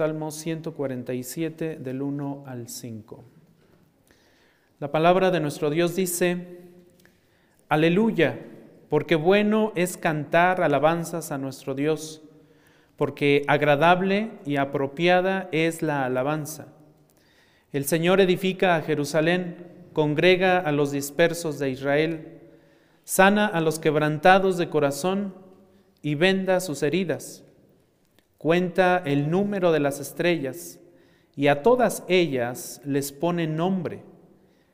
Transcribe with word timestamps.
Salmo 0.00 0.30
147 0.30 1.76
del 1.76 2.00
1 2.00 2.44
al 2.46 2.68
5. 2.70 3.22
La 4.78 4.90
palabra 4.90 5.30
de 5.30 5.40
nuestro 5.40 5.68
Dios 5.68 5.94
dice, 5.94 6.60
Aleluya, 7.68 8.38
porque 8.88 9.14
bueno 9.14 9.72
es 9.74 9.98
cantar 9.98 10.62
alabanzas 10.62 11.32
a 11.32 11.36
nuestro 11.36 11.74
Dios, 11.74 12.22
porque 12.96 13.44
agradable 13.46 14.30
y 14.46 14.56
apropiada 14.56 15.50
es 15.52 15.82
la 15.82 16.06
alabanza. 16.06 16.68
El 17.70 17.84
Señor 17.84 18.22
edifica 18.22 18.76
a 18.76 18.80
Jerusalén, 18.80 19.66
congrega 19.92 20.60
a 20.60 20.72
los 20.72 20.92
dispersos 20.92 21.58
de 21.58 21.68
Israel, 21.68 22.40
sana 23.04 23.46
a 23.46 23.60
los 23.60 23.78
quebrantados 23.78 24.56
de 24.56 24.70
corazón 24.70 25.34
y 26.00 26.14
venda 26.14 26.60
sus 26.60 26.82
heridas 26.82 27.44
cuenta 28.40 29.02
el 29.04 29.30
número 29.30 29.70
de 29.70 29.80
las 29.80 30.00
estrellas 30.00 30.80
y 31.36 31.48
a 31.48 31.62
todas 31.62 32.04
ellas 32.08 32.80
les 32.86 33.12
pone 33.12 33.46
nombre. 33.46 34.02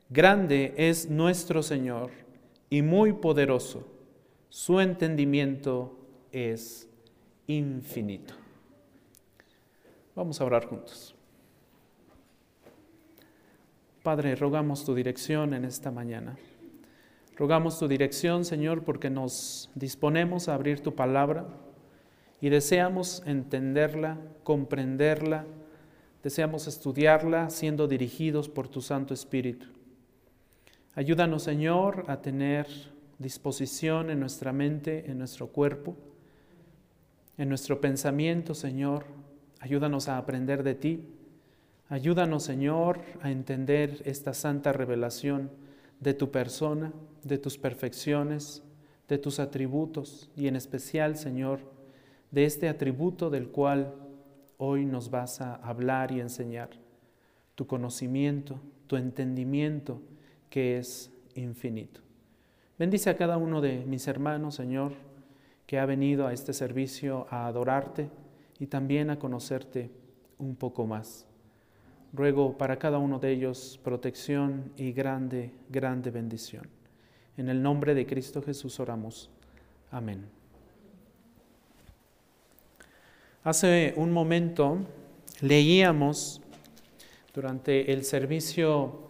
Grande 0.08 0.72
es 0.76 1.10
nuestro 1.10 1.64
Señor 1.64 2.10
y 2.70 2.82
muy 2.82 3.12
poderoso. 3.12 3.84
Su 4.50 4.78
entendimiento 4.78 5.98
es 6.30 6.88
infinito. 7.48 8.34
Vamos 10.14 10.40
a 10.40 10.44
orar 10.44 10.66
juntos. 10.66 11.16
Padre, 14.04 14.36
rogamos 14.36 14.84
tu 14.84 14.94
dirección 14.94 15.54
en 15.54 15.64
esta 15.64 15.90
mañana. 15.90 16.36
Rogamos 17.34 17.80
tu 17.80 17.88
dirección, 17.88 18.44
Señor, 18.44 18.84
porque 18.84 19.10
nos 19.10 19.70
disponemos 19.74 20.48
a 20.48 20.54
abrir 20.54 20.78
tu 20.78 20.94
palabra 20.94 21.48
y 22.40 22.48
deseamos 22.48 23.22
entenderla, 23.26 24.18
comprenderla, 24.44 25.46
deseamos 26.22 26.66
estudiarla 26.66 27.50
siendo 27.50 27.88
dirigidos 27.88 28.48
por 28.48 28.68
tu 28.68 28.80
Santo 28.80 29.14
Espíritu. 29.14 29.66
Ayúdanos, 30.94 31.42
Señor, 31.42 32.04
a 32.08 32.20
tener 32.20 32.66
disposición 33.18 34.10
en 34.10 34.20
nuestra 34.20 34.52
mente, 34.52 35.10
en 35.10 35.18
nuestro 35.18 35.48
cuerpo, 35.48 35.96
en 37.38 37.48
nuestro 37.48 37.80
pensamiento, 37.80 38.54
Señor. 38.54 39.04
Ayúdanos 39.60 40.08
a 40.08 40.18
aprender 40.18 40.62
de 40.62 40.74
ti. 40.74 41.04
Ayúdanos, 41.88 42.42
Señor, 42.42 43.00
a 43.22 43.30
entender 43.30 44.02
esta 44.04 44.34
santa 44.34 44.72
revelación 44.72 45.50
de 46.00 46.14
tu 46.14 46.30
persona, 46.30 46.92
de 47.22 47.38
tus 47.38 47.58
perfecciones, 47.58 48.62
de 49.08 49.18
tus 49.18 49.38
atributos 49.38 50.28
y 50.36 50.48
en 50.48 50.56
especial, 50.56 51.16
Señor, 51.16 51.60
de 52.36 52.44
este 52.44 52.68
atributo 52.68 53.30
del 53.30 53.48
cual 53.48 53.94
hoy 54.58 54.84
nos 54.84 55.10
vas 55.10 55.40
a 55.40 55.54
hablar 55.54 56.12
y 56.12 56.20
enseñar, 56.20 56.68
tu 57.54 57.66
conocimiento, 57.66 58.60
tu 58.86 58.96
entendimiento 58.96 60.02
que 60.50 60.76
es 60.76 61.10
infinito. 61.34 62.02
Bendice 62.78 63.08
a 63.08 63.16
cada 63.16 63.38
uno 63.38 63.62
de 63.62 63.86
mis 63.86 64.06
hermanos, 64.06 64.54
Señor, 64.54 64.92
que 65.66 65.78
ha 65.78 65.86
venido 65.86 66.26
a 66.26 66.34
este 66.34 66.52
servicio 66.52 67.26
a 67.30 67.46
adorarte 67.46 68.10
y 68.58 68.66
también 68.66 69.08
a 69.08 69.18
conocerte 69.18 69.90
un 70.36 70.56
poco 70.56 70.86
más. 70.86 71.26
Ruego 72.12 72.58
para 72.58 72.78
cada 72.78 72.98
uno 72.98 73.18
de 73.18 73.32
ellos 73.32 73.80
protección 73.82 74.72
y 74.76 74.92
grande, 74.92 75.52
grande 75.70 76.10
bendición. 76.10 76.68
En 77.38 77.48
el 77.48 77.62
nombre 77.62 77.94
de 77.94 78.04
Cristo 78.04 78.42
Jesús 78.42 78.78
oramos. 78.78 79.30
Amén. 79.90 80.45
Hace 83.46 83.94
un 83.94 84.10
momento 84.10 84.78
leíamos 85.40 86.40
durante 87.32 87.92
el 87.92 88.02
servicio 88.02 89.02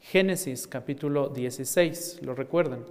Génesis 0.00 0.68
capítulo 0.68 1.30
16, 1.30 2.20
¿lo 2.22 2.36
recuerdan? 2.36 2.84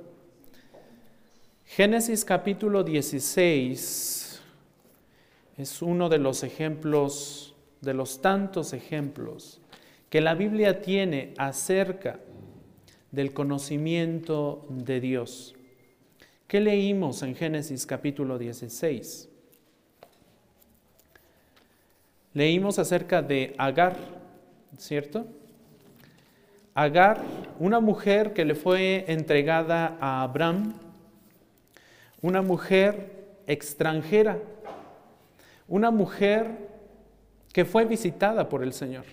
Génesis 1.63 2.25
capítulo 2.25 2.83
16 2.83 4.41
es 5.57 5.81
uno 5.81 6.09
de 6.09 6.17
los 6.17 6.43
ejemplos, 6.43 7.55
de 7.79 7.93
los 7.93 8.21
tantos 8.21 8.73
ejemplos 8.73 9.61
que 10.09 10.19
la 10.19 10.35
Biblia 10.35 10.81
tiene 10.81 11.33
acerca 11.37 12.19
del 13.11 13.31
conocimiento 13.31 14.65
de 14.67 14.99
Dios. 14.99 15.55
¿Qué 16.47 16.59
leímos 16.59 17.23
en 17.23 17.33
Génesis 17.33 17.85
capítulo 17.85 18.37
16? 18.37 19.29
Leímos 22.33 22.79
acerca 22.79 23.21
de 23.21 23.53
Agar, 23.57 23.97
¿cierto? 24.77 25.27
Agar, 26.73 27.21
una 27.59 27.81
mujer 27.81 28.33
que 28.33 28.45
le 28.45 28.55
fue 28.55 29.03
entregada 29.07 29.97
a 29.99 30.23
Abraham, 30.23 30.73
una 32.21 32.41
mujer 32.41 33.39
extranjera, 33.47 34.39
una 35.67 35.91
mujer 35.91 36.69
que 37.51 37.65
fue 37.65 37.83
visitada 37.83 38.47
por 38.47 38.63
el 38.63 38.71
Señor, 38.71 39.03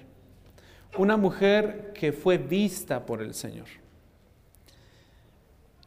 una 0.97 1.17
mujer 1.17 1.93
que 1.95 2.13
fue 2.13 2.39
vista 2.39 3.05
por 3.05 3.21
el 3.21 3.35
Señor. 3.35 3.67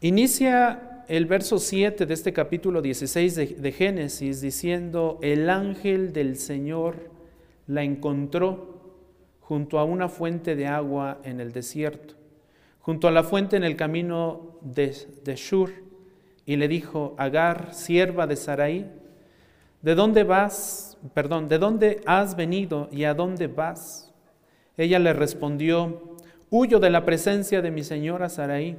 Inicia 0.01 1.05
el 1.07 1.25
verso 1.25 1.59
7 1.59 2.05
de 2.05 2.13
este 2.13 2.33
capítulo 2.33 2.81
16 2.81 3.35
de, 3.35 3.45
de 3.47 3.71
Génesis 3.71 4.41
diciendo, 4.41 5.19
el 5.21 5.49
ángel 5.49 6.11
del 6.11 6.37
Señor 6.37 7.10
la 7.71 7.83
encontró 7.83 8.81
junto 9.39 9.79
a 9.79 9.85
una 9.85 10.09
fuente 10.09 10.57
de 10.57 10.67
agua 10.67 11.19
en 11.23 11.39
el 11.39 11.53
desierto, 11.53 12.15
junto 12.81 13.07
a 13.07 13.11
la 13.11 13.23
fuente 13.23 13.55
en 13.55 13.63
el 13.63 13.77
camino 13.77 14.57
de, 14.59 14.93
Shur, 15.37 15.71
y 16.45 16.57
le 16.57 16.67
dijo, 16.67 17.15
Agar, 17.17 17.73
sierva 17.73 18.27
de 18.27 18.35
Sarai, 18.35 18.91
¿de 19.81 19.95
dónde 19.95 20.23
vas? 20.23 20.97
Perdón, 21.13 21.47
¿de 21.47 21.59
dónde 21.59 22.01
has 22.05 22.35
venido 22.35 22.89
y 22.91 23.05
a 23.05 23.13
dónde 23.13 23.47
vas? 23.47 24.13
Ella 24.75 24.99
le 24.99 25.13
respondió, 25.13 26.17
huyo 26.49 26.77
de 26.81 26.89
la 26.89 27.05
presencia 27.05 27.61
de 27.61 27.71
mi 27.71 27.83
señora 27.83 28.27
Sarai. 28.27 28.75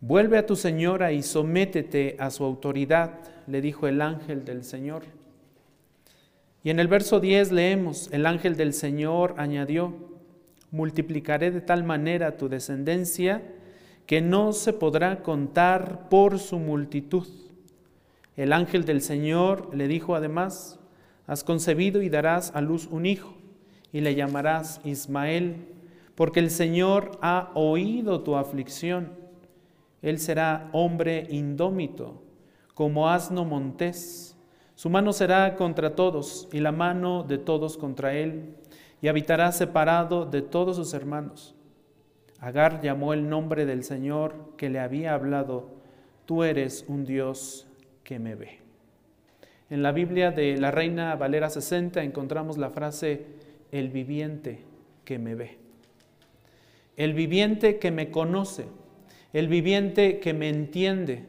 Vuelve 0.00 0.36
a 0.36 0.46
tu 0.46 0.56
señora 0.56 1.12
y 1.12 1.22
sométete 1.22 2.16
a 2.18 2.30
su 2.30 2.42
autoridad, 2.42 3.20
le 3.46 3.60
dijo 3.60 3.86
el 3.86 4.02
ángel 4.02 4.44
del 4.44 4.64
Señor. 4.64 5.19
Y 6.62 6.70
en 6.70 6.78
el 6.78 6.88
verso 6.88 7.20
10 7.20 7.52
leemos, 7.52 8.10
el 8.12 8.26
ángel 8.26 8.56
del 8.56 8.74
Señor 8.74 9.34
añadió, 9.38 9.94
multiplicaré 10.70 11.50
de 11.50 11.62
tal 11.62 11.84
manera 11.84 12.36
tu 12.36 12.48
descendencia 12.48 13.42
que 14.06 14.20
no 14.20 14.52
se 14.52 14.72
podrá 14.72 15.22
contar 15.22 16.08
por 16.10 16.38
su 16.38 16.58
multitud. 16.58 17.26
El 18.36 18.52
ángel 18.52 18.84
del 18.84 19.00
Señor 19.00 19.74
le 19.74 19.88
dijo 19.88 20.14
además, 20.14 20.78
has 21.26 21.44
concebido 21.44 22.02
y 22.02 22.10
darás 22.10 22.52
a 22.54 22.60
luz 22.60 22.88
un 22.90 23.06
hijo, 23.06 23.34
y 23.92 24.00
le 24.00 24.14
llamarás 24.14 24.80
Ismael, 24.84 25.66
porque 26.14 26.40
el 26.40 26.50
Señor 26.50 27.12
ha 27.22 27.50
oído 27.54 28.20
tu 28.22 28.36
aflicción. 28.36 29.12
Él 30.02 30.18
será 30.18 30.68
hombre 30.72 31.26
indómito, 31.30 32.22
como 32.74 33.08
asno 33.08 33.44
montés 33.44 34.29
su 34.80 34.88
mano 34.88 35.12
será 35.12 35.56
contra 35.56 35.94
todos 35.94 36.48
y 36.54 36.60
la 36.60 36.72
mano 36.72 37.22
de 37.22 37.36
todos 37.36 37.76
contra 37.76 38.14
él, 38.14 38.54
y 39.02 39.08
habitará 39.08 39.52
separado 39.52 40.24
de 40.24 40.40
todos 40.40 40.76
sus 40.76 40.94
hermanos. 40.94 41.54
Agar 42.38 42.80
llamó 42.80 43.12
el 43.12 43.28
nombre 43.28 43.66
del 43.66 43.84
Señor 43.84 44.54
que 44.56 44.70
le 44.70 44.80
había 44.80 45.12
hablado, 45.12 45.68
tú 46.24 46.44
eres 46.44 46.86
un 46.88 47.04
Dios 47.04 47.66
que 48.04 48.18
me 48.18 48.34
ve. 48.34 48.60
En 49.68 49.82
la 49.82 49.92
Biblia 49.92 50.30
de 50.30 50.56
la 50.56 50.70
Reina 50.70 51.14
Valera 51.14 51.50
60 51.50 52.02
encontramos 52.02 52.56
la 52.56 52.70
frase, 52.70 53.26
el 53.72 53.90
viviente 53.90 54.60
que 55.04 55.18
me 55.18 55.34
ve. 55.34 55.58
El 56.96 57.12
viviente 57.12 57.78
que 57.78 57.90
me 57.90 58.10
conoce, 58.10 58.64
el 59.34 59.46
viviente 59.48 60.20
que 60.20 60.32
me 60.32 60.48
entiende, 60.48 61.26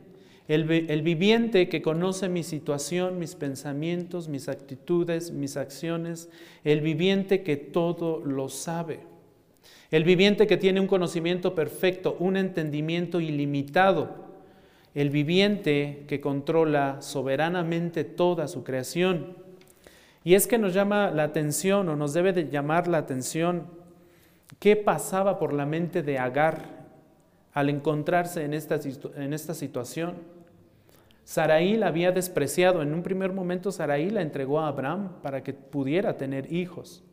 el, 0.53 1.01
viviente 1.01 1.69
que 1.69 1.81
conoce 1.81 2.27
mi 2.27 2.43
situación, 2.43 3.19
mis 3.19 3.35
pensamientos, 3.35 4.27
mis 4.27 4.49
actitudes, 4.49 5.31
mis 5.31 5.55
acciones. 5.55 6.29
El 6.65 6.81
viviente 6.81 7.41
que 7.41 7.55
todo 7.55 8.19
lo 8.25 8.49
sabe. 8.49 8.99
El 9.91 10.03
viviente 10.03 10.47
que 10.47 10.57
tiene 10.57 10.81
un 10.81 10.87
conocimiento 10.87 11.55
perfecto, 11.55 12.17
un 12.19 12.35
entendimiento 12.35 13.21
ilimitado. 13.21 14.29
El 14.93 15.09
viviente 15.09 16.03
que 16.07 16.19
controla 16.19 17.01
soberanamente 17.01 18.03
toda 18.03 18.49
su 18.49 18.65
creación. 18.65 19.37
Y 20.25 20.33
es 20.33 20.47
que 20.47 20.57
nos 20.57 20.73
llama 20.73 21.11
la 21.11 21.23
atención 21.23 21.87
o 21.87 21.95
nos 21.95 22.11
debe 22.13 22.33
de 22.33 22.49
llamar 22.49 22.89
la 22.89 22.97
atención 22.97 23.67
qué 24.59 24.75
pasaba 24.75 25.39
por 25.39 25.53
la 25.53 25.65
mente 25.65 26.03
de 26.03 26.19
Agar 26.19 26.81
al 27.53 27.69
encontrarse 27.69 28.43
en 28.43 28.53
esta, 28.53 28.79
en 29.15 29.33
esta 29.33 29.53
situación. 29.53 30.40
Saraí 31.31 31.77
la 31.77 31.87
había 31.87 32.11
despreciado. 32.11 32.81
En 32.81 32.93
un 32.93 33.03
primer 33.03 33.31
momento 33.31 33.71
Saraí 33.71 34.09
la 34.09 34.21
entregó 34.21 34.59
a 34.59 34.67
Abraham 34.67 35.13
para 35.21 35.41
que 35.43 35.53
pudiera 35.53 36.17
tener 36.17 36.51
hijos. 36.51 37.05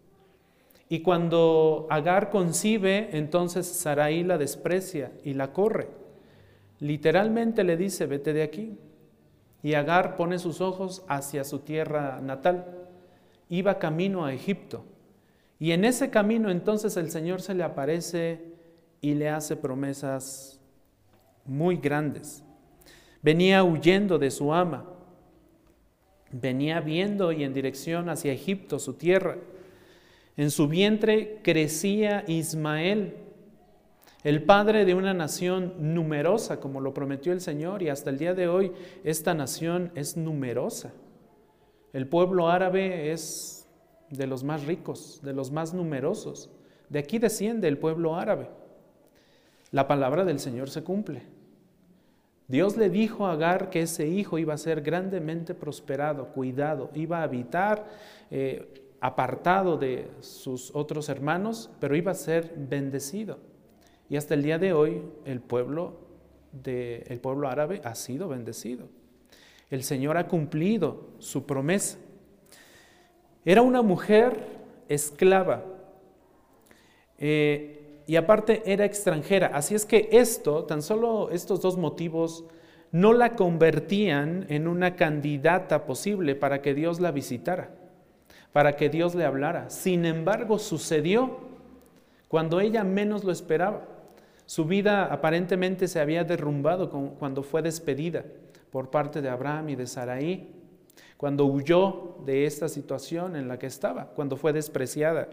Y 0.88 1.02
cuando 1.02 1.86
Agar 1.88 2.28
concibe, 2.28 3.10
entonces 3.12 3.68
Saraí 3.68 4.24
la 4.24 4.36
desprecia 4.36 5.12
y 5.22 5.34
la 5.34 5.52
corre. 5.52 5.90
Literalmente 6.80 7.62
le 7.62 7.76
dice, 7.76 8.06
vete 8.06 8.32
de 8.32 8.42
aquí. 8.42 8.76
Y 9.62 9.74
Agar 9.74 10.16
pone 10.16 10.40
sus 10.40 10.60
ojos 10.60 11.04
hacia 11.06 11.44
su 11.44 11.60
tierra 11.60 12.20
natal. 12.20 12.88
Iba 13.48 13.78
camino 13.78 14.24
a 14.24 14.34
Egipto. 14.34 14.84
Y 15.60 15.70
en 15.70 15.84
ese 15.84 16.10
camino 16.10 16.50
entonces 16.50 16.96
el 16.96 17.12
Señor 17.12 17.40
se 17.40 17.54
le 17.54 17.62
aparece 17.62 18.40
y 19.00 19.14
le 19.14 19.28
hace 19.28 19.54
promesas 19.54 20.58
muy 21.44 21.76
grandes. 21.76 22.42
Venía 23.22 23.64
huyendo 23.64 24.18
de 24.18 24.30
su 24.30 24.52
ama. 24.52 24.84
Venía 26.30 26.80
viendo 26.80 27.32
y 27.32 27.44
en 27.44 27.54
dirección 27.54 28.08
hacia 28.08 28.32
Egipto, 28.32 28.78
su 28.78 28.94
tierra. 28.94 29.38
En 30.36 30.50
su 30.50 30.68
vientre 30.68 31.40
crecía 31.42 32.24
Ismael, 32.28 33.16
el 34.24 34.42
padre 34.42 34.84
de 34.84 34.94
una 34.94 35.14
nación 35.14 35.74
numerosa, 35.94 36.60
como 36.60 36.80
lo 36.80 36.92
prometió 36.92 37.32
el 37.32 37.40
Señor, 37.40 37.82
y 37.82 37.88
hasta 37.88 38.10
el 38.10 38.18
día 38.18 38.34
de 38.34 38.48
hoy 38.48 38.72
esta 39.04 39.32
nación 39.32 39.92
es 39.94 40.16
numerosa. 40.16 40.92
El 41.92 42.08
pueblo 42.08 42.48
árabe 42.48 43.12
es 43.12 43.68
de 44.10 44.26
los 44.26 44.44
más 44.44 44.66
ricos, 44.66 45.20
de 45.22 45.32
los 45.32 45.50
más 45.50 45.72
numerosos. 45.72 46.50
De 46.88 46.98
aquí 46.98 47.18
desciende 47.18 47.68
el 47.68 47.78
pueblo 47.78 48.16
árabe. 48.16 48.48
La 49.70 49.86
palabra 49.86 50.24
del 50.24 50.40
Señor 50.40 50.68
se 50.70 50.82
cumple. 50.82 51.22
Dios 52.48 52.78
le 52.78 52.88
dijo 52.88 53.26
a 53.26 53.32
Agar 53.32 53.68
que 53.68 53.82
ese 53.82 54.08
hijo 54.08 54.38
iba 54.38 54.54
a 54.54 54.58
ser 54.58 54.80
grandemente 54.80 55.54
prosperado, 55.54 56.28
cuidado, 56.28 56.90
iba 56.94 57.18
a 57.18 57.24
habitar 57.24 57.86
eh, 58.30 58.66
apartado 59.00 59.76
de 59.76 60.10
sus 60.20 60.74
otros 60.74 61.10
hermanos, 61.10 61.70
pero 61.78 61.94
iba 61.94 62.10
a 62.10 62.14
ser 62.14 62.54
bendecido. 62.56 63.38
Y 64.08 64.16
hasta 64.16 64.32
el 64.32 64.42
día 64.42 64.58
de 64.58 64.72
hoy 64.72 65.02
el 65.26 65.40
pueblo, 65.40 66.00
árabe 67.46 67.82
ha 67.84 67.94
sido 67.94 68.28
bendecido. 68.28 68.88
El 69.68 69.82
Señor 69.82 70.16
ha 70.16 70.26
cumplido 70.26 71.08
su 71.18 71.44
promesa. 71.44 71.98
Era 73.44 73.60
una 73.60 73.82
mujer 73.82 74.58
esclava 74.88 75.62
eh, 77.18 77.77
y 78.08 78.16
aparte 78.16 78.64
era 78.66 78.84
extranjera. 78.84 79.52
Así 79.54 79.76
es 79.76 79.86
que 79.86 80.08
esto, 80.10 80.64
tan 80.64 80.82
solo 80.82 81.30
estos 81.30 81.60
dos 81.60 81.76
motivos, 81.76 82.44
no 82.90 83.12
la 83.12 83.36
convertían 83.36 84.46
en 84.48 84.66
una 84.66 84.96
candidata 84.96 85.86
posible 85.86 86.34
para 86.34 86.60
que 86.60 86.74
Dios 86.74 86.98
la 86.98 87.12
visitara 87.12 87.70
para 88.52 88.76
que 88.76 88.88
Dios 88.88 89.14
le 89.14 89.24
hablara. 89.24 89.70
Sin 89.70 90.04
embargo, 90.04 90.58
sucedió 90.58 91.38
cuando 92.28 92.60
ella 92.60 92.84
menos 92.84 93.24
lo 93.24 93.32
esperaba. 93.32 93.86
Su 94.46 94.64
vida 94.64 95.04
aparentemente 95.04 95.88
se 95.88 96.00
había 96.00 96.24
derrumbado 96.24 96.90
cuando 96.90 97.42
fue 97.42 97.62
despedida 97.62 98.24
por 98.70 98.90
parte 98.90 99.20
de 99.20 99.28
Abraham 99.28 99.70
y 99.70 99.76
de 99.76 99.86
Saraí, 99.86 100.54
cuando 101.16 101.44
huyó 101.44 102.16
de 102.24 102.46
esta 102.46 102.68
situación 102.68 103.36
en 103.36 103.48
la 103.48 103.58
que 103.58 103.66
estaba, 103.66 104.06
cuando 104.06 104.36
fue 104.36 104.52
despreciada. 104.52 105.28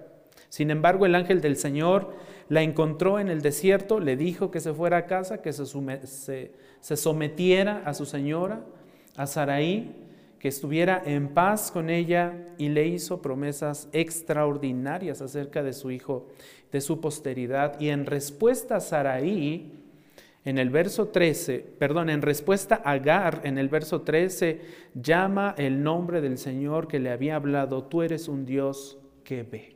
Sin 0.55 0.71
embargo, 0.71 1.05
el 1.05 1.15
ángel 1.15 1.41
del 1.41 1.57
Señor 1.57 2.13
la 2.47 2.61
encontró 2.61 3.19
en 3.19 3.27
el 3.27 3.41
desierto, 3.41 3.99
le 3.99 4.15
dijo 4.15 4.51
que 4.51 4.61
se 4.61 4.73
fuera 4.73 4.99
a 4.99 5.05
casa, 5.05 5.41
que 5.41 5.51
se, 5.51 5.65
sometiera 6.95 7.81
a 7.83 7.93
su 7.93 8.05
señora, 8.05 8.63
a 9.17 9.27
Saraí, 9.27 9.93
que 10.39 10.47
estuviera 10.47 11.03
en 11.05 11.27
paz 11.27 11.71
con 11.71 11.89
ella 11.89 12.31
y 12.57 12.69
le 12.69 12.87
hizo 12.87 13.21
promesas 13.21 13.89
extraordinarias 13.91 15.21
acerca 15.21 15.61
de 15.61 15.73
su 15.73 15.91
hijo, 15.91 16.29
de 16.71 16.79
su 16.79 17.01
posteridad. 17.01 17.77
Y 17.81 17.89
en 17.89 18.05
respuesta 18.05 18.77
a 18.77 18.79
Saraí, 18.79 19.73
en 20.45 20.57
el 20.57 20.69
verso 20.69 21.09
13, 21.09 21.65
perdón, 21.77 22.09
en 22.09 22.21
respuesta 22.21 22.81
a 22.81 22.91
Agar, 22.91 23.41
en 23.43 23.57
el 23.57 23.67
verso 23.67 24.03
13, 24.03 24.61
llama 24.93 25.53
el 25.57 25.83
nombre 25.83 26.21
del 26.21 26.37
Señor 26.37 26.87
que 26.87 26.99
le 26.99 27.11
había 27.11 27.35
hablado, 27.35 27.83
tú 27.83 28.03
eres 28.03 28.29
un 28.29 28.45
Dios 28.45 28.97
que 29.25 29.43
ve, 29.43 29.74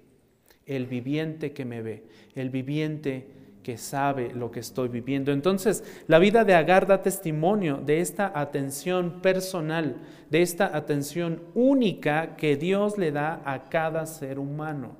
el 0.69 0.85
viviente 0.85 1.51
que 1.51 1.65
me 1.65 1.81
ve, 1.81 2.03
el 2.35 2.49
viviente 2.49 3.27
que 3.63 3.77
sabe 3.77 4.33
lo 4.33 4.51
que 4.51 4.61
estoy 4.61 4.87
viviendo. 4.87 5.31
Entonces, 5.31 5.83
la 6.07 6.19
vida 6.19 6.45
de 6.45 6.55
Agar 6.55 6.87
da 6.87 7.01
testimonio 7.01 7.77
de 7.77 7.99
esta 7.99 8.31
atención 8.33 9.21
personal, 9.21 9.97
de 10.29 10.41
esta 10.41 10.75
atención 10.75 11.41
única 11.53 12.35
que 12.37 12.55
Dios 12.55 12.97
le 12.97 13.11
da 13.11 13.41
a 13.45 13.69
cada 13.69 14.05
ser 14.05 14.39
humano, 14.39 14.95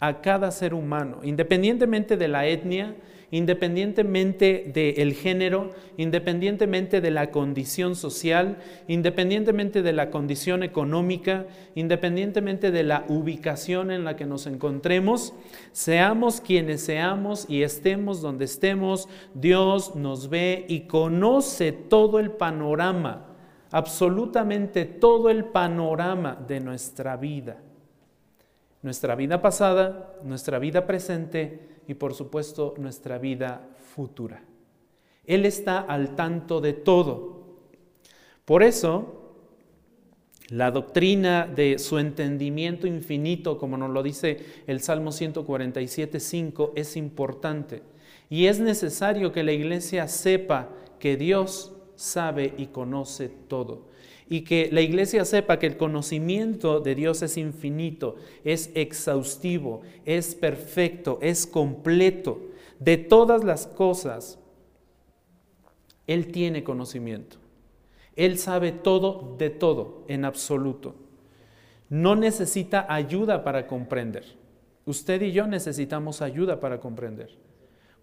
a 0.00 0.20
cada 0.20 0.50
ser 0.50 0.72
humano, 0.72 1.18
independientemente 1.22 2.16
de 2.16 2.28
la 2.28 2.46
etnia, 2.46 2.96
independientemente 3.32 4.70
del 4.74 5.14
género, 5.14 5.70
independientemente 5.96 7.00
de 7.00 7.10
la 7.10 7.30
condición 7.30 7.96
social, 7.96 8.58
independientemente 8.88 9.82
de 9.82 9.92
la 9.94 10.10
condición 10.10 10.62
económica, 10.62 11.46
independientemente 11.74 12.70
de 12.70 12.82
la 12.82 13.06
ubicación 13.08 13.90
en 13.90 14.04
la 14.04 14.16
que 14.16 14.26
nos 14.26 14.46
encontremos, 14.46 15.32
seamos 15.72 16.42
quienes 16.42 16.82
seamos 16.82 17.46
y 17.48 17.62
estemos 17.62 18.20
donde 18.20 18.44
estemos, 18.44 19.08
Dios 19.32 19.96
nos 19.96 20.28
ve 20.28 20.66
y 20.68 20.80
conoce 20.80 21.72
todo 21.72 22.20
el 22.20 22.32
panorama, 22.32 23.28
absolutamente 23.70 24.84
todo 24.84 25.30
el 25.30 25.46
panorama 25.46 26.36
de 26.46 26.60
nuestra 26.60 27.16
vida. 27.16 27.56
Nuestra 28.82 29.14
vida 29.14 29.40
pasada, 29.40 30.16
nuestra 30.22 30.58
vida 30.58 30.86
presente, 30.86 31.71
y 31.88 31.94
por 31.94 32.14
supuesto 32.14 32.74
nuestra 32.78 33.18
vida 33.18 33.68
futura. 33.94 34.42
Él 35.24 35.46
está 35.46 35.80
al 35.80 36.16
tanto 36.16 36.60
de 36.60 36.72
todo. 36.72 37.42
Por 38.44 38.62
eso, 38.62 39.34
la 40.48 40.70
doctrina 40.70 41.46
de 41.46 41.78
su 41.78 41.98
entendimiento 41.98 42.86
infinito, 42.86 43.58
como 43.58 43.76
nos 43.76 43.90
lo 43.90 44.02
dice 44.02 44.38
el 44.66 44.80
Salmo 44.80 45.12
147, 45.12 46.18
5, 46.20 46.72
es 46.74 46.96
importante. 46.96 47.82
Y 48.28 48.46
es 48.46 48.58
necesario 48.58 49.32
que 49.32 49.42
la 49.42 49.52
iglesia 49.52 50.08
sepa 50.08 50.70
que 50.98 51.16
Dios 51.16 51.72
sabe 51.94 52.54
y 52.56 52.66
conoce 52.66 53.28
todo 53.28 53.91
y 54.32 54.44
que 54.44 54.70
la 54.72 54.80
iglesia 54.80 55.26
sepa 55.26 55.58
que 55.58 55.66
el 55.66 55.76
conocimiento 55.76 56.80
de 56.80 56.94
Dios 56.94 57.20
es 57.20 57.36
infinito, 57.36 58.16
es 58.44 58.70
exhaustivo, 58.74 59.82
es 60.06 60.34
perfecto, 60.34 61.18
es 61.20 61.46
completo. 61.46 62.40
De 62.78 62.96
todas 62.96 63.44
las 63.44 63.66
cosas, 63.66 64.38
Él 66.06 66.32
tiene 66.32 66.64
conocimiento. 66.64 67.36
Él 68.16 68.38
sabe 68.38 68.72
todo 68.72 69.36
de 69.36 69.50
todo, 69.50 70.02
en 70.08 70.24
absoluto. 70.24 70.94
No 71.90 72.16
necesita 72.16 72.86
ayuda 72.88 73.44
para 73.44 73.66
comprender. 73.66 74.24
Usted 74.86 75.20
y 75.20 75.32
yo 75.32 75.46
necesitamos 75.46 76.22
ayuda 76.22 76.58
para 76.58 76.80
comprender. 76.80 77.36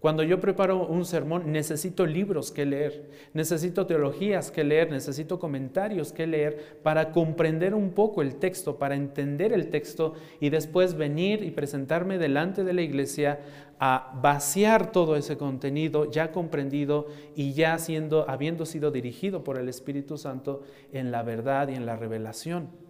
Cuando 0.00 0.22
yo 0.22 0.40
preparo 0.40 0.86
un 0.86 1.04
sermón, 1.04 1.52
necesito 1.52 2.06
libros 2.06 2.50
que 2.50 2.64
leer, 2.64 3.10
necesito 3.34 3.86
teologías 3.86 4.50
que 4.50 4.64
leer, 4.64 4.90
necesito 4.90 5.38
comentarios 5.38 6.10
que 6.10 6.26
leer 6.26 6.78
para 6.82 7.12
comprender 7.12 7.74
un 7.74 7.90
poco 7.90 8.22
el 8.22 8.36
texto, 8.36 8.78
para 8.78 8.94
entender 8.94 9.52
el 9.52 9.68
texto 9.68 10.14
y 10.40 10.48
después 10.48 10.94
venir 10.94 11.42
y 11.42 11.50
presentarme 11.50 12.16
delante 12.16 12.64
de 12.64 12.72
la 12.72 12.80
iglesia 12.80 13.40
a 13.78 14.18
vaciar 14.22 14.90
todo 14.90 15.16
ese 15.16 15.36
contenido 15.36 16.10
ya 16.10 16.32
comprendido 16.32 17.08
y 17.36 17.52
ya 17.52 17.76
siendo, 17.78 18.28
habiendo 18.28 18.64
sido 18.64 18.90
dirigido 18.90 19.44
por 19.44 19.58
el 19.58 19.68
Espíritu 19.68 20.16
Santo 20.16 20.62
en 20.92 21.10
la 21.10 21.22
verdad 21.22 21.68
y 21.68 21.74
en 21.74 21.84
la 21.84 21.96
revelación. 21.96 22.89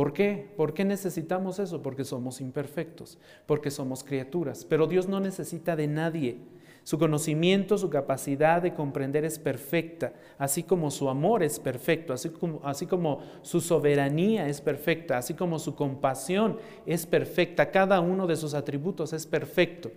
¿Por 0.00 0.14
qué? 0.14 0.50
¿Por 0.56 0.72
qué 0.72 0.86
necesitamos 0.86 1.58
eso? 1.58 1.82
Porque 1.82 2.06
somos 2.06 2.40
imperfectos, 2.40 3.18
porque 3.44 3.70
somos 3.70 4.02
criaturas. 4.02 4.64
Pero 4.64 4.86
Dios 4.86 5.08
no 5.08 5.20
necesita 5.20 5.76
de 5.76 5.88
nadie. 5.88 6.38
Su 6.84 6.98
conocimiento, 6.98 7.76
su 7.76 7.90
capacidad 7.90 8.62
de 8.62 8.72
comprender 8.72 9.26
es 9.26 9.38
perfecta, 9.38 10.14
así 10.38 10.62
como 10.62 10.90
su 10.90 11.10
amor 11.10 11.42
es 11.42 11.60
perfecto, 11.60 12.14
así 12.14 12.30
como, 12.30 12.62
así 12.64 12.86
como 12.86 13.20
su 13.42 13.60
soberanía 13.60 14.48
es 14.48 14.62
perfecta, 14.62 15.18
así 15.18 15.34
como 15.34 15.58
su 15.58 15.74
compasión 15.74 16.56
es 16.86 17.04
perfecta, 17.04 17.70
cada 17.70 18.00
uno 18.00 18.26
de 18.26 18.36
sus 18.36 18.54
atributos 18.54 19.12
es 19.12 19.26
perfecto. 19.26 19.92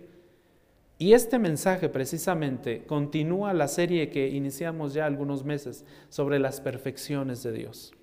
Y 0.98 1.14
este 1.14 1.38
mensaje 1.38 1.88
precisamente 1.88 2.84
continúa 2.84 3.54
la 3.54 3.68
serie 3.68 4.10
que 4.10 4.28
iniciamos 4.28 4.92
ya 4.92 5.06
algunos 5.06 5.46
meses 5.46 5.86
sobre 6.10 6.38
las 6.38 6.60
perfecciones 6.60 7.42
de 7.42 7.52
Dios. 7.52 7.94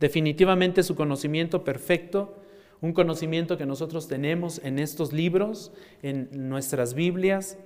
Definitivamente 0.00 0.82
su 0.82 0.94
conocimiento 0.94 1.64
perfecto, 1.64 2.36
un 2.80 2.92
conocimiento 2.92 3.56
que 3.56 3.66
nosotros 3.66 4.08
tenemos 4.08 4.60
en 4.62 4.78
estos 4.78 5.12
libros, 5.12 5.72
en 6.02 6.28
nuestras 6.32 6.94
Biblias, 6.94 7.58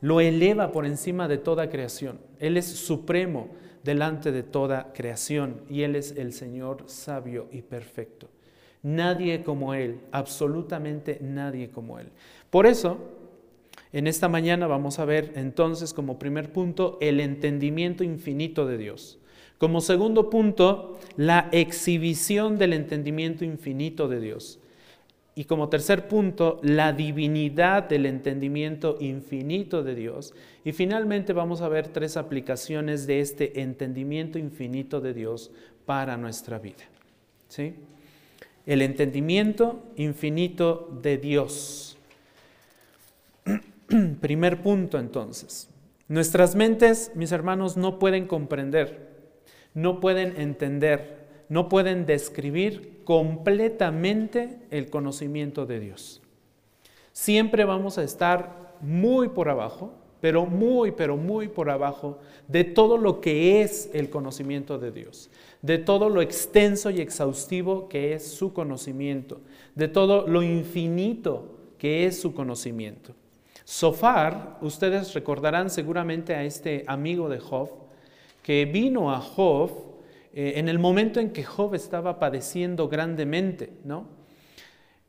lo 0.00 0.20
eleva 0.20 0.72
por 0.72 0.86
encima 0.86 1.28
de 1.28 1.38
toda 1.38 1.70
creación. 1.70 2.18
Él 2.38 2.56
es 2.56 2.66
supremo, 2.66 3.50
delante 3.86 4.32
de 4.32 4.42
toda 4.42 4.92
creación 4.92 5.62
y 5.70 5.82
Él 5.82 5.96
es 5.96 6.12
el 6.18 6.34
Señor 6.34 6.84
sabio 6.86 7.48
y 7.50 7.62
perfecto. 7.62 8.28
Nadie 8.82 9.42
como 9.42 9.72
Él, 9.72 10.00
absolutamente 10.12 11.18
nadie 11.22 11.70
como 11.70 11.98
Él. 11.98 12.08
Por 12.50 12.66
eso, 12.66 12.98
en 13.92 14.06
esta 14.06 14.28
mañana 14.28 14.66
vamos 14.66 14.98
a 14.98 15.04
ver 15.04 15.32
entonces 15.36 15.94
como 15.94 16.18
primer 16.18 16.52
punto 16.52 16.98
el 17.00 17.20
entendimiento 17.20 18.04
infinito 18.04 18.66
de 18.66 18.76
Dios. 18.76 19.18
Como 19.58 19.80
segundo 19.80 20.28
punto, 20.28 20.98
la 21.16 21.48
exhibición 21.52 22.58
del 22.58 22.74
entendimiento 22.74 23.44
infinito 23.44 24.08
de 24.08 24.20
Dios. 24.20 24.58
Y 25.38 25.44
como 25.44 25.68
tercer 25.68 26.08
punto, 26.08 26.60
la 26.62 26.94
divinidad 26.94 27.82
del 27.84 28.06
entendimiento 28.06 28.96
infinito 29.00 29.82
de 29.82 29.94
Dios. 29.94 30.34
Y 30.64 30.72
finalmente 30.72 31.34
vamos 31.34 31.60
a 31.60 31.68
ver 31.68 31.88
tres 31.88 32.16
aplicaciones 32.16 33.06
de 33.06 33.20
este 33.20 33.60
entendimiento 33.60 34.38
infinito 34.38 35.02
de 35.02 35.12
Dios 35.12 35.50
para 35.84 36.16
nuestra 36.16 36.58
vida. 36.58 36.84
¿Sí? 37.48 37.74
El 38.64 38.80
entendimiento 38.80 39.82
infinito 39.96 40.88
de 41.02 41.18
Dios. 41.18 41.98
Primer 44.20 44.62
punto 44.62 44.98
entonces. 44.98 45.68
Nuestras 46.08 46.54
mentes, 46.54 47.12
mis 47.14 47.32
hermanos, 47.32 47.76
no 47.76 47.98
pueden 47.98 48.26
comprender, 48.26 49.15
no 49.76 50.00
pueden 50.00 50.40
entender 50.40 51.26
no 51.48 51.68
pueden 51.68 52.06
describir 52.06 53.02
completamente 53.04 54.58
el 54.70 54.90
conocimiento 54.90 55.66
de 55.66 55.80
Dios. 55.80 56.22
Siempre 57.12 57.64
vamos 57.64 57.98
a 57.98 58.02
estar 58.02 58.74
muy 58.80 59.28
por 59.28 59.48
abajo, 59.48 59.92
pero 60.20 60.44
muy, 60.46 60.92
pero 60.92 61.16
muy 61.16 61.48
por 61.48 61.70
abajo 61.70 62.18
de 62.48 62.64
todo 62.64 62.98
lo 62.98 63.20
que 63.20 63.62
es 63.62 63.90
el 63.92 64.10
conocimiento 64.10 64.78
de 64.78 64.90
Dios, 64.90 65.30
de 65.62 65.78
todo 65.78 66.08
lo 66.08 66.20
extenso 66.20 66.90
y 66.90 67.00
exhaustivo 67.00 67.88
que 67.88 68.12
es 68.12 68.26
su 68.26 68.52
conocimiento, 68.52 69.40
de 69.74 69.88
todo 69.88 70.26
lo 70.26 70.42
infinito 70.42 71.54
que 71.78 72.06
es 72.06 72.20
su 72.20 72.34
conocimiento. 72.34 73.14
Sofar, 73.64 74.58
ustedes 74.62 75.14
recordarán 75.14 75.70
seguramente 75.70 76.34
a 76.34 76.44
este 76.44 76.84
amigo 76.86 77.28
de 77.28 77.40
Job, 77.40 77.85
que 78.46 78.64
vino 78.64 79.12
a 79.12 79.18
Job 79.20 79.72
eh, 80.32 80.52
en 80.54 80.68
el 80.68 80.78
momento 80.78 81.18
en 81.18 81.32
que 81.32 81.42
Job 81.42 81.74
estaba 81.74 82.20
padeciendo 82.20 82.88
grandemente, 82.88 83.72
¿no? 83.82 84.06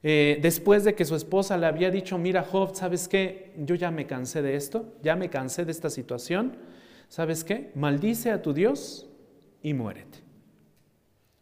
Eh, 0.01 0.39
después 0.41 0.83
de 0.83 0.95
que 0.95 1.05
su 1.05 1.15
esposa 1.15 1.55
le 1.55 1.67
había 1.67 1.91
dicho, 1.91 2.17
mira 2.17 2.41
Job, 2.41 2.73
¿sabes 2.73 3.07
qué? 3.07 3.53
Yo 3.59 3.75
ya 3.75 3.91
me 3.91 4.07
cansé 4.07 4.41
de 4.41 4.55
esto, 4.55 4.95
ya 5.03 5.15
me 5.15 5.29
cansé 5.29 5.65
de 5.65 5.71
esta 5.71 5.91
situación, 5.91 6.57
¿sabes 7.09 7.43
qué? 7.43 7.69
Maldice 7.75 8.31
a 8.31 8.41
tu 8.41 8.53
Dios 8.53 9.07
y 9.61 9.75
muérete. 9.75 10.17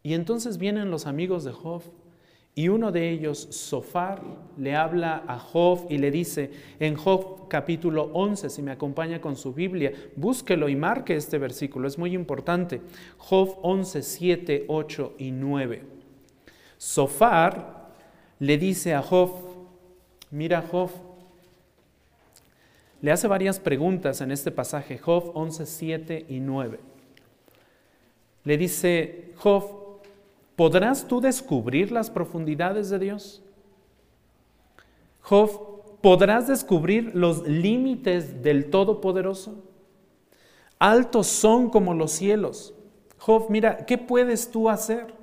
Y 0.02 0.12
entonces 0.12 0.58
vienen 0.58 0.90
los 0.90 1.06
amigos 1.06 1.44
de 1.44 1.52
Job 1.52 1.82
y 2.58 2.68
uno 2.68 2.90
de 2.90 3.10
ellos, 3.10 3.48
Sofar, 3.50 4.22
le 4.56 4.74
habla 4.74 5.22
a 5.28 5.38
Job 5.38 5.88
y 5.90 5.98
le 5.98 6.10
dice 6.10 6.50
en 6.80 6.96
Job 6.96 7.48
capítulo 7.48 8.04
11, 8.14 8.48
si 8.48 8.62
me 8.62 8.70
acompaña 8.70 9.20
con 9.20 9.36
su 9.36 9.52
Biblia, 9.52 9.92
búsquelo 10.16 10.70
y 10.70 10.74
marque 10.74 11.16
este 11.16 11.36
versículo, 11.36 11.86
es 11.86 11.98
muy 11.98 12.14
importante. 12.14 12.80
Job 13.18 13.58
11, 13.60 14.02
7, 14.02 14.64
8 14.68 15.14
y 15.18 15.32
9. 15.32 15.82
Sofar 16.78 17.90
le 18.38 18.56
dice 18.56 18.94
a 18.94 19.02
Job, 19.02 19.32
mira 20.30 20.62
Job, 20.62 20.90
le 23.02 23.12
hace 23.12 23.28
varias 23.28 23.60
preguntas 23.60 24.22
en 24.22 24.30
este 24.30 24.50
pasaje, 24.50 24.96
Job 24.96 25.32
11, 25.34 25.66
7 25.66 26.24
y 26.30 26.40
9. 26.40 26.80
Le 28.44 28.56
dice, 28.56 29.34
Job, 29.36 29.85
¿Podrás 30.56 31.06
tú 31.06 31.20
descubrir 31.20 31.92
las 31.92 32.10
profundidades 32.10 32.88
de 32.88 32.98
Dios? 32.98 33.42
Job, 35.20 36.00
¿podrás 36.00 36.48
descubrir 36.48 37.14
los 37.14 37.46
límites 37.46 38.42
del 38.42 38.70
Todopoderoso? 38.70 39.62
Altos 40.78 41.26
son 41.26 41.68
como 41.68 41.92
los 41.92 42.12
cielos. 42.12 42.74
Job, 43.18 43.46
mira, 43.50 43.84
¿qué 43.84 43.98
puedes 43.98 44.50
tú 44.50 44.70
hacer? 44.70 45.14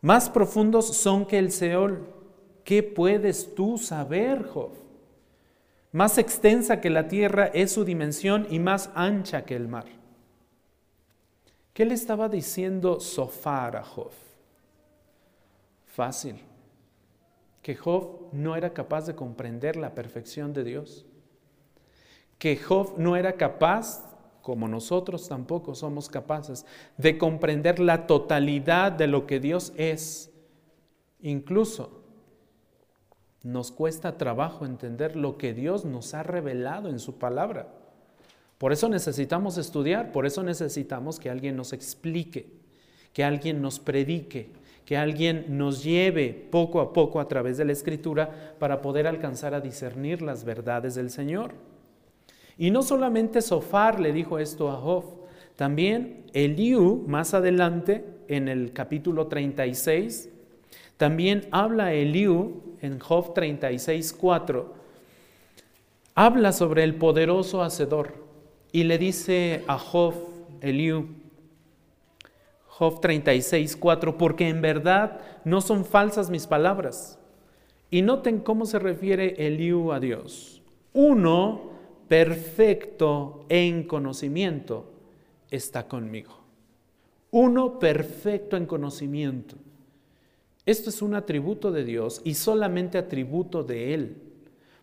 Más 0.00 0.28
profundos 0.28 0.96
son 0.96 1.24
que 1.24 1.38
el 1.38 1.52
Seol. 1.52 2.06
¿Qué 2.64 2.82
puedes 2.82 3.54
tú 3.54 3.78
saber, 3.78 4.44
Job? 4.44 4.70
Más 5.92 6.18
extensa 6.18 6.80
que 6.80 6.90
la 6.90 7.06
tierra 7.06 7.46
es 7.46 7.72
su 7.72 7.84
dimensión 7.84 8.46
y 8.50 8.58
más 8.58 8.90
ancha 8.94 9.44
que 9.44 9.56
el 9.56 9.68
mar. 9.68 9.99
¿Qué 11.80 11.86
le 11.86 11.94
estaba 11.94 12.28
diciendo 12.28 13.00
Sofar 13.00 13.74
a 13.74 13.82
Job? 13.82 14.10
Fácil, 15.86 16.38
que 17.62 17.74
Job 17.74 18.28
no 18.32 18.54
era 18.54 18.74
capaz 18.74 19.06
de 19.06 19.14
comprender 19.14 19.76
la 19.76 19.94
perfección 19.94 20.52
de 20.52 20.62
Dios, 20.62 21.06
que 22.38 22.58
Job 22.58 22.98
no 22.98 23.16
era 23.16 23.32
capaz, 23.38 24.04
como 24.42 24.68
nosotros 24.68 25.26
tampoco 25.26 25.74
somos 25.74 26.10
capaces, 26.10 26.66
de 26.98 27.16
comprender 27.16 27.78
la 27.78 28.06
totalidad 28.06 28.92
de 28.92 29.06
lo 29.06 29.26
que 29.26 29.40
Dios 29.40 29.72
es. 29.74 30.30
Incluso 31.22 32.02
nos 33.42 33.72
cuesta 33.72 34.18
trabajo 34.18 34.66
entender 34.66 35.16
lo 35.16 35.38
que 35.38 35.54
Dios 35.54 35.86
nos 35.86 36.12
ha 36.12 36.24
revelado 36.24 36.90
en 36.90 36.98
su 36.98 37.18
palabra. 37.18 37.79
Por 38.60 38.74
eso 38.74 38.90
necesitamos 38.90 39.56
estudiar, 39.56 40.12
por 40.12 40.26
eso 40.26 40.42
necesitamos 40.42 41.18
que 41.18 41.30
alguien 41.30 41.56
nos 41.56 41.72
explique, 41.72 42.46
que 43.14 43.24
alguien 43.24 43.62
nos 43.62 43.80
predique, 43.80 44.50
que 44.84 44.98
alguien 44.98 45.46
nos 45.56 45.82
lleve 45.82 46.48
poco 46.50 46.82
a 46.82 46.92
poco 46.92 47.20
a 47.20 47.26
través 47.26 47.56
de 47.56 47.64
la 47.64 47.72
escritura 47.72 48.54
para 48.58 48.82
poder 48.82 49.06
alcanzar 49.06 49.54
a 49.54 49.62
discernir 49.62 50.20
las 50.20 50.44
verdades 50.44 50.94
del 50.94 51.08
Señor. 51.08 51.54
Y 52.58 52.70
no 52.70 52.82
solamente 52.82 53.40
Sofar 53.40 53.98
le 53.98 54.12
dijo 54.12 54.38
esto 54.38 54.70
a 54.70 54.76
Job, 54.76 55.04
también 55.56 56.26
Eliú, 56.34 57.02
más 57.06 57.32
adelante 57.32 58.04
en 58.28 58.46
el 58.46 58.74
capítulo 58.74 59.28
36, 59.28 60.28
también 60.98 61.48
habla 61.50 61.94
Eliú 61.94 62.76
en 62.82 62.98
Job 62.98 63.32
36, 63.32 64.12
4, 64.12 64.74
habla 66.14 66.52
sobre 66.52 66.84
el 66.84 66.96
poderoso 66.96 67.62
hacedor 67.62 68.28
y 68.72 68.84
le 68.84 68.98
dice 68.98 69.64
a 69.66 69.78
Job, 69.78 70.14
Eliú, 70.60 71.08
Job 72.66 73.00
36, 73.00 73.76
4, 73.76 74.16
porque 74.16 74.48
en 74.48 74.62
verdad 74.62 75.20
no 75.44 75.60
son 75.60 75.84
falsas 75.84 76.30
mis 76.30 76.46
palabras. 76.46 77.18
Y 77.90 78.02
noten 78.02 78.38
cómo 78.38 78.66
se 78.66 78.78
refiere 78.78 79.46
Eliú 79.46 79.92
a 79.92 80.00
Dios. 80.00 80.62
Uno 80.92 81.70
perfecto 82.08 83.44
en 83.48 83.84
conocimiento 83.84 84.90
está 85.50 85.86
conmigo. 85.88 86.40
Uno 87.30 87.78
perfecto 87.78 88.56
en 88.56 88.66
conocimiento. 88.66 89.56
Esto 90.66 90.90
es 90.90 91.02
un 91.02 91.14
atributo 91.14 91.72
de 91.72 91.84
Dios 91.84 92.20
y 92.24 92.34
solamente 92.34 92.98
atributo 92.98 93.62
de 93.62 93.94
Él, 93.94 94.16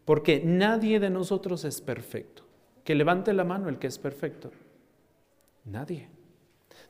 porque 0.06 0.42
nadie 0.44 1.00
de 1.00 1.10
nosotros 1.10 1.66
es 1.66 1.82
perfecto. 1.82 2.47
Que 2.88 2.96
levante 2.96 3.34
la 3.34 3.44
mano 3.44 3.68
el 3.68 3.80
que 3.80 3.88
es 3.88 4.00
perfecto. 4.00 4.50
Nadie. 5.66 6.08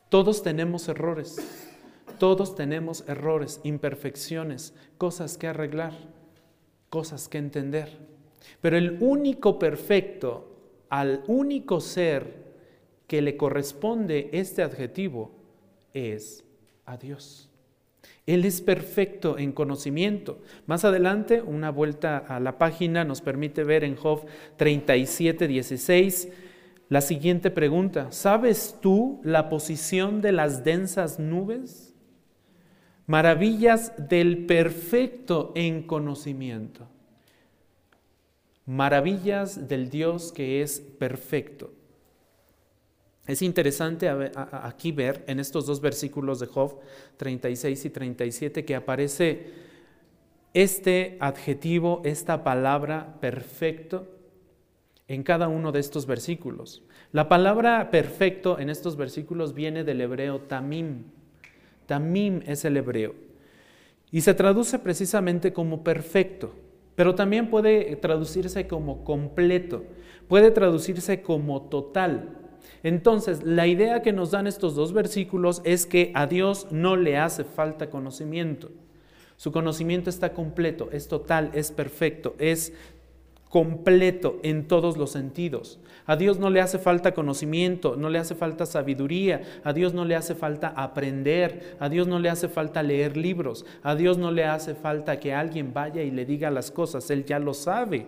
Todos 0.08 0.44
tenemos 0.44 0.86
errores. 0.86 1.38
Todos 2.20 2.54
tenemos 2.54 3.02
errores, 3.08 3.60
imperfecciones, 3.64 4.74
cosas 4.96 5.36
que 5.36 5.48
arreglar, 5.48 5.94
cosas 6.88 7.28
que 7.28 7.38
entender. 7.38 7.98
Pero 8.60 8.76
el 8.76 8.98
único 9.00 9.58
perfecto, 9.58 10.84
al 10.88 11.24
único 11.26 11.80
ser 11.80 12.44
que 13.08 13.20
le 13.20 13.36
corresponde 13.36 14.30
este 14.30 14.62
adjetivo, 14.62 15.32
es 15.94 16.44
a 16.86 16.96
Dios. 16.96 17.47
Él 18.28 18.44
es 18.44 18.60
perfecto 18.60 19.38
en 19.38 19.52
conocimiento. 19.52 20.42
Más 20.66 20.84
adelante, 20.84 21.40
una 21.40 21.70
vuelta 21.70 22.18
a 22.18 22.38
la 22.40 22.58
página 22.58 23.02
nos 23.02 23.22
permite 23.22 23.64
ver 23.64 23.84
en 23.84 23.96
Job 23.96 24.26
37, 24.58 25.48
16 25.48 26.28
la 26.90 27.00
siguiente 27.00 27.50
pregunta. 27.50 28.12
¿Sabes 28.12 28.76
tú 28.82 29.18
la 29.24 29.48
posición 29.48 30.20
de 30.20 30.32
las 30.32 30.62
densas 30.62 31.18
nubes? 31.18 31.94
Maravillas 33.06 33.94
del 34.10 34.44
perfecto 34.44 35.52
en 35.54 35.82
conocimiento. 35.82 36.86
Maravillas 38.66 39.68
del 39.68 39.88
Dios 39.88 40.32
que 40.32 40.60
es 40.60 40.80
perfecto. 40.80 41.72
Es 43.28 43.42
interesante 43.42 44.08
aquí 44.08 44.90
ver 44.90 45.22
en 45.26 45.38
estos 45.38 45.66
dos 45.66 45.82
versículos 45.82 46.40
de 46.40 46.46
Job 46.46 46.80
36 47.18 47.84
y 47.84 47.90
37 47.90 48.64
que 48.64 48.74
aparece 48.74 49.50
este 50.54 51.18
adjetivo, 51.20 52.00
esta 52.06 52.42
palabra 52.42 53.18
perfecto 53.20 54.08
en 55.08 55.22
cada 55.22 55.48
uno 55.48 55.72
de 55.72 55.80
estos 55.80 56.06
versículos. 56.06 56.82
La 57.12 57.28
palabra 57.28 57.90
perfecto 57.90 58.58
en 58.58 58.70
estos 58.70 58.96
versículos 58.96 59.52
viene 59.52 59.84
del 59.84 60.00
hebreo 60.00 60.40
tamim. 60.40 61.04
Tamim 61.84 62.40
es 62.46 62.64
el 62.64 62.78
hebreo. 62.78 63.14
Y 64.10 64.22
se 64.22 64.32
traduce 64.32 64.78
precisamente 64.78 65.52
como 65.52 65.84
perfecto, 65.84 66.54
pero 66.94 67.14
también 67.14 67.50
puede 67.50 67.94
traducirse 67.96 68.66
como 68.66 69.04
completo, 69.04 69.84
puede 70.28 70.50
traducirse 70.50 71.20
como 71.20 71.68
total. 71.68 72.47
Entonces, 72.82 73.42
la 73.42 73.66
idea 73.66 74.02
que 74.02 74.12
nos 74.12 74.30
dan 74.30 74.46
estos 74.46 74.74
dos 74.74 74.92
versículos 74.92 75.60
es 75.64 75.86
que 75.86 76.12
a 76.14 76.26
Dios 76.26 76.68
no 76.70 76.96
le 76.96 77.16
hace 77.16 77.44
falta 77.44 77.90
conocimiento. 77.90 78.70
Su 79.36 79.52
conocimiento 79.52 80.10
está 80.10 80.32
completo, 80.32 80.88
es 80.92 81.06
total, 81.08 81.50
es 81.54 81.70
perfecto, 81.70 82.34
es 82.38 82.72
completo 83.48 84.38
en 84.42 84.66
todos 84.66 84.96
los 84.96 85.10
sentidos. 85.10 85.78
A 86.06 86.16
Dios 86.16 86.38
no 86.38 86.50
le 86.50 86.60
hace 86.60 86.78
falta 86.78 87.12
conocimiento, 87.12 87.96
no 87.96 88.08
le 88.08 88.18
hace 88.18 88.34
falta 88.34 88.66
sabiduría, 88.66 89.42
a 89.62 89.72
Dios 89.72 89.94
no 89.94 90.04
le 90.04 90.16
hace 90.16 90.34
falta 90.34 90.68
aprender, 90.68 91.76
a 91.80 91.88
Dios 91.88 92.06
no 92.08 92.18
le 92.18 92.30
hace 92.30 92.48
falta 92.48 92.82
leer 92.82 93.16
libros, 93.16 93.64
a 93.82 93.94
Dios 93.94 94.18
no 94.18 94.30
le 94.30 94.44
hace 94.44 94.74
falta 94.74 95.20
que 95.20 95.34
alguien 95.34 95.72
vaya 95.72 96.02
y 96.02 96.10
le 96.10 96.24
diga 96.24 96.50
las 96.50 96.70
cosas, 96.70 97.10
Él 97.10 97.24
ya 97.24 97.38
lo 97.38 97.54
sabe. 97.54 98.06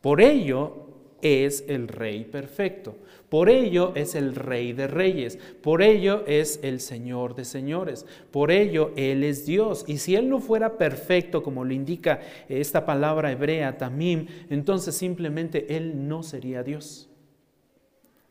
Por 0.00 0.20
ello 0.20 0.89
es 1.22 1.64
el 1.68 1.88
Rey 1.88 2.24
perfecto. 2.24 2.96
Por 3.30 3.48
ello 3.48 3.92
es 3.94 4.16
el 4.16 4.34
Rey 4.34 4.72
de 4.72 4.88
Reyes. 4.88 5.38
Por 5.62 5.82
ello 5.82 6.24
es 6.26 6.58
el 6.64 6.80
Señor 6.80 7.36
de 7.36 7.44
Señores. 7.44 8.04
Por 8.32 8.50
ello 8.50 8.90
Él 8.96 9.22
es 9.22 9.46
Dios. 9.46 9.84
Y 9.86 9.98
si 9.98 10.16
Él 10.16 10.28
no 10.28 10.40
fuera 10.40 10.76
perfecto, 10.76 11.42
como 11.42 11.64
lo 11.64 11.72
indica 11.72 12.20
esta 12.48 12.84
palabra 12.84 13.30
hebrea, 13.30 13.78
tamim, 13.78 14.26
entonces 14.50 14.96
simplemente 14.96 15.76
Él 15.76 16.08
no 16.08 16.24
sería 16.24 16.64
Dios. 16.64 17.08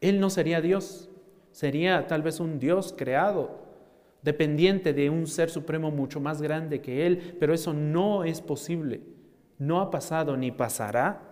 Él 0.01 0.19
no 0.19 0.29
sería 0.29 0.59
Dios. 0.59 1.09
Sería 1.51 2.05
tal 2.07 2.21
vez 2.21 2.41
un 2.41 2.59
Dios 2.59 2.93
creado, 2.95 3.57
dependiente 4.21 4.93
de 4.93 5.09
un 5.09 5.27
ser 5.27 5.49
supremo 5.49 5.91
mucho 5.91 6.19
más 6.19 6.41
grande 6.41 6.81
que 6.81 7.07
Él. 7.07 7.37
Pero 7.39 7.53
eso 7.53 7.73
no 7.73 8.25
es 8.25 8.41
posible. 8.41 8.99
No 9.57 9.79
ha 9.79 9.89
pasado 9.91 10.35
ni 10.35 10.51
pasará 10.51 11.28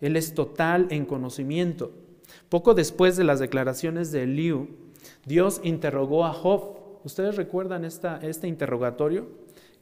él 0.00 0.16
es 0.16 0.34
total 0.34 0.86
en 0.90 1.04
conocimiento. 1.04 1.92
Poco 2.48 2.74
después 2.74 3.16
de 3.16 3.24
las 3.24 3.40
declaraciones 3.40 4.12
de 4.12 4.24
Eliú, 4.24 4.68
Dios 5.24 5.60
interrogó 5.64 6.24
a 6.24 6.32
Job. 6.32 6.76
¿Ustedes 7.04 7.36
recuerdan 7.36 7.84
esta, 7.84 8.18
este 8.22 8.48
interrogatorio 8.48 9.28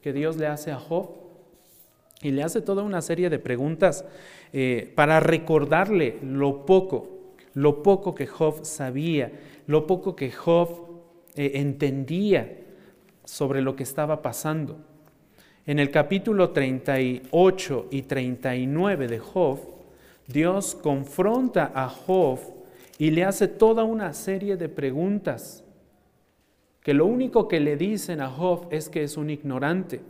que 0.01 0.13
Dios 0.13 0.37
le 0.37 0.47
hace 0.47 0.71
a 0.71 0.79
Job? 0.79 1.09
Y 2.21 2.31
le 2.31 2.43
hace 2.43 2.61
toda 2.61 2.83
una 2.83 3.01
serie 3.01 3.29
de 3.29 3.39
preguntas 3.39 4.05
eh, 4.53 4.91
para 4.95 5.19
recordarle 5.19 6.17
lo 6.23 6.65
poco, 6.65 7.33
lo 7.53 7.83
poco 7.83 8.15
que 8.15 8.25
Job 8.25 8.63
sabía, 8.63 9.31
lo 9.67 9.85
poco 9.85 10.15
que 10.15 10.31
Job 10.31 10.85
eh, 11.35 11.51
entendía 11.55 12.57
sobre 13.25 13.61
lo 13.61 13.75
que 13.75 13.83
estaba 13.83 14.21
pasando. 14.21 14.77
En 15.65 15.79
el 15.79 15.91
capítulo 15.91 16.51
38 16.51 17.87
y 17.91 18.03
39 18.03 19.07
de 19.07 19.19
Job, 19.19 19.74
Dios 20.27 20.75
confronta 20.75 21.71
a 21.73 21.87
Job 21.89 22.39
y 22.97 23.11
le 23.11 23.23
hace 23.23 23.47
toda 23.47 23.83
una 23.83 24.13
serie 24.13 24.57
de 24.57 24.69
preguntas 24.69 25.63
que 26.81 26.93
lo 26.93 27.05
único 27.05 27.47
que 27.47 27.59
le 27.59 27.77
dicen 27.77 28.21
a 28.21 28.29
Job 28.29 28.67
es 28.69 28.89
que 28.89 29.03
es 29.03 29.17
un 29.17 29.29
ignorante. 29.29 30.01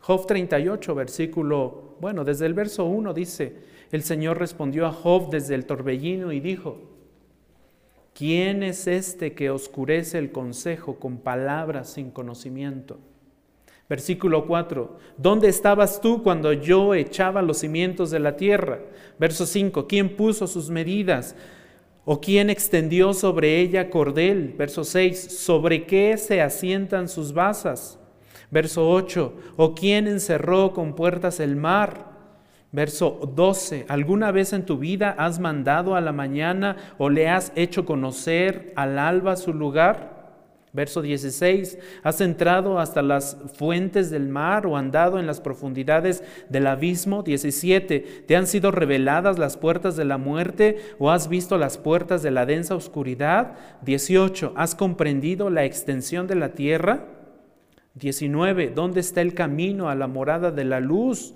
Job 0.00 0.26
38, 0.26 0.94
versículo, 0.94 1.96
bueno, 2.00 2.24
desde 2.24 2.46
el 2.46 2.54
verso 2.54 2.84
1 2.84 3.14
dice, 3.14 3.54
el 3.92 4.02
Señor 4.02 4.38
respondió 4.38 4.86
a 4.86 4.92
Job 4.92 5.30
desde 5.30 5.54
el 5.54 5.66
torbellino 5.66 6.32
y 6.32 6.40
dijo, 6.40 6.78
¿quién 8.12 8.62
es 8.62 8.86
este 8.86 9.34
que 9.34 9.50
oscurece 9.50 10.18
el 10.18 10.32
consejo 10.32 10.96
con 10.96 11.18
palabras 11.18 11.90
sin 11.90 12.10
conocimiento? 12.10 12.98
Versículo 13.88 14.46
4, 14.46 14.98
¿dónde 15.16 15.48
estabas 15.48 16.00
tú 16.00 16.22
cuando 16.24 16.52
yo 16.52 16.94
echaba 16.94 17.40
los 17.40 17.58
cimientos 17.58 18.10
de 18.10 18.18
la 18.18 18.36
tierra? 18.36 18.80
Verso 19.18 19.46
5, 19.46 19.86
¿quién 19.86 20.16
puso 20.16 20.48
sus 20.48 20.70
medidas? 20.70 21.36
¿O 22.04 22.20
quién 22.20 22.50
extendió 22.50 23.14
sobre 23.14 23.60
ella 23.60 23.88
cordel? 23.88 24.54
Verso 24.58 24.82
6, 24.82 25.38
¿sobre 25.38 25.86
qué 25.86 26.16
se 26.18 26.40
asientan 26.40 27.08
sus 27.08 27.32
basas? 27.32 28.00
Verso 28.50 28.90
8, 28.90 29.32
¿o 29.56 29.74
quién 29.74 30.08
encerró 30.08 30.72
con 30.72 30.94
puertas 30.94 31.38
el 31.38 31.54
mar? 31.54 32.16
Verso 32.72 33.30
12, 33.34 33.86
¿alguna 33.88 34.32
vez 34.32 34.52
en 34.52 34.66
tu 34.66 34.78
vida 34.78 35.14
has 35.16 35.38
mandado 35.38 35.94
a 35.94 36.00
la 36.00 36.12
mañana 36.12 36.76
o 36.98 37.08
le 37.08 37.28
has 37.28 37.52
hecho 37.54 37.86
conocer 37.86 38.72
al 38.74 38.98
alba 38.98 39.36
su 39.36 39.54
lugar? 39.54 40.15
Verso 40.76 41.00
16, 41.00 41.78
¿has 42.02 42.20
entrado 42.20 42.78
hasta 42.78 43.00
las 43.00 43.38
fuentes 43.54 44.10
del 44.10 44.28
mar 44.28 44.66
o 44.66 44.76
andado 44.76 45.18
en 45.18 45.26
las 45.26 45.40
profundidades 45.40 46.22
del 46.50 46.66
abismo? 46.66 47.22
17, 47.22 48.24
¿te 48.26 48.36
han 48.36 48.46
sido 48.46 48.70
reveladas 48.70 49.38
las 49.38 49.56
puertas 49.56 49.96
de 49.96 50.04
la 50.04 50.18
muerte 50.18 50.76
o 50.98 51.10
has 51.10 51.30
visto 51.30 51.56
las 51.56 51.78
puertas 51.78 52.22
de 52.22 52.30
la 52.30 52.44
densa 52.44 52.74
oscuridad? 52.74 53.54
18, 53.86 54.52
¿has 54.54 54.74
comprendido 54.74 55.48
la 55.48 55.64
extensión 55.64 56.26
de 56.26 56.34
la 56.34 56.50
tierra? 56.50 57.06
19, 57.94 58.72
¿dónde 58.74 59.00
está 59.00 59.22
el 59.22 59.32
camino 59.32 59.88
a 59.88 59.94
la 59.94 60.08
morada 60.08 60.50
de 60.50 60.66
la 60.66 60.80
luz? 60.80 61.32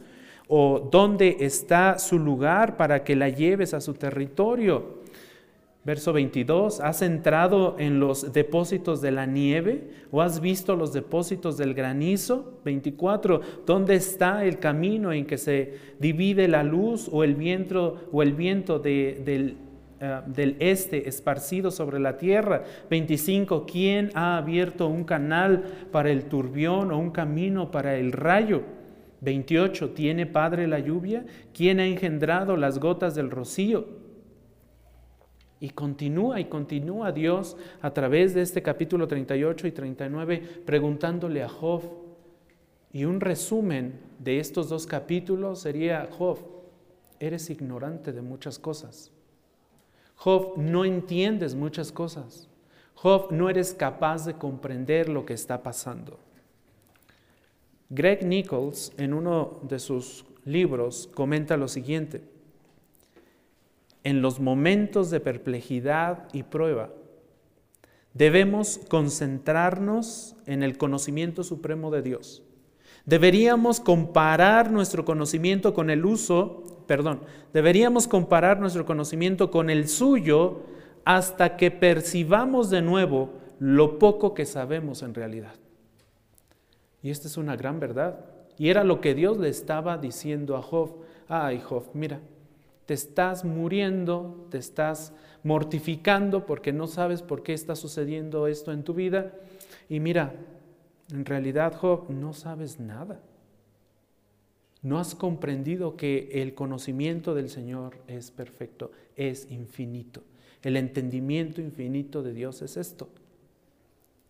¿O 0.48 0.86
dónde 0.92 1.38
está 1.40 1.98
su 1.98 2.18
lugar 2.18 2.76
para 2.76 3.04
que 3.04 3.16
la 3.16 3.30
lleves 3.30 3.72
a 3.72 3.80
su 3.80 3.94
territorio? 3.94 4.99
Verso 5.82 6.12
22, 6.12 6.80
¿has 6.80 7.00
entrado 7.00 7.76
en 7.78 8.00
los 8.00 8.34
depósitos 8.34 9.00
de 9.00 9.12
la 9.12 9.24
nieve 9.24 9.88
o 10.10 10.20
has 10.20 10.42
visto 10.42 10.76
los 10.76 10.92
depósitos 10.92 11.56
del 11.56 11.72
granizo? 11.72 12.60
24, 12.66 13.40
¿dónde 13.64 13.94
está 13.94 14.44
el 14.44 14.58
camino 14.58 15.10
en 15.10 15.24
que 15.24 15.38
se 15.38 15.78
divide 15.98 16.48
la 16.48 16.64
luz 16.64 17.08
o 17.10 17.24
el 17.24 17.34
viento, 17.34 18.08
o 18.12 18.22
el 18.22 18.34
viento 18.34 18.78
del, 18.78 19.56
eh, 20.00 20.20
del 20.26 20.56
este 20.58 21.08
esparcido 21.08 21.70
sobre 21.70 21.98
la 21.98 22.18
tierra? 22.18 22.62
25, 22.90 23.64
¿quién 23.64 24.10
ha 24.12 24.36
abierto 24.36 24.86
un 24.86 25.04
canal 25.04 25.64
para 25.90 26.10
el 26.10 26.24
turbión 26.24 26.90
o 26.90 26.98
un 26.98 27.10
camino 27.10 27.70
para 27.70 27.96
el 27.96 28.12
rayo? 28.12 28.64
28, 29.22 29.92
¿tiene 29.92 30.26
Padre 30.26 30.66
la 30.66 30.78
lluvia? 30.78 31.24
¿Quién 31.54 31.80
ha 31.80 31.86
engendrado 31.86 32.58
las 32.58 32.78
gotas 32.78 33.14
del 33.14 33.30
rocío? 33.30 33.99
Y 35.60 35.70
continúa 35.70 36.40
y 36.40 36.46
continúa 36.46 37.12
Dios 37.12 37.54
a 37.82 37.92
través 37.92 38.32
de 38.32 38.40
este 38.40 38.62
capítulo 38.62 39.06
38 39.06 39.66
y 39.66 39.72
39 39.72 40.62
preguntándole 40.64 41.42
a 41.42 41.50
Job. 41.50 41.82
Y 42.92 43.04
un 43.04 43.20
resumen 43.20 44.00
de 44.18 44.40
estos 44.40 44.70
dos 44.70 44.86
capítulos 44.86 45.60
sería, 45.60 46.08
Job, 46.10 46.38
eres 47.20 47.50
ignorante 47.50 48.12
de 48.12 48.22
muchas 48.22 48.58
cosas. 48.58 49.12
Job, 50.16 50.54
no 50.56 50.86
entiendes 50.86 51.54
muchas 51.54 51.92
cosas. 51.92 52.48
Job, 52.94 53.30
no 53.30 53.50
eres 53.50 53.74
capaz 53.74 54.24
de 54.24 54.34
comprender 54.34 55.10
lo 55.10 55.26
que 55.26 55.34
está 55.34 55.62
pasando. 55.62 56.18
Greg 57.90 58.24
Nichols, 58.24 58.92
en 58.96 59.12
uno 59.12 59.60
de 59.62 59.78
sus 59.78 60.24
libros, 60.46 61.10
comenta 61.14 61.58
lo 61.58 61.68
siguiente 61.68 62.22
en 64.04 64.22
los 64.22 64.40
momentos 64.40 65.10
de 65.10 65.20
perplejidad 65.20 66.28
y 66.32 66.42
prueba, 66.42 66.90
debemos 68.14 68.80
concentrarnos 68.88 70.36
en 70.46 70.62
el 70.62 70.78
conocimiento 70.78 71.44
supremo 71.44 71.90
de 71.90 72.02
Dios. 72.02 72.42
Deberíamos 73.06 73.80
comparar 73.80 74.70
nuestro 74.70 75.04
conocimiento 75.04 75.74
con 75.74 75.90
el 75.90 76.04
uso, 76.04 76.84
perdón, 76.86 77.20
deberíamos 77.52 78.08
comparar 78.08 78.60
nuestro 78.60 78.84
conocimiento 78.84 79.50
con 79.50 79.70
el 79.70 79.88
suyo 79.88 80.62
hasta 81.04 81.56
que 81.56 81.70
percibamos 81.70 82.70
de 82.70 82.82
nuevo 82.82 83.30
lo 83.58 83.98
poco 83.98 84.34
que 84.34 84.46
sabemos 84.46 85.02
en 85.02 85.14
realidad. 85.14 85.54
Y 87.02 87.10
esta 87.10 87.28
es 87.28 87.36
una 87.36 87.56
gran 87.56 87.80
verdad. 87.80 88.24
Y 88.58 88.68
era 88.68 88.84
lo 88.84 89.00
que 89.00 89.14
Dios 89.14 89.38
le 89.38 89.48
estaba 89.48 89.96
diciendo 89.96 90.56
a 90.56 90.62
Job. 90.62 90.96
Ay, 91.28 91.60
Job, 91.60 91.84
mira, 91.94 92.20
te 92.90 92.94
estás 92.94 93.44
muriendo, 93.44 94.48
te 94.50 94.58
estás 94.58 95.12
mortificando 95.44 96.44
porque 96.44 96.72
no 96.72 96.88
sabes 96.88 97.22
por 97.22 97.44
qué 97.44 97.52
está 97.52 97.76
sucediendo 97.76 98.48
esto 98.48 98.72
en 98.72 98.82
tu 98.82 98.94
vida. 98.94 99.32
Y 99.88 100.00
mira, 100.00 100.34
en 101.12 101.24
realidad, 101.24 101.72
Job, 101.76 102.10
no 102.10 102.32
sabes 102.32 102.80
nada. 102.80 103.20
No 104.82 104.98
has 104.98 105.14
comprendido 105.14 105.96
que 105.96 106.30
el 106.42 106.52
conocimiento 106.54 107.32
del 107.32 107.48
Señor 107.48 107.96
es 108.08 108.32
perfecto, 108.32 108.90
es 109.14 109.48
infinito. 109.52 110.24
El 110.60 110.76
entendimiento 110.76 111.60
infinito 111.60 112.24
de 112.24 112.32
Dios 112.32 112.60
es 112.60 112.76
esto. 112.76 113.08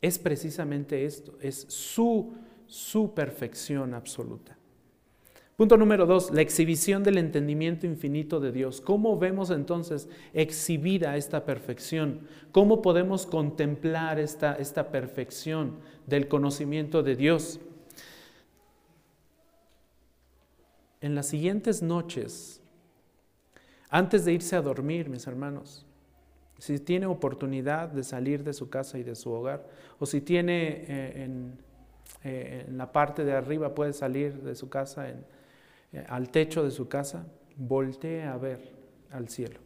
Es 0.03 0.19
precisamente 0.19 1.07
esto, 1.07 1.39
es 1.41 1.65
su, 1.71 2.35
su 2.67 3.15
perfección 3.15 3.95
absoluta. 3.95 4.60
Punto 5.61 5.77
número 5.77 6.07
dos, 6.07 6.31
la 6.31 6.41
exhibición 6.41 7.03
del 7.03 7.19
entendimiento 7.19 7.87
infinito 7.87 8.41
de 8.41 8.51
Dios. 8.51 8.81
¿Cómo 8.81 9.19
vemos 9.19 9.51
entonces 9.51 10.09
exhibida 10.33 11.19
esta 11.19 11.45
perfección? 11.45 12.27
¿Cómo 12.51 12.81
podemos 12.81 13.27
contemplar 13.27 14.19
esta, 14.19 14.55
esta 14.55 14.91
perfección 14.91 15.77
del 16.07 16.29
conocimiento 16.29 17.03
de 17.03 17.15
Dios? 17.15 17.61
En 21.03 21.15
las 21.15 21.27
siguientes 21.27 21.83
noches, 21.83 22.63
antes 23.91 24.25
de 24.25 24.33
irse 24.33 24.57
a 24.57 24.63
dormir, 24.63 25.11
mis 25.11 25.27
hermanos, 25.27 25.85
si 26.57 26.79
tiene 26.79 27.05
oportunidad 27.05 27.91
de 27.91 28.03
salir 28.03 28.45
de 28.45 28.55
su 28.55 28.71
casa 28.71 28.97
y 28.97 29.03
de 29.03 29.15
su 29.15 29.31
hogar, 29.31 29.69
o 29.99 30.07
si 30.07 30.23
tiene 30.23 30.69
eh, 30.89 31.23
en, 31.25 31.59
eh, 32.25 32.65
en, 32.67 32.79
la 32.79 32.93
parte 32.93 33.27
de 33.27 33.35
arriba, 33.35 33.75
puede 33.75 33.93
salir 33.93 34.41
de 34.41 34.55
su 34.55 34.71
casa 34.71 35.11
en, 35.11 35.23
al 36.09 36.31
techo 36.31 36.63
de 36.65 36.71
su 36.71 36.89
casa, 36.89 37.27
voltee 37.57 38.23
a 38.25 38.37
ver 38.37 38.73
al 39.11 39.29
cielo. 39.29 39.61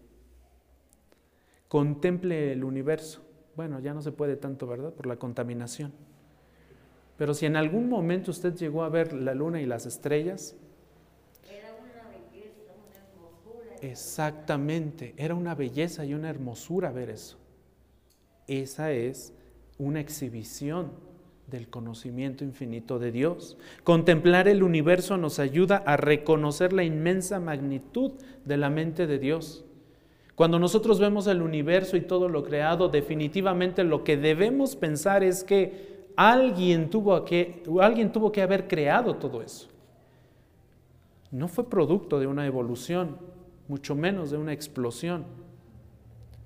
Contemple 1.68 2.52
el 2.52 2.64
universo. 2.64 3.22
Bueno, 3.56 3.80
ya 3.80 3.94
no 3.94 4.02
se 4.02 4.12
puede 4.12 4.36
tanto, 4.36 4.66
¿verdad? 4.66 4.92
Por 4.92 5.06
la 5.06 5.16
contaminación. 5.16 5.92
Pero 7.16 7.34
si 7.34 7.46
en 7.46 7.56
algún 7.56 7.88
momento 7.88 8.30
usted 8.30 8.54
llegó 8.54 8.82
a 8.82 8.88
ver 8.88 9.12
la 9.12 9.34
luna 9.34 9.60
y 9.60 9.66
las 9.66 9.86
estrellas, 9.86 10.56
Era 11.48 11.72
una 11.74 12.08
belleza, 12.08 12.72
una 12.88 12.96
hermosura. 12.98 13.76
exactamente, 13.80 15.14
era 15.16 15.34
una 15.34 15.54
belleza 15.54 16.04
y 16.04 16.14
una 16.14 16.30
hermosura 16.30 16.90
ver 16.90 17.10
eso. 17.10 17.38
Esa 18.48 18.92
es 18.92 19.32
una 19.78 20.00
exhibición 20.00 20.92
del 21.46 21.68
conocimiento 21.68 22.44
infinito 22.44 22.98
de 22.98 23.12
Dios. 23.12 23.56
Contemplar 23.82 24.48
el 24.48 24.62
universo 24.62 25.16
nos 25.16 25.38
ayuda 25.38 25.76
a 25.86 25.96
reconocer 25.96 26.72
la 26.72 26.84
inmensa 26.84 27.40
magnitud 27.40 28.12
de 28.44 28.56
la 28.56 28.70
mente 28.70 29.06
de 29.06 29.18
Dios. 29.18 29.64
Cuando 30.34 30.58
nosotros 30.58 30.98
vemos 30.98 31.26
el 31.26 31.42
universo 31.42 31.96
y 31.96 32.00
todo 32.00 32.28
lo 32.28 32.42
creado, 32.42 32.88
definitivamente 32.88 33.84
lo 33.84 34.02
que 34.02 34.16
debemos 34.16 34.74
pensar 34.74 35.22
es 35.22 35.44
que 35.44 36.06
alguien 36.16 36.90
tuvo 36.90 37.24
que, 37.24 37.62
alguien 37.80 38.10
tuvo 38.10 38.32
que 38.32 38.42
haber 38.42 38.66
creado 38.66 39.16
todo 39.16 39.42
eso. 39.42 39.68
No 41.30 41.48
fue 41.48 41.68
producto 41.68 42.18
de 42.18 42.26
una 42.26 42.46
evolución, 42.46 43.16
mucho 43.68 43.94
menos 43.94 44.30
de 44.30 44.38
una 44.38 44.52
explosión. 44.52 45.24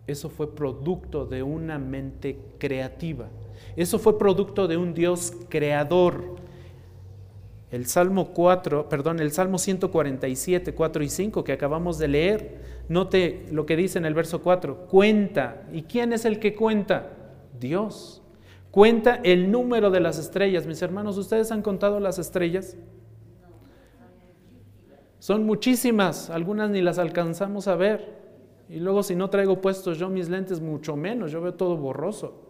Eso 0.08 0.30
fue 0.30 0.54
producto 0.54 1.26
de 1.26 1.42
una 1.42 1.78
mente 1.78 2.38
creativa. 2.58 3.28
Eso 3.76 3.98
fue 3.98 4.18
producto 4.18 4.66
de 4.66 4.78
un 4.78 4.94
Dios 4.94 5.34
creador. 5.50 6.36
El 7.70 7.84
Salmo 7.84 8.32
4, 8.32 8.88
perdón, 8.88 9.20
el 9.20 9.32
Salmo 9.32 9.58
147, 9.58 10.74
4 10.74 11.04
y 11.04 11.08
5 11.10 11.44
que 11.44 11.52
acabamos 11.52 11.98
de 11.98 12.08
leer, 12.08 12.60
note 12.88 13.46
lo 13.52 13.66
que 13.66 13.76
dice 13.76 13.98
en 13.98 14.06
el 14.06 14.14
verso 14.14 14.40
4, 14.40 14.86
cuenta. 14.86 15.68
¿Y 15.74 15.82
quién 15.82 16.14
es 16.14 16.24
el 16.24 16.38
que 16.38 16.56
cuenta? 16.56 17.10
Dios. 17.60 18.22
Cuenta 18.70 19.20
el 19.22 19.50
número 19.50 19.90
de 19.90 20.00
las 20.00 20.18
estrellas. 20.18 20.66
Mis 20.66 20.80
hermanos, 20.80 21.18
¿ustedes 21.18 21.52
han 21.52 21.60
contado 21.60 22.00
las 22.00 22.18
estrellas? 22.18 22.78
Son 25.18 25.44
muchísimas, 25.44 26.30
algunas 26.30 26.70
ni 26.70 26.80
las 26.80 26.98
alcanzamos 26.98 27.68
a 27.68 27.76
ver. 27.76 28.17
Y 28.68 28.80
luego 28.80 29.02
si 29.02 29.14
no 29.14 29.30
traigo 29.30 29.60
puestos 29.60 29.98
yo 29.98 30.08
mis 30.08 30.28
lentes, 30.28 30.60
mucho 30.60 30.96
menos, 30.96 31.32
yo 31.32 31.40
veo 31.40 31.54
todo 31.54 31.76
borroso. 31.76 32.48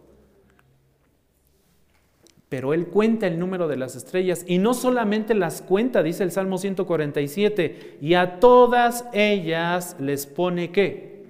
Pero 2.49 2.73
Él 2.73 2.87
cuenta 2.87 3.27
el 3.27 3.37
número 3.39 3.67
de 3.67 3.77
las 3.77 3.95
estrellas 3.95 4.43
y 4.47 4.57
no 4.57 4.73
solamente 4.73 5.35
las 5.35 5.61
cuenta, 5.61 6.01
dice 6.01 6.23
el 6.23 6.31
Salmo 6.31 6.57
147, 6.57 7.97
y 8.01 8.15
a 8.15 8.39
todas 8.39 9.05
ellas 9.13 9.95
les 9.99 10.25
pone 10.25 10.71
qué? 10.71 11.25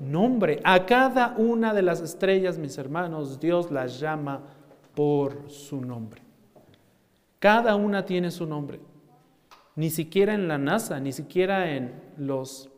Nombre. 0.00 0.60
A 0.64 0.84
cada 0.84 1.34
una 1.38 1.72
de 1.72 1.82
las 1.82 2.00
estrellas, 2.00 2.58
mis 2.58 2.76
hermanos, 2.78 3.40
Dios 3.40 3.70
las 3.70 4.00
llama 4.00 4.42
por 4.94 5.48
su 5.48 5.80
nombre. 5.80 6.20
Cada 7.38 7.76
una 7.76 8.04
tiene 8.04 8.30
su 8.30 8.44
nombre. 8.44 8.80
Ni 9.76 9.90
siquiera 9.90 10.34
en 10.34 10.48
la 10.48 10.58
NASA, 10.58 10.98
ni 10.98 11.12
siquiera 11.12 11.76
en 11.76 11.92
los, 12.16 12.70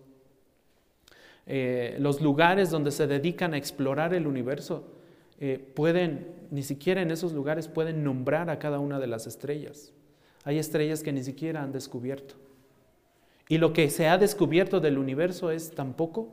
eh, 1.51 1.97
los 1.99 2.21
lugares 2.21 2.71
donde 2.71 2.91
se 2.91 3.07
dedican 3.07 3.55
a 3.55 3.57
explorar 3.57 4.13
el 4.13 4.27
universo, 4.27 4.85
eh, 5.41 5.59
pueden, 5.59 6.27
ni 6.51 6.63
siquiera 6.63 7.01
en 7.01 7.11
esos 7.11 7.33
lugares 7.33 7.69
pueden 7.69 8.05
nombrar 8.05 8.51
a 8.51 8.59
cada 8.59 8.79
una 8.81 9.01
de 9.01 9.07
las 9.07 9.27
estrellas. 9.27 9.95
Hay 10.45 10.59
estrellas 10.59 11.03
que 11.03 11.11
ni 11.11 11.25
siquiera 11.25 11.63
han 11.63 11.73
descubierto. 11.73 12.35
Y 13.49 13.57
lo 13.57 13.73
que 13.73 13.89
se 13.89 14.09
ha 14.09 14.19
descubierto 14.19 14.79
del 14.79 14.99
universo 14.99 15.51
es 15.51 15.71
tan 15.71 15.95
poco 15.95 16.29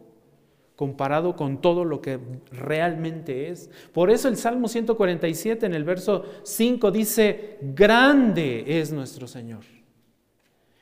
comparado 0.75 1.37
con 1.37 1.61
todo 1.61 1.85
lo 1.85 2.01
que 2.01 2.19
realmente 2.51 3.49
es. 3.49 3.69
Por 3.93 4.11
eso 4.11 4.27
el 4.27 4.35
Salmo 4.35 4.67
147 4.67 5.65
en 5.65 5.73
el 5.73 5.85
verso 5.85 6.25
5 6.43 6.91
dice, 6.91 7.57
grande 7.61 8.81
es 8.81 8.91
nuestro 8.91 9.27
Señor. 9.27 9.63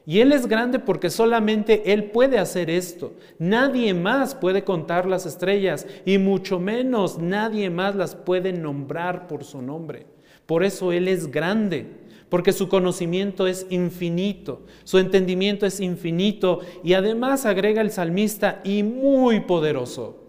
Y 0.06 0.20
Él 0.20 0.34
es 0.34 0.48
grande 0.48 0.80
porque 0.80 1.10
solamente 1.10 1.94
Él 1.94 2.06
puede 2.06 2.38
hacer 2.38 2.70
esto. 2.70 3.14
Nadie 3.40 3.94
más 3.94 4.36
puede 4.36 4.64
contar 4.64 5.06
las 5.06 5.26
estrellas 5.26 5.88
y 6.06 6.18
mucho 6.18 6.60
menos 6.60 7.18
nadie 7.18 7.70
más 7.70 7.96
las 7.96 8.16
puede 8.16 8.52
nombrar 8.52 9.28
por 9.28 9.46
su 9.46 9.62
nombre. 9.62 10.06
Por 10.46 10.64
eso 10.64 10.92
Él 10.92 11.08
es 11.08 11.32
grande, 11.32 11.88
porque 12.30 12.52
su 12.52 12.68
conocimiento 12.68 13.48
es 13.48 13.66
infinito, 13.70 14.64
su 14.84 14.98
entendimiento 14.98 15.66
es 15.66 15.80
infinito 15.80 16.60
y 16.84 16.96
además 16.96 17.46
agrega 17.46 17.82
el 17.82 17.92
salmista 17.92 18.60
y 18.66 18.84
muy 18.84 19.40
poderoso. 19.42 20.20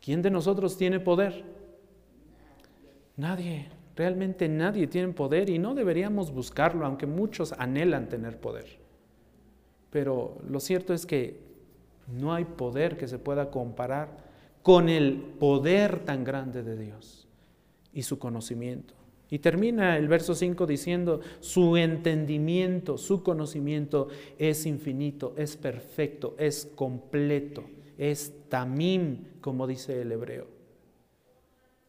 ¿Quién 0.00 0.20
de 0.20 0.30
nosotros 0.30 0.76
tiene 0.76 1.00
poder? 1.00 1.44
Nadie. 3.16 3.75
Realmente 3.96 4.46
nadie 4.48 4.86
tiene 4.86 5.14
poder 5.14 5.48
y 5.48 5.58
no 5.58 5.74
deberíamos 5.74 6.30
buscarlo, 6.30 6.84
aunque 6.84 7.06
muchos 7.06 7.52
anhelan 7.52 8.10
tener 8.10 8.38
poder. 8.38 8.78
Pero 9.90 10.36
lo 10.46 10.60
cierto 10.60 10.92
es 10.92 11.06
que 11.06 11.40
no 12.06 12.34
hay 12.34 12.44
poder 12.44 12.98
que 12.98 13.08
se 13.08 13.18
pueda 13.18 13.50
comparar 13.50 14.18
con 14.62 14.90
el 14.90 15.16
poder 15.38 16.00
tan 16.00 16.24
grande 16.24 16.62
de 16.62 16.76
Dios 16.76 17.26
y 17.94 18.02
su 18.02 18.18
conocimiento. 18.18 18.92
Y 19.30 19.38
termina 19.38 19.96
el 19.96 20.08
verso 20.08 20.34
5 20.34 20.66
diciendo, 20.66 21.20
su 21.40 21.76
entendimiento, 21.76 22.98
su 22.98 23.22
conocimiento 23.22 24.08
es 24.38 24.66
infinito, 24.66 25.34
es 25.36 25.56
perfecto, 25.56 26.36
es 26.38 26.70
completo, 26.74 27.64
es 27.96 28.32
tamim, 28.50 29.24
como 29.40 29.66
dice 29.66 30.02
el 30.02 30.12
hebreo 30.12 30.55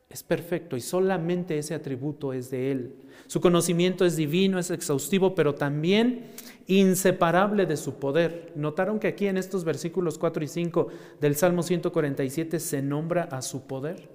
es 0.10 0.24
perfecto 0.24 0.78
y 0.78 0.82
solamente 0.82 1.58
ese 1.58 1.76
atributo 1.76 2.32
es 2.34 2.50
de 2.50 2.72
Él. 2.72 2.96
Su 3.28 3.41
conocimiento 3.41 4.06
es 4.06 4.15
divino, 4.15 4.58
es 4.58 4.72
exhaustivo, 4.72 5.36
pero 5.36 5.54
también 5.56 6.28
inseparable 6.67 7.65
de 7.65 7.76
su 7.76 7.96
poder. 7.96 8.54
Notaron 8.56 9.00
que 9.00 9.08
aquí 9.08 9.28
en 9.28 9.38
estos 9.38 9.65
versículos 9.65 10.17
4 10.17 10.43
y 10.43 10.48
5 10.48 10.88
del 11.20 11.36
Salmo 11.36 11.62
147 11.62 12.60
se 12.60 12.82
nombra 12.82 13.24
a 13.24 13.41
su 13.41 13.67
poder. 13.67 14.10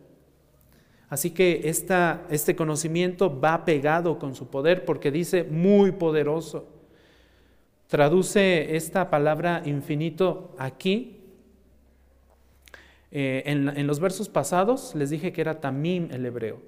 Así 1.10 1.30
que 1.30 1.60
este 1.66 2.56
conocimiento 2.56 3.38
va 3.38 3.66
pegado 3.66 4.18
con 4.18 4.34
su 4.34 4.48
poder 4.48 4.86
porque 4.86 5.10
dice 5.10 5.44
muy 5.44 5.92
poderoso. 5.92 6.68
Traduce 7.86 8.76
esta 8.76 9.10
palabra 9.10 9.62
infinito 9.66 10.54
aquí 10.56 11.21
eh, 13.12 13.42
en, 13.46 13.68
en, 13.68 13.86
los 13.86 14.00
versos 14.00 14.28
pasados 14.28 14.94
les 14.94 15.10
dije 15.10 15.32
que 15.32 15.42
era 15.42 15.60
tamim 15.60 16.08
el 16.10 16.24
hebreo. 16.24 16.60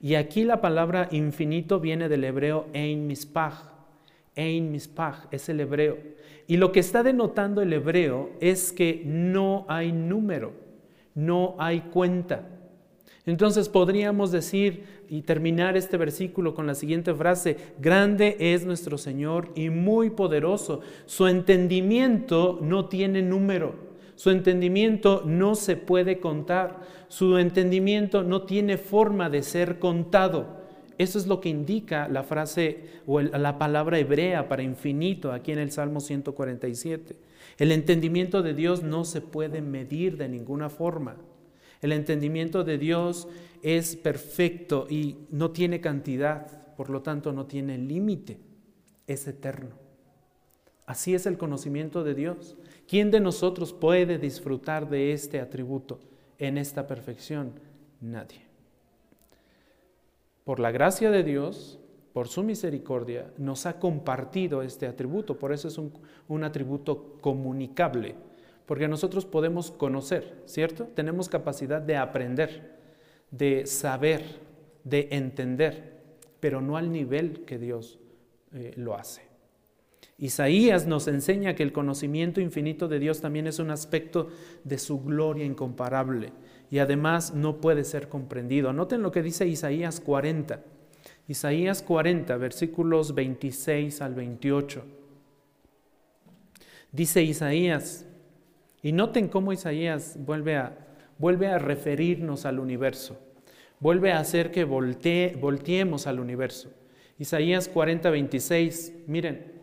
Y 0.00 0.16
aquí 0.16 0.42
la 0.42 0.60
palabra 0.60 1.08
infinito 1.12 1.78
viene 1.78 2.08
del 2.08 2.24
hebreo 2.24 2.66
ein 2.74 3.06
mispach. 3.06 3.70
Ein 4.34 4.72
mispach 4.72 5.26
es 5.30 5.48
el 5.48 5.60
hebreo. 5.60 5.96
Y 6.48 6.56
lo 6.56 6.72
que 6.72 6.80
está 6.80 7.04
denotando 7.04 7.62
el 7.62 7.72
hebreo 7.72 8.30
es 8.40 8.72
que 8.72 9.02
no 9.04 9.64
hay 9.68 9.92
número, 9.92 10.52
no 11.14 11.54
hay 11.58 11.82
cuenta. 11.82 12.48
Entonces 13.24 13.68
podríamos 13.68 14.32
decir 14.32 15.04
y 15.08 15.22
terminar 15.22 15.76
este 15.76 15.96
versículo 15.96 16.54
con 16.54 16.66
la 16.66 16.74
siguiente 16.74 17.14
frase, 17.14 17.56
grande 17.78 18.36
es 18.40 18.66
nuestro 18.66 18.98
Señor 18.98 19.52
y 19.54 19.70
muy 19.70 20.10
poderoso. 20.10 20.80
Su 21.06 21.28
entendimiento 21.28 22.58
no 22.60 22.86
tiene 22.86 23.22
número. 23.22 23.91
Su 24.22 24.30
entendimiento 24.30 25.24
no 25.26 25.56
se 25.56 25.76
puede 25.76 26.20
contar. 26.20 26.78
Su 27.08 27.38
entendimiento 27.38 28.22
no 28.22 28.42
tiene 28.42 28.76
forma 28.76 29.28
de 29.28 29.42
ser 29.42 29.80
contado. 29.80 30.60
Eso 30.96 31.18
es 31.18 31.26
lo 31.26 31.40
que 31.40 31.48
indica 31.48 32.06
la 32.06 32.22
frase 32.22 32.84
o 33.04 33.20
la 33.20 33.58
palabra 33.58 33.98
hebrea 33.98 34.48
para 34.48 34.62
infinito 34.62 35.32
aquí 35.32 35.50
en 35.50 35.58
el 35.58 35.72
Salmo 35.72 35.98
147. 35.98 37.16
El 37.58 37.72
entendimiento 37.72 38.44
de 38.44 38.54
Dios 38.54 38.84
no 38.84 39.04
se 39.04 39.22
puede 39.22 39.60
medir 39.60 40.16
de 40.18 40.28
ninguna 40.28 40.70
forma. 40.70 41.16
El 41.80 41.90
entendimiento 41.90 42.62
de 42.62 42.78
Dios 42.78 43.26
es 43.60 43.96
perfecto 43.96 44.86
y 44.88 45.16
no 45.32 45.50
tiene 45.50 45.80
cantidad, 45.80 46.76
por 46.76 46.90
lo 46.90 47.02
tanto 47.02 47.32
no 47.32 47.46
tiene 47.46 47.76
límite, 47.76 48.38
es 49.08 49.26
eterno. 49.26 49.70
Así 50.86 51.12
es 51.12 51.26
el 51.26 51.38
conocimiento 51.38 52.04
de 52.04 52.14
Dios. 52.14 52.56
¿Quién 52.92 53.10
de 53.10 53.20
nosotros 53.20 53.72
puede 53.72 54.18
disfrutar 54.18 54.86
de 54.86 55.14
este 55.14 55.40
atributo 55.40 55.98
en 56.38 56.58
esta 56.58 56.86
perfección? 56.86 57.54
Nadie. 58.02 58.42
Por 60.44 60.60
la 60.60 60.70
gracia 60.70 61.10
de 61.10 61.22
Dios, 61.22 61.80
por 62.12 62.28
su 62.28 62.42
misericordia, 62.42 63.32
nos 63.38 63.64
ha 63.64 63.78
compartido 63.78 64.60
este 64.60 64.86
atributo. 64.86 65.38
Por 65.38 65.54
eso 65.54 65.68
es 65.68 65.78
un, 65.78 66.44
atributo 66.44 67.16
comunicable. 67.22 68.14
Porque 68.66 68.88
nosotros 68.88 69.24
podemos 69.24 69.70
conocer, 69.70 70.42
¿cierto? 70.44 70.84
Tenemos 70.84 71.30
capacidad 71.30 71.80
de 71.80 71.96
aprender, 71.96 72.78
de 73.30 73.64
saber, 73.64 74.22
de 74.84 75.08
entender, 75.12 75.94
pero 76.40 76.60
no 76.60 76.76
al 76.76 76.92
nivel 76.92 77.46
que 77.46 77.56
Dios 77.58 77.98
eh, 78.52 78.74
lo 78.76 78.94
hace. 78.94 79.31
Isaías 80.22 80.86
nos 80.86 81.08
enseña 81.08 81.56
que 81.56 81.64
el 81.64 81.72
conocimiento 81.72 82.40
infinito 82.40 82.86
de 82.86 83.00
Dios 83.00 83.20
también 83.20 83.48
es 83.48 83.58
un 83.58 83.72
aspecto 83.72 84.28
de 84.62 84.78
su 84.78 85.02
gloria 85.02 85.44
incomparable 85.44 86.32
y 86.70 86.78
además 86.78 87.34
no 87.34 87.60
puede 87.60 87.82
ser 87.82 88.08
comprendido. 88.08 88.72
Noten 88.72 89.02
lo 89.02 89.10
que 89.10 89.20
dice 89.20 89.48
Isaías 89.48 89.98
40. 89.98 90.62
Isaías 91.26 91.82
40, 91.82 92.36
versículos 92.36 93.16
26 93.16 94.00
al 94.00 94.14
28. 94.14 94.84
Dice 96.92 97.24
Isaías, 97.24 98.06
y 98.80 98.92
noten 98.92 99.26
cómo 99.26 99.52
Isaías 99.52 100.16
vuelve 100.20 100.54
a, 100.54 100.86
vuelve 101.18 101.48
a 101.48 101.58
referirnos 101.58 102.46
al 102.46 102.60
universo, 102.60 103.18
vuelve 103.80 104.12
a 104.12 104.20
hacer 104.20 104.52
que 104.52 104.62
volteemos 104.62 106.06
al 106.06 106.20
universo. 106.20 106.72
Isaías 107.18 107.66
40, 107.66 108.08
26, 108.08 108.92
miren, 109.08 109.61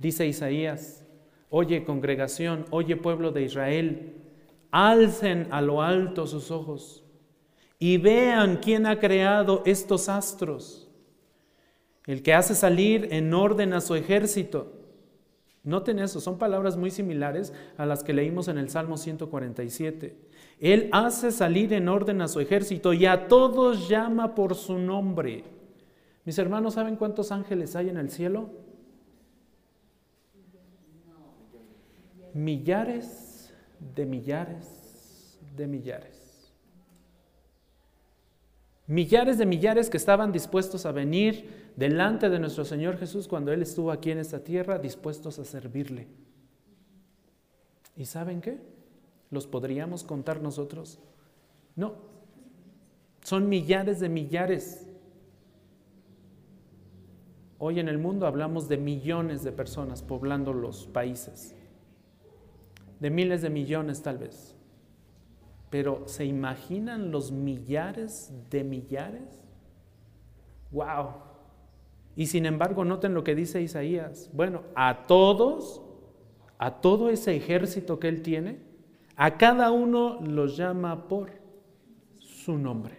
Dice 0.00 0.26
Isaías, 0.26 1.04
oye 1.50 1.84
congregación, 1.84 2.64
oye 2.70 2.96
pueblo 2.96 3.32
de 3.32 3.42
Israel, 3.42 4.14
alcen 4.70 5.46
a 5.50 5.60
lo 5.60 5.82
alto 5.82 6.26
sus 6.26 6.50
ojos 6.50 7.04
y 7.78 7.98
vean 7.98 8.60
quién 8.62 8.86
ha 8.86 8.98
creado 8.98 9.62
estos 9.66 10.08
astros, 10.08 10.88
el 12.06 12.22
que 12.22 12.32
hace 12.32 12.54
salir 12.54 13.08
en 13.10 13.34
orden 13.34 13.74
a 13.74 13.82
su 13.82 13.94
ejército. 13.94 14.72
Noten 15.64 15.98
eso, 15.98 16.18
son 16.18 16.38
palabras 16.38 16.78
muy 16.78 16.90
similares 16.90 17.52
a 17.76 17.84
las 17.84 18.02
que 18.02 18.14
leímos 18.14 18.48
en 18.48 18.56
el 18.56 18.70
Salmo 18.70 18.96
147. 18.96 20.16
Él 20.60 20.88
hace 20.92 21.30
salir 21.30 21.74
en 21.74 21.90
orden 21.90 22.22
a 22.22 22.28
su 22.28 22.40
ejército 22.40 22.94
y 22.94 23.04
a 23.04 23.28
todos 23.28 23.86
llama 23.86 24.34
por 24.34 24.54
su 24.54 24.78
nombre. 24.78 25.44
Mis 26.24 26.38
hermanos, 26.38 26.74
¿saben 26.74 26.96
cuántos 26.96 27.32
ángeles 27.32 27.76
hay 27.76 27.90
en 27.90 27.98
el 27.98 28.08
cielo? 28.08 28.69
Millares 32.34 33.52
de 33.94 34.06
millares 34.06 34.80
de 35.56 35.66
millares. 35.66 36.52
Millares 38.86 39.38
de 39.38 39.46
millares 39.46 39.88
que 39.88 39.96
estaban 39.96 40.32
dispuestos 40.32 40.84
a 40.84 40.92
venir 40.92 41.72
delante 41.76 42.28
de 42.28 42.40
nuestro 42.40 42.64
Señor 42.64 42.98
Jesús 42.98 43.28
cuando 43.28 43.52
Él 43.52 43.62
estuvo 43.62 43.92
aquí 43.92 44.10
en 44.10 44.18
esta 44.18 44.42
tierra, 44.42 44.78
dispuestos 44.78 45.38
a 45.38 45.44
servirle. 45.44 46.08
¿Y 47.96 48.04
saben 48.06 48.40
qué? 48.40 48.58
¿Los 49.30 49.46
podríamos 49.46 50.02
contar 50.02 50.40
nosotros? 50.40 50.98
No. 51.76 51.94
Son 53.22 53.48
millares 53.48 54.00
de 54.00 54.08
millares. 54.08 54.86
Hoy 57.58 57.78
en 57.78 57.88
el 57.88 57.98
mundo 57.98 58.26
hablamos 58.26 58.68
de 58.68 58.78
millones 58.78 59.44
de 59.44 59.52
personas 59.52 60.02
poblando 60.02 60.52
los 60.52 60.86
países 60.86 61.54
de 63.00 63.10
miles 63.10 63.42
de 63.42 63.50
millones 63.50 64.02
tal 64.02 64.18
vez. 64.18 64.56
Pero 65.70 66.06
¿se 66.06 66.24
imaginan 66.24 67.10
los 67.10 67.32
millares 67.32 68.32
de 68.50 68.64
millares? 68.64 69.40
¡Wow! 70.70 71.30
Y 72.16 72.26
sin 72.26 72.44
embargo, 72.44 72.84
noten 72.84 73.14
lo 73.14 73.24
que 73.24 73.34
dice 73.34 73.62
Isaías. 73.62 74.30
Bueno, 74.32 74.62
a 74.74 75.06
todos, 75.06 75.80
a 76.58 76.80
todo 76.80 77.08
ese 77.08 77.34
ejército 77.34 77.98
que 77.98 78.08
él 78.08 78.22
tiene, 78.22 78.58
a 79.16 79.38
cada 79.38 79.70
uno 79.70 80.20
los 80.20 80.56
llama 80.56 81.08
por 81.08 81.30
su 82.18 82.58
nombre. 82.58 82.96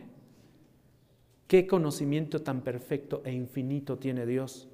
Qué 1.47 1.67
conocimiento 1.67 2.41
tan 2.41 2.61
perfecto 2.61 3.21
e 3.25 3.33
infinito 3.33 3.97
tiene 3.97 4.25
Dios. 4.25 4.70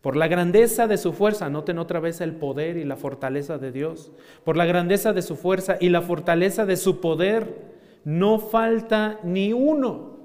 Por 0.00 0.16
la 0.16 0.28
grandeza 0.28 0.86
de 0.86 0.98
su 0.98 1.12
fuerza, 1.12 1.50
noten 1.50 1.78
otra 1.78 2.00
vez 2.00 2.20
el 2.20 2.34
poder 2.36 2.76
y 2.76 2.84
la 2.84 2.96
fortaleza 2.96 3.58
de 3.58 3.72
Dios. 3.72 4.12
Por 4.44 4.56
la 4.56 4.66
grandeza 4.66 5.12
de 5.12 5.22
su 5.22 5.36
fuerza 5.36 5.78
y 5.80 5.88
la 5.88 6.02
fortaleza 6.02 6.64
de 6.64 6.76
su 6.76 7.00
poder, 7.00 7.76
no 8.04 8.38
falta 8.38 9.18
ni 9.24 9.52
uno. 9.52 10.16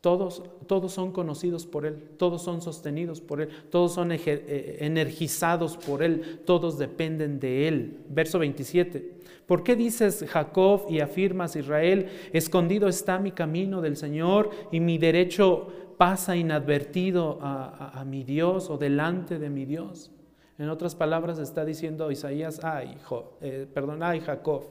Todos, 0.00 0.42
todos 0.66 0.92
son 0.92 1.12
conocidos 1.12 1.64
por 1.64 1.86
Él, 1.86 1.96
todos 2.18 2.42
son 2.42 2.60
sostenidos 2.60 3.22
por 3.22 3.40
Él, 3.40 3.48
todos 3.70 3.94
son 3.94 4.12
eh, 4.12 4.76
energizados 4.80 5.78
por 5.78 6.02
Él, 6.02 6.40
todos 6.44 6.76
dependen 6.76 7.40
de 7.40 7.68
Él. 7.68 8.00
Verso 8.10 8.38
27. 8.38 9.14
¿Por 9.46 9.62
qué 9.62 9.76
dices 9.76 10.24
Jacob 10.28 10.86
y 10.90 11.00
afirmas 11.00 11.56
Israel, 11.56 12.08
escondido 12.32 12.88
está 12.88 13.18
mi 13.18 13.32
camino 13.32 13.80
del 13.80 13.96
Señor 13.96 14.50
y 14.72 14.80
mi 14.80 14.98
derecho 14.98 15.68
pasa 16.04 16.36
inadvertido 16.36 17.38
a, 17.40 18.04
mi 18.04 18.24
Dios 18.24 18.68
o 18.68 18.76
delante 18.76 19.38
de 19.38 19.48
mi 19.48 19.64
Dios. 19.64 20.10
En 20.58 20.68
otras 20.68 20.94
palabras 20.94 21.38
está 21.38 21.64
diciendo 21.64 22.10
Isaías, 22.10 22.62
ay, 22.62 22.98
eh, 23.40 23.66
perdón, 23.72 24.02
ay 24.02 24.20
Jacob, 24.20 24.64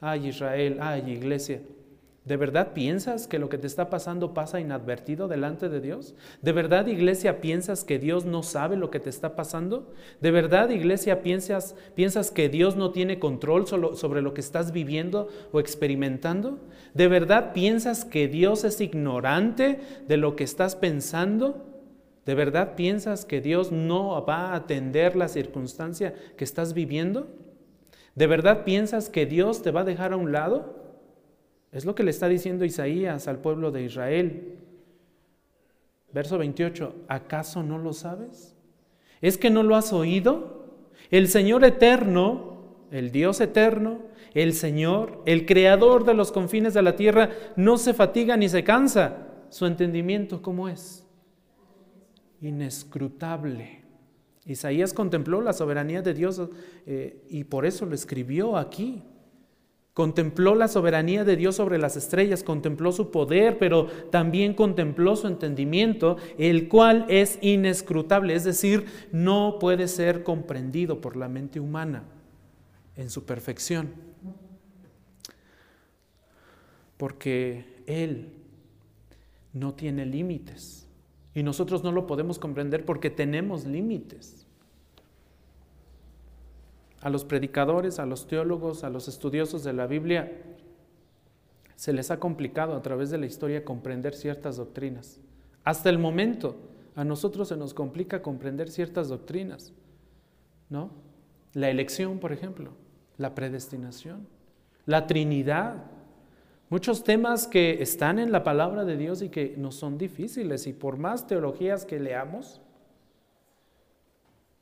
ay 0.00 0.26
Israel, 0.26 0.78
ay 0.80 1.08
iglesia. 1.08 1.60
¿De 2.24 2.36
verdad 2.36 2.74
piensas 2.74 3.26
que 3.26 3.38
lo 3.38 3.48
que 3.48 3.56
te 3.56 3.66
está 3.66 3.88
pasando 3.88 4.34
pasa 4.34 4.60
inadvertido 4.60 5.26
delante 5.26 5.70
de 5.70 5.80
Dios? 5.80 6.14
¿De 6.42 6.52
verdad, 6.52 6.86
iglesia, 6.86 7.40
piensas 7.40 7.82
que 7.82 7.98
Dios 7.98 8.26
no 8.26 8.42
sabe 8.42 8.76
lo 8.76 8.90
que 8.90 9.00
te 9.00 9.08
está 9.08 9.34
pasando? 9.34 9.94
¿De 10.20 10.30
verdad, 10.30 10.68
iglesia, 10.68 11.22
piensas, 11.22 11.74
piensas 11.94 12.30
que 12.30 12.50
Dios 12.50 12.76
no 12.76 12.90
tiene 12.90 13.18
control 13.18 13.66
sobre 13.66 14.20
lo 14.20 14.34
que 14.34 14.42
estás 14.42 14.70
viviendo 14.70 15.28
o 15.50 15.60
experimentando? 15.60 16.58
¿De 16.92 17.08
verdad 17.08 17.54
piensas 17.54 18.04
que 18.04 18.28
Dios 18.28 18.64
es 18.64 18.82
ignorante 18.82 19.80
de 20.06 20.16
lo 20.18 20.36
que 20.36 20.44
estás 20.44 20.76
pensando? 20.76 21.64
¿De 22.26 22.34
verdad 22.34 22.74
piensas 22.76 23.24
que 23.24 23.40
Dios 23.40 23.72
no 23.72 24.22
va 24.26 24.50
a 24.50 24.56
atender 24.56 25.16
la 25.16 25.28
circunstancia 25.28 26.14
que 26.36 26.44
estás 26.44 26.74
viviendo? 26.74 27.28
¿De 28.14 28.26
verdad 28.26 28.64
piensas 28.64 29.08
que 29.08 29.24
Dios 29.24 29.62
te 29.62 29.70
va 29.70 29.80
a 29.80 29.84
dejar 29.84 30.12
a 30.12 30.16
un 30.16 30.32
lado? 30.32 30.79
Es 31.72 31.84
lo 31.84 31.94
que 31.94 32.02
le 32.02 32.10
está 32.10 32.28
diciendo 32.28 32.64
Isaías 32.64 33.28
al 33.28 33.38
pueblo 33.38 33.70
de 33.70 33.82
Israel. 33.82 34.58
Verso 36.12 36.38
28, 36.38 37.04
¿acaso 37.08 37.62
no 37.62 37.78
lo 37.78 37.92
sabes? 37.92 38.56
¿Es 39.20 39.38
que 39.38 39.50
no 39.50 39.62
lo 39.62 39.76
has 39.76 39.92
oído? 39.92 40.66
El 41.10 41.28
Señor 41.28 41.64
eterno, 41.64 42.86
el 42.90 43.12
Dios 43.12 43.40
eterno, 43.40 44.00
el 44.34 44.52
Señor, 44.54 45.22
el 45.26 45.46
creador 45.46 46.04
de 46.04 46.14
los 46.14 46.32
confines 46.32 46.74
de 46.74 46.82
la 46.82 46.96
tierra, 46.96 47.30
no 47.56 47.78
se 47.78 47.94
fatiga 47.94 48.36
ni 48.36 48.48
se 48.48 48.64
cansa. 48.64 49.28
Su 49.50 49.66
entendimiento, 49.66 50.42
¿cómo 50.42 50.68
es? 50.68 51.06
Inescrutable. 52.40 53.80
Isaías 54.44 54.92
contempló 54.92 55.40
la 55.40 55.52
soberanía 55.52 56.02
de 56.02 56.14
Dios 56.14 56.40
eh, 56.86 57.24
y 57.28 57.44
por 57.44 57.66
eso 57.66 57.86
lo 57.86 57.94
escribió 57.94 58.56
aquí. 58.56 59.02
Contempló 59.94 60.54
la 60.54 60.68
soberanía 60.68 61.24
de 61.24 61.36
Dios 61.36 61.56
sobre 61.56 61.76
las 61.76 61.96
estrellas, 61.96 62.44
contempló 62.44 62.92
su 62.92 63.10
poder, 63.10 63.58
pero 63.58 63.86
también 64.10 64.54
contempló 64.54 65.16
su 65.16 65.26
entendimiento, 65.26 66.16
el 66.38 66.68
cual 66.68 67.06
es 67.08 67.38
inescrutable, 67.42 68.34
es 68.34 68.44
decir, 68.44 68.86
no 69.10 69.58
puede 69.58 69.88
ser 69.88 70.22
comprendido 70.22 71.00
por 71.00 71.16
la 71.16 71.28
mente 71.28 71.58
humana 71.58 72.04
en 72.96 73.10
su 73.10 73.24
perfección. 73.24 73.90
Porque 76.96 77.64
Él 77.86 78.32
no 79.52 79.74
tiene 79.74 80.06
límites 80.06 80.86
y 81.34 81.42
nosotros 81.42 81.82
no 81.82 81.90
lo 81.90 82.06
podemos 82.06 82.38
comprender 82.38 82.84
porque 82.84 83.10
tenemos 83.10 83.64
límites 83.64 84.46
a 87.00 87.10
los 87.10 87.24
predicadores, 87.24 87.98
a 87.98 88.06
los 88.06 88.26
teólogos, 88.26 88.84
a 88.84 88.90
los 88.90 89.08
estudiosos 89.08 89.64
de 89.64 89.72
la 89.72 89.86
Biblia, 89.86 90.32
se 91.76 91.92
les 91.94 92.10
ha 92.10 92.20
complicado 92.20 92.74
a 92.74 92.82
través 92.82 93.10
de 93.10 93.16
la 93.16 93.26
historia 93.26 93.64
comprender 93.64 94.14
ciertas 94.14 94.56
doctrinas. 94.58 95.18
Hasta 95.64 95.88
el 95.88 95.98
momento, 95.98 96.56
a 96.94 97.04
nosotros 97.04 97.48
se 97.48 97.56
nos 97.56 97.72
complica 97.72 98.20
comprender 98.20 98.70
ciertas 98.70 99.08
doctrinas, 99.08 99.72
¿no? 100.68 100.90
La 101.54 101.70
elección, 101.70 102.18
por 102.18 102.32
ejemplo, 102.32 102.72
la 103.16 103.34
predestinación, 103.34 104.26
la 104.84 105.06
Trinidad, 105.06 105.84
muchos 106.68 107.02
temas 107.02 107.46
que 107.46 107.82
están 107.82 108.18
en 108.18 108.30
la 108.30 108.44
palabra 108.44 108.84
de 108.84 108.96
Dios 108.96 109.22
y 109.22 109.30
que 109.30 109.54
nos 109.56 109.74
son 109.74 109.96
difíciles 109.96 110.66
y 110.66 110.74
por 110.74 110.98
más 110.98 111.26
teologías 111.26 111.86
que 111.86 111.98
leamos, 111.98 112.60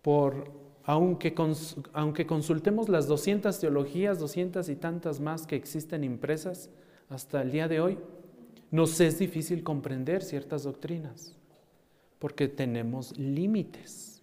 por, 0.03 0.53
aunque, 0.89 1.35
aunque 1.93 2.27
consultemos 2.27 2.89
las 2.89 3.07
200 3.09 3.61
teologías, 3.61 4.19
200 4.19 4.71
y 4.71 4.77
tantas 4.77 5.21
más 5.21 5.47
que 5.47 5.55
existen 5.55 6.03
impresas 6.03 6.71
hasta 7.11 7.43
el 7.43 7.51
día 7.51 7.69
de 7.69 7.79
hoy, 7.79 7.99
nos 8.71 8.99
es 8.99 9.19
difícil 9.19 9.63
comprender 9.63 10.23
ciertas 10.23 10.63
doctrinas, 10.63 11.37
porque 12.19 12.49
tenemos 12.49 13.19
límites. 13.19 14.23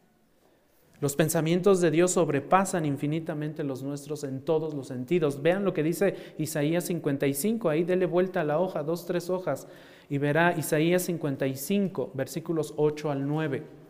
Los 0.99 1.15
pensamientos 1.15 1.81
de 1.81 1.91
Dios 1.91 2.13
sobrepasan 2.13 2.83
infinitamente 2.83 3.63
los 3.63 3.83
nuestros 3.83 4.23
en 4.23 4.41
todos 4.41 4.73
los 4.73 4.87
sentidos. 4.87 5.43
Vean 5.43 5.65
lo 5.65 5.73
que 5.75 5.83
dice 5.83 6.15
Isaías 6.39 6.85
55, 6.85 7.69
ahí 7.69 7.83
dele 7.83 8.07
vuelta 8.07 8.41
a 8.41 8.43
la 8.43 8.59
hoja, 8.59 8.81
dos, 8.81 9.05
tres 9.05 9.29
hojas, 9.29 9.67
y 10.09 10.17
verá 10.17 10.57
Isaías 10.57 11.03
55, 11.03 12.09
versículos 12.15 12.73
8 12.75 13.11
al 13.11 13.27
9. 13.27 13.84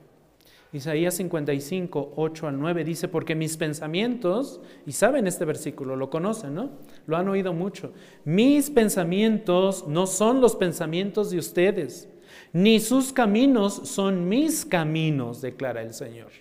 Isaías 0.75 1.13
55, 1.13 2.13
8 2.17 2.47
al 2.47 2.59
9 2.59 2.83
dice, 2.83 3.07
porque 3.07 3.33
mis 3.33 3.55
pensamientos, 3.55 4.59
y 4.85 4.91
saben 4.91 5.25
este 5.25 5.45
versículo, 5.45 5.95
lo 5.95 6.09
conocen, 6.09 6.53
¿no? 6.53 6.71
Lo 7.07 7.15
han 7.15 7.29
oído 7.29 7.53
mucho. 7.53 7.93
Mis 8.25 8.69
pensamientos 8.69 9.87
no 9.87 10.05
son 10.05 10.41
los 10.41 10.57
pensamientos 10.57 11.31
de 11.31 11.39
ustedes, 11.39 12.09
ni 12.51 12.81
sus 12.81 13.13
caminos 13.13 13.87
son 13.87 14.27
mis 14.27 14.65
caminos, 14.65 15.39
declara 15.39 15.81
el 15.81 15.93
Señor. 15.93 16.31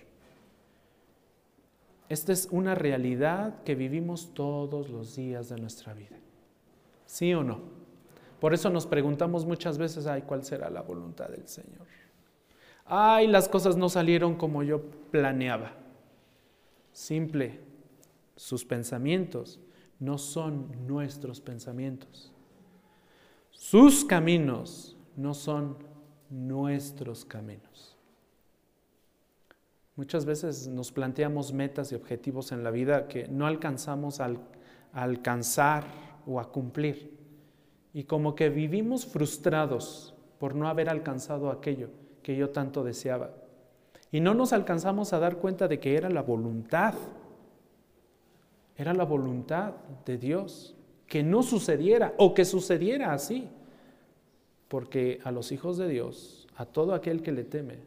Esta 2.09 2.33
es 2.33 2.49
una 2.51 2.75
realidad 2.75 3.63
que 3.63 3.73
vivimos 3.75 4.33
todos 4.33 4.89
los 4.89 5.15
días 5.15 5.47
de 5.47 5.55
nuestra 5.61 5.93
vida. 5.93 6.17
¿Sí 7.05 7.33
o 7.33 7.41
no? 7.41 7.61
Por 8.41 8.53
eso 8.53 8.69
nos 8.69 8.85
preguntamos 8.85 9.45
muchas 9.45 9.77
veces, 9.77 10.07
ay, 10.07 10.23
¿cuál 10.23 10.43
será 10.43 10.69
la 10.69 10.81
voluntad 10.81 11.29
del 11.29 11.47
Señor? 11.47 11.94
Ay, 12.85 13.27
las 13.27 13.49
cosas 13.49 13.77
no 13.77 13.89
salieron 13.89 14.35
como 14.35 14.63
yo 14.63 14.81
planeaba. 15.11 15.73
Simple, 16.91 17.59
sus 18.35 18.63
pensamientos 18.63 19.59
no 19.99 20.17
son 20.17 20.87
nuestros 20.87 21.41
pensamientos. 21.41 22.31
Sus 23.51 24.05
caminos 24.05 24.95
no 25.15 25.33
son 25.33 25.77
nuestros 26.29 27.25
caminos. 27.25 27.97
Muchas 29.95 30.25
veces 30.25 30.67
nos 30.67 30.91
planteamos 30.91 31.53
metas 31.53 31.91
y 31.91 31.95
objetivos 31.95 32.51
en 32.51 32.63
la 32.63 32.71
vida 32.71 33.07
que 33.07 33.27
no 33.29 33.47
alcanzamos 33.47 34.19
a 34.19 34.29
alcanzar 34.91 35.85
o 36.27 36.39
a 36.39 36.51
cumplir. 36.51 37.17
Y 37.93 38.03
como 38.03 38.35
que 38.35 38.49
vivimos 38.49 39.05
frustrados 39.05 40.13
por 40.37 40.53
no 40.53 40.67
haber 40.67 40.89
alcanzado 40.89 41.49
aquello 41.49 41.89
que 42.25 42.35
yo 42.35 42.49
tanto 42.49 42.83
deseaba. 42.83 43.29
Y 44.11 44.19
no 44.19 44.33
nos 44.33 44.51
alcanzamos 44.51 45.13
a 45.13 45.19
dar 45.19 45.37
cuenta 45.37 45.67
de 45.67 45.79
que 45.79 45.95
era 45.95 46.09
la 46.09 46.23
voluntad, 46.23 46.95
era 48.75 48.95
la 48.95 49.03
voluntad 49.03 49.73
de 50.07 50.17
Dios, 50.17 50.75
que 51.05 51.21
no 51.21 51.43
sucediera 51.43 52.15
o 52.17 52.33
que 52.33 52.43
sucediera 52.43 53.13
así. 53.13 53.47
Porque 54.69 55.19
a 55.23 55.29
los 55.29 55.51
hijos 55.51 55.77
de 55.77 55.87
Dios, 55.87 56.47
a 56.55 56.65
todo 56.65 56.95
aquel 56.95 57.21
que 57.21 57.31
le 57.31 57.43
teme, 57.43 57.77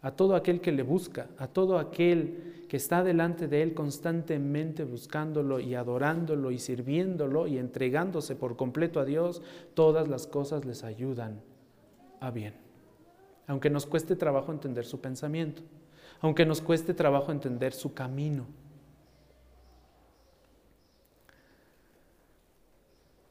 a 0.00 0.12
todo 0.12 0.36
aquel 0.36 0.60
que 0.60 0.70
le 0.70 0.84
busca, 0.84 1.26
a 1.36 1.48
todo 1.48 1.76
aquel 1.76 2.66
que 2.68 2.76
está 2.76 3.02
delante 3.02 3.48
de 3.48 3.62
Él 3.62 3.74
constantemente 3.74 4.84
buscándolo 4.84 5.58
y 5.58 5.74
adorándolo 5.74 6.52
y 6.52 6.60
sirviéndolo 6.60 7.48
y 7.48 7.58
entregándose 7.58 8.36
por 8.36 8.54
completo 8.54 9.00
a 9.00 9.04
Dios, 9.04 9.42
todas 9.74 10.06
las 10.06 10.28
cosas 10.28 10.64
les 10.64 10.84
ayudan 10.84 11.40
a 12.20 12.30
bien 12.30 12.67
aunque 13.48 13.70
nos 13.70 13.86
cueste 13.86 14.14
trabajo 14.14 14.52
entender 14.52 14.84
su 14.84 15.00
pensamiento, 15.00 15.62
aunque 16.20 16.46
nos 16.46 16.60
cueste 16.60 16.94
trabajo 16.94 17.32
entender 17.32 17.72
su 17.72 17.94
camino. 17.94 18.46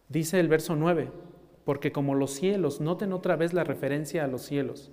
Dice 0.09 0.39
el 0.39 0.47
verso 0.47 0.75
9, 0.75 1.11
porque 1.63 1.91
como 1.91 2.15
los 2.15 2.31
cielos, 2.31 2.81
noten 2.81 3.13
otra 3.13 3.35
vez 3.35 3.53
la 3.53 3.63
referencia 3.63 4.23
a 4.23 4.27
los 4.27 4.41
cielos, 4.41 4.91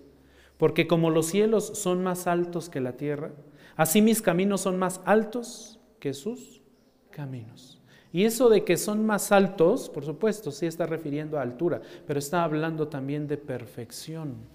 porque 0.58 0.86
como 0.86 1.08
los 1.08 1.26
cielos 1.26 1.66
son 1.68 2.02
más 2.02 2.26
altos 2.26 2.68
que 2.68 2.80
la 2.80 2.92
tierra, 2.92 3.32
así 3.76 4.02
mis 4.02 4.20
caminos 4.20 4.60
son 4.60 4.78
más 4.78 5.00
altos 5.06 5.80
que 6.00 6.12
sus 6.12 6.62
caminos. 7.10 7.80
Y 8.12 8.24
eso 8.24 8.50
de 8.50 8.62
que 8.64 8.76
son 8.76 9.06
más 9.06 9.32
altos, 9.32 9.88
por 9.88 10.04
supuesto, 10.04 10.50
sí 10.50 10.66
está 10.66 10.84
refiriendo 10.84 11.38
a 11.38 11.42
altura, 11.42 11.80
pero 12.06 12.18
está 12.18 12.44
hablando 12.44 12.88
también 12.88 13.26
de 13.26 13.38
perfección 13.38 14.53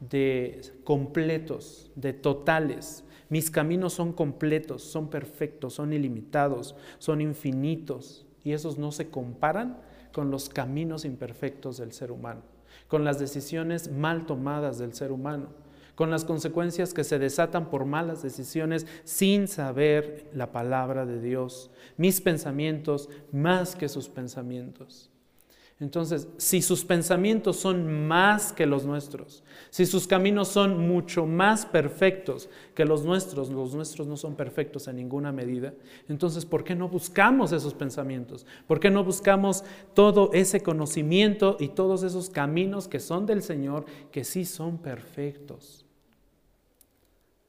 de 0.00 0.60
completos, 0.84 1.90
de 1.94 2.12
totales. 2.12 3.04
Mis 3.28 3.50
caminos 3.50 3.92
son 3.92 4.12
completos, 4.12 4.82
son 4.82 5.08
perfectos, 5.08 5.74
son 5.74 5.92
ilimitados, 5.92 6.76
son 6.98 7.20
infinitos. 7.20 8.26
Y 8.44 8.52
esos 8.52 8.78
no 8.78 8.92
se 8.92 9.10
comparan 9.10 9.78
con 10.12 10.30
los 10.30 10.48
caminos 10.48 11.04
imperfectos 11.04 11.76
del 11.76 11.92
ser 11.92 12.12
humano, 12.12 12.42
con 12.88 13.04
las 13.04 13.18
decisiones 13.18 13.90
mal 13.90 14.24
tomadas 14.24 14.78
del 14.78 14.94
ser 14.94 15.12
humano, 15.12 15.48
con 15.94 16.10
las 16.10 16.24
consecuencias 16.24 16.94
que 16.94 17.04
se 17.04 17.18
desatan 17.18 17.68
por 17.68 17.84
malas 17.84 18.22
decisiones 18.22 18.86
sin 19.04 19.48
saber 19.48 20.30
la 20.32 20.52
palabra 20.52 21.04
de 21.04 21.20
Dios, 21.20 21.70
mis 21.96 22.20
pensamientos 22.20 23.08
más 23.32 23.74
que 23.74 23.88
sus 23.88 24.08
pensamientos. 24.08 25.10
Entonces, 25.78 26.28
si 26.38 26.62
sus 26.62 26.86
pensamientos 26.86 27.56
son 27.56 28.06
más 28.08 28.50
que 28.50 28.64
los 28.64 28.86
nuestros, 28.86 29.44
si 29.68 29.84
sus 29.84 30.06
caminos 30.06 30.48
son 30.48 30.88
mucho 30.88 31.26
más 31.26 31.66
perfectos 31.66 32.48
que 32.74 32.86
los 32.86 33.04
nuestros, 33.04 33.50
los 33.50 33.74
nuestros 33.74 34.06
no 34.06 34.16
son 34.16 34.36
perfectos 34.36 34.88
en 34.88 34.96
ninguna 34.96 35.32
medida, 35.32 35.74
entonces, 36.08 36.46
¿por 36.46 36.64
qué 36.64 36.74
no 36.74 36.88
buscamos 36.88 37.52
esos 37.52 37.74
pensamientos? 37.74 38.46
¿Por 38.66 38.80
qué 38.80 38.90
no 38.90 39.04
buscamos 39.04 39.64
todo 39.92 40.30
ese 40.32 40.62
conocimiento 40.62 41.58
y 41.60 41.68
todos 41.68 42.04
esos 42.04 42.30
caminos 42.30 42.88
que 42.88 42.98
son 43.00 43.26
del 43.26 43.42
Señor, 43.42 43.84
que 44.10 44.24
sí 44.24 44.46
son 44.46 44.78
perfectos? 44.78 45.84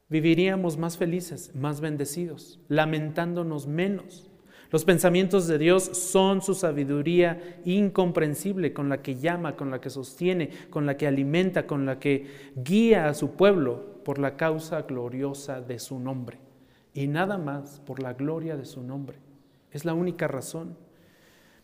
Viviríamos 0.10 0.78
más 0.78 0.98
felices, 0.98 1.56
más 1.56 1.80
bendecidos, 1.80 2.60
lamentándonos 2.68 3.68
menos 3.68 4.27
los 4.70 4.84
pensamientos 4.84 5.48
de 5.48 5.58
Dios 5.58 5.84
son 5.84 6.42
su 6.42 6.54
sabiduría 6.54 7.62
incomprensible 7.64 8.74
con 8.74 8.90
la 8.90 9.02
que 9.02 9.16
llama, 9.16 9.56
con 9.56 9.72
la 9.72 9.80
que 9.80 9.90
sostiene, 9.90 10.50
con 10.70 10.86
la 10.86 10.98
que 10.98 11.08
alimenta, 11.08 11.68
con 11.68 11.86
la 11.86 12.00
que 12.00 12.28
guía 12.56 13.08
a 13.08 13.14
su 13.14 13.32
pueblo 13.32 14.02
por 14.04 14.20
la 14.20 14.36
causa 14.36 14.82
gloriosa 14.82 15.62
de 15.62 15.80
su 15.80 16.00
nombre. 16.00 16.40
Y 16.94 17.08
nada 17.08 17.38
más 17.38 17.80
por 17.86 18.02
la 18.02 18.14
gloria 18.14 18.58
de 18.58 18.66
su 18.66 18.82
nombre. 18.82 19.20
Es 19.72 19.86
la 19.86 19.94
única 19.94 20.28
razón. 20.28 20.76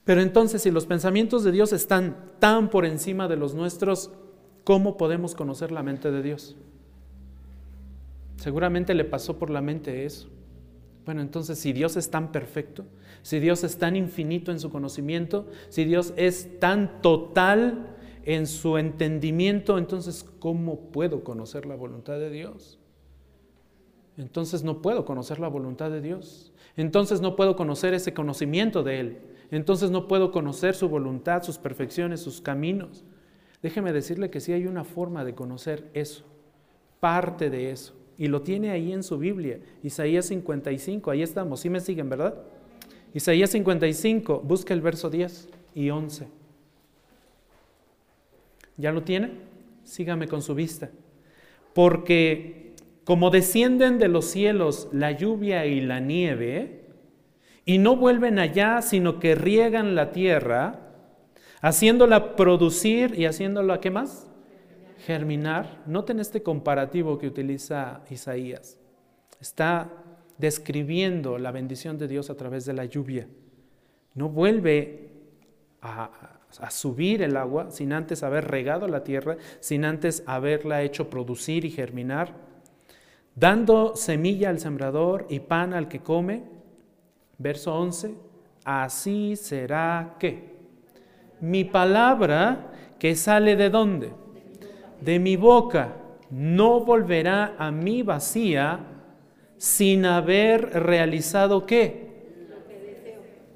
Pero 0.06 0.22
entonces, 0.22 0.62
si 0.62 0.72
los 0.72 0.86
pensamientos 0.86 1.44
de 1.44 1.52
Dios 1.52 1.74
están 1.74 2.32
tan 2.40 2.70
por 2.70 2.86
encima 2.86 3.28
de 3.28 3.38
los 3.38 3.56
nuestros, 3.56 4.12
¿cómo 4.64 4.98
podemos 4.98 5.36
conocer 5.36 5.72
la 5.72 5.84
mente 5.84 6.12
de 6.12 6.22
Dios? 6.22 6.56
Seguramente 8.38 8.94
le 8.94 9.06
pasó 9.06 9.38
por 9.38 9.50
la 9.50 9.62
mente 9.62 10.06
eso. 10.06 10.30
Bueno, 11.06 11.22
entonces 11.22 11.60
si 11.60 11.74
Dios 11.74 11.98
es 11.98 12.10
tan 12.10 12.32
perfecto, 12.32 12.86
si 13.22 13.40
Dios 13.40 13.64
es 13.64 13.78
tan 13.78 13.96
infinito 13.96 14.52
en 14.52 14.60
su 14.60 14.70
conocimiento, 14.70 15.48
si 15.70 15.84
Dios 15.84 16.14
es 16.16 16.60
tan 16.60 17.02
total 17.02 17.96
en 18.24 18.48
su 18.48 18.78
entendimiento, 18.78 19.78
entonces 19.78 20.24
¿cómo 20.40 20.92
puedo 20.92 21.24
conocer 21.24 21.66
la 21.66 21.76
voluntad 21.76 22.20
de 22.20 22.30
Dios? 22.30 22.80
Entonces 24.18 24.64
no 24.64 24.82
puedo 24.82 25.06
conocer 25.06 25.40
la 25.40 25.48
voluntad 25.48 25.90
de 25.90 26.02
Dios. 26.02 26.54
Entonces 26.78 27.22
no 27.22 27.36
puedo 27.36 27.56
conocer 27.56 27.94
ese 27.94 28.14
conocimiento 28.14 28.84
de 28.84 29.00
Él. 29.00 29.22
Entonces 29.52 29.92
no 29.92 30.08
puedo 30.08 30.32
conocer 30.32 30.76
su 30.76 30.88
voluntad, 30.88 31.44
sus 31.44 31.58
perfecciones, 31.58 32.22
sus 32.22 32.42
caminos. 32.42 33.04
Déjeme 33.62 33.94
decirle 33.94 34.30
que 34.30 34.40
sí 34.40 34.52
hay 34.52 34.68
una 34.68 34.84
forma 34.84 35.24
de 35.24 35.36
conocer 35.36 35.90
eso, 35.94 36.26
parte 37.00 37.50
de 37.50 37.72
eso. 37.72 37.94
Y 38.18 38.28
lo 38.28 38.42
tiene 38.42 38.70
ahí 38.70 38.92
en 38.92 39.04
su 39.04 39.18
Biblia, 39.18 39.60
Isaías 39.82 40.28
55, 40.28 41.10
ahí 41.10 41.24
estamos, 41.24 41.62
¿sí 41.62 41.70
me 41.70 41.80
siguen, 41.80 42.10
verdad? 42.10 42.36
Isaías 43.14 43.50
55, 43.52 44.42
busca 44.44 44.74
el 44.74 44.82
verso 44.82 45.10
10 45.10 45.50
y 45.76 45.90
11. 45.90 46.28
¿Ya 48.78 48.92
lo 48.92 49.04
tiene? 49.04 49.32
Sígame 49.84 50.28
con 50.28 50.42
su 50.42 50.56
vista. 50.56 50.90
Porque 51.74 52.74
como 53.04 53.30
descienden 53.30 54.00
de 54.00 54.08
los 54.08 54.26
cielos 54.26 54.88
la 54.92 55.12
lluvia 55.12 55.66
y 55.66 55.82
la 55.82 56.00
nieve, 56.00 56.82
y 57.66 57.78
no 57.78 57.96
vuelven 57.96 58.40
allá, 58.40 58.82
sino 58.82 59.20
que 59.20 59.36
riegan 59.36 59.96
la 59.96 60.12
tierra, 60.12 60.80
haciéndola 61.62 62.36
producir 62.36 63.18
y 63.18 63.26
haciéndola, 63.26 63.80
¿qué 63.80 63.90
más? 63.90 64.30
Germinar, 65.06 65.84
noten 65.86 66.20
este 66.20 66.44
comparativo 66.44 67.18
que 67.18 67.28
utiliza 67.28 68.02
Isaías. 68.10 68.78
Está 69.40 69.90
describiendo 70.38 71.38
la 71.38 71.52
bendición 71.52 71.98
de 71.98 72.08
Dios 72.08 72.30
a 72.30 72.36
través 72.36 72.66
de 72.66 72.74
la 72.74 72.86
lluvia. 72.86 73.28
No 74.14 74.30
vuelve 74.30 75.10
a, 75.82 76.10
subir 76.70 77.22
el 77.22 77.36
agua 77.36 77.72
sin 77.72 77.94
antes 77.94 78.24
haber 78.24 78.46
regado 78.46 78.88
la 78.88 79.04
tierra, 79.04 79.38
sin 79.60 79.86
antes 79.86 80.24
haberla 80.28 80.84
hecho 80.84 81.10
producir 81.10 81.66
y 81.66 81.72
germinar. 81.72 82.54
dando 83.36 83.96
semilla 83.96 84.50
al 84.50 84.60
sembrador 84.60 85.26
y 85.30 85.40
pan 85.40 85.74
al 85.74 85.88
que 85.88 86.00
come. 86.00 86.44
Verso 87.40 87.74
11, 87.74 88.14
así 88.64 89.36
será 89.36 90.16
que 90.20 90.54
mi 91.42 91.64
palabra 91.64 92.72
que 93.00 93.16
sale 93.16 93.56
de 93.56 93.72
dónde? 93.72 94.23
De 95.04 95.20
mi 95.20 95.36
boca 95.36 95.96
no 96.30 96.80
volverá 96.80 97.56
a 97.58 97.72
mí 97.72 98.04
vacía 98.04 98.80
sin 99.58 100.06
haber 100.06 100.84
realizado 100.84 101.66
qué? 101.66 102.14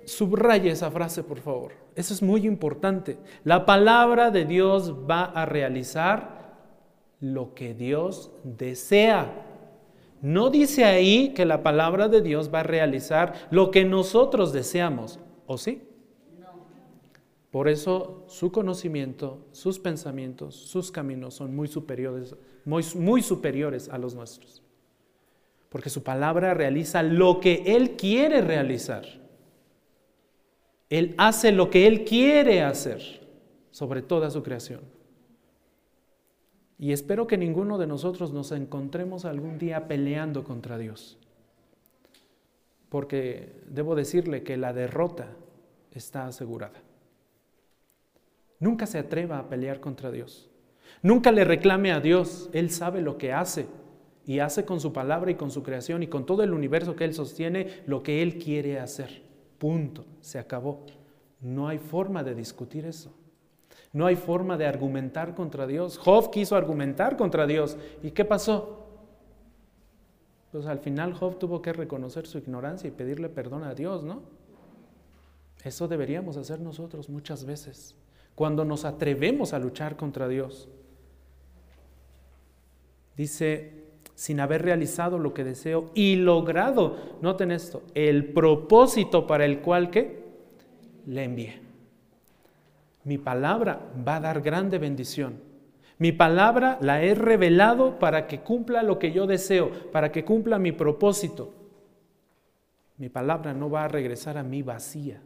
Subraya 0.05 0.71
esa 0.71 0.91
frase, 0.91 1.23
por 1.23 1.39
favor. 1.39 1.71
Eso 1.95 2.13
es 2.13 2.21
muy 2.21 2.45
importante. 2.45 3.17
La 3.43 3.65
palabra 3.65 4.29
de 4.29 4.45
Dios 4.45 4.93
va 5.09 5.23
a 5.23 5.45
realizar 5.45 6.57
lo 7.19 7.53
que 7.53 7.73
Dios 7.73 8.31
desea. 8.43 9.45
No 10.21 10.49
dice 10.49 10.83
ahí 10.83 11.29
que 11.33 11.45
la 11.45 11.63
palabra 11.63 12.09
de 12.09 12.21
Dios 12.21 12.53
va 12.53 12.59
a 12.59 12.63
realizar 12.63 13.33
lo 13.51 13.71
que 13.71 13.85
nosotros 13.85 14.51
deseamos, 14.51 15.19
¿o 15.45 15.57
sí? 15.57 15.86
Por 17.51 17.69
eso 17.69 18.25
su 18.27 18.51
conocimiento, 18.51 19.45
sus 19.51 19.79
pensamientos, 19.79 20.55
sus 20.55 20.91
caminos 20.91 21.33
son 21.33 21.55
muy 21.55 21.67
superiores, 21.67 22.35
muy, 22.65 23.21
superiores 23.21 23.87
a 23.89 23.97
los 23.97 24.13
nuestros. 24.15 24.61
Porque 25.69 25.89
su 25.89 26.03
palabra 26.03 26.53
realiza 26.53 27.03
lo 27.03 27.39
que 27.39 27.63
Él 27.65 27.95
quiere 27.95 28.41
realizar. 28.41 29.05
Él 30.89 31.15
hace 31.17 31.51
lo 31.51 31.69
que 31.69 31.87
Él 31.87 32.03
quiere 32.03 32.61
hacer 32.61 33.01
sobre 33.71 34.01
toda 34.01 34.29
su 34.29 34.43
creación. 34.43 34.81
Y 36.79 36.91
espero 36.91 37.27
que 37.27 37.37
ninguno 37.37 37.77
de 37.77 37.87
nosotros 37.87 38.33
nos 38.33 38.51
encontremos 38.51 39.25
algún 39.25 39.57
día 39.57 39.87
peleando 39.87 40.43
contra 40.43 40.77
Dios. 40.77 41.17
Porque 42.89 43.53
debo 43.67 43.95
decirle 43.95 44.43
que 44.43 44.57
la 44.57 44.73
derrota 44.73 45.29
está 45.91 46.27
asegurada. 46.27 46.86
Nunca 48.59 48.85
se 48.85 48.99
atreva 48.99 49.39
a 49.39 49.49
pelear 49.49 49.79
contra 49.79 50.11
Dios. 50.11 50.49
Nunca 51.01 51.31
le 51.31 51.43
reclame 51.43 51.91
a 51.91 51.99
Dios. 51.99 52.49
Él 52.53 52.71
sabe 52.71 53.01
lo 53.01 53.17
que 53.17 53.33
hace. 53.33 53.67
Y 54.25 54.39
hace 54.39 54.65
con 54.65 54.79
su 54.79 54.91
palabra 54.91 55.31
y 55.31 55.35
con 55.35 55.51
su 55.51 55.63
creación 55.63 56.03
y 56.03 56.07
con 56.07 56.25
todo 56.25 56.43
el 56.43 56.53
universo 56.53 56.95
que 56.95 57.05
Él 57.05 57.13
sostiene 57.13 57.81
lo 57.85 58.03
que 58.03 58.21
Él 58.21 58.37
quiere 58.37 58.79
hacer. 58.79 59.21
Punto. 59.57 60.05
Se 60.21 60.39
acabó. 60.39 60.85
No 61.39 61.67
hay 61.67 61.77
forma 61.77 62.23
de 62.23 62.35
discutir 62.35 62.85
eso. 62.85 63.13
No 63.93 64.05
hay 64.05 64.15
forma 64.15 64.57
de 64.57 64.65
argumentar 64.65 65.33
contra 65.33 65.65
Dios. 65.65 65.97
Job 65.97 66.29
quiso 66.31 66.55
argumentar 66.55 67.15
contra 67.15 67.47
Dios. 67.47 67.77
¿Y 68.03 68.11
qué 68.11 68.25
pasó? 68.25 68.85
Pues 70.51 70.65
al 70.65 70.79
final 70.79 71.13
Job 71.13 71.37
tuvo 71.37 71.61
que 71.61 71.73
reconocer 71.73 72.25
su 72.25 72.37
ignorancia 72.37 72.87
y 72.87 72.91
pedirle 72.91 73.29
perdón 73.29 73.63
a 73.63 73.73
Dios, 73.73 74.03
¿no? 74.03 74.23
Eso 75.63 75.87
deberíamos 75.87 76.37
hacer 76.37 76.59
nosotros 76.59 77.09
muchas 77.09 77.45
veces, 77.45 77.95
cuando 78.37 78.63
nos 78.63 78.85
atrevemos 78.85 79.51
a 79.53 79.57
luchar 79.57 79.95
contra 79.95 80.27
Dios. 80.27 80.69
Dice, 83.15 83.85
sin 84.13 84.39
haber 84.39 84.61
realizado 84.61 85.17
lo 85.17 85.33
que 85.33 85.43
deseo 85.43 85.89
y 85.95 86.17
logrado, 86.17 87.17
noten 87.19 87.49
esto, 87.49 87.81
el 87.95 88.25
propósito 88.33 89.25
para 89.25 89.43
el 89.43 89.61
cual 89.61 89.89
que 89.89 90.23
le 91.07 91.23
envié. 91.23 91.59
Mi 93.05 93.17
palabra 93.17 93.81
va 94.07 94.17
a 94.17 94.21
dar 94.21 94.41
grande 94.43 94.77
bendición. 94.77 95.41
Mi 95.97 96.11
palabra 96.11 96.77
la 96.79 97.01
he 97.01 97.15
revelado 97.15 97.97
para 97.97 98.27
que 98.27 98.41
cumpla 98.41 98.83
lo 98.83 98.99
que 98.99 99.11
yo 99.11 99.25
deseo, 99.25 99.71
para 99.91 100.11
que 100.11 100.23
cumpla 100.23 100.59
mi 100.59 100.73
propósito. 100.73 101.55
Mi 102.97 103.09
palabra 103.09 103.55
no 103.55 103.67
va 103.71 103.85
a 103.85 103.87
regresar 103.87 104.37
a 104.37 104.43
mí 104.43 104.61
vacía 104.61 105.23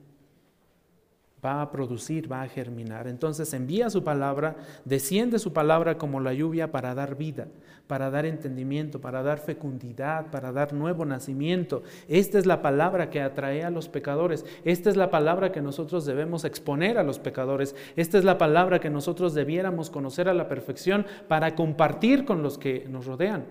va 1.44 1.62
a 1.62 1.72
producir, 1.72 2.32
va 2.32 2.44
a 2.44 2.48
germinar. 2.48 3.08
Entonces 3.08 3.54
envía 3.54 3.90
su 3.90 4.04
palabra, 4.04 4.56
desciende 4.86 5.40
su 5.40 5.54
palabra 5.54 5.98
como 5.98 6.20
la 6.20 6.34
lluvia 6.34 6.72
para 6.72 6.94
dar 6.94 7.16
vida, 7.16 7.48
para 7.88 8.12
dar 8.12 8.26
entendimiento, 8.26 9.02
para 9.02 9.24
dar 9.24 9.40
fecundidad, 9.40 10.28
para 10.30 10.52
dar 10.52 10.74
nuevo 10.74 11.04
nacimiento. 11.04 11.82
Esta 12.08 12.38
es 12.38 12.46
la 12.46 12.62
palabra 12.62 13.10
que 13.10 13.22
atrae 13.22 13.64
a 13.64 13.72
los 13.72 13.90
pecadores. 13.90 14.46
Esta 14.64 14.90
es 14.90 14.98
la 14.98 15.10
palabra 15.10 15.52
que 15.52 15.62
nosotros 15.62 16.06
debemos 16.06 16.46
exponer 16.46 16.98
a 16.98 17.04
los 17.04 17.18
pecadores. 17.18 17.76
Esta 17.96 18.18
es 18.18 18.24
la 18.24 18.38
palabra 18.38 18.80
que 18.80 18.90
nosotros 18.90 19.34
debiéramos 19.34 19.90
conocer 19.90 20.30
a 20.30 20.34
la 20.34 20.48
perfección 20.48 21.06
para 21.28 21.56
compartir 21.56 22.24
con 22.24 22.44
los 22.44 22.58
que 22.58 22.86
nos 22.88 23.08
rodean. 23.08 23.46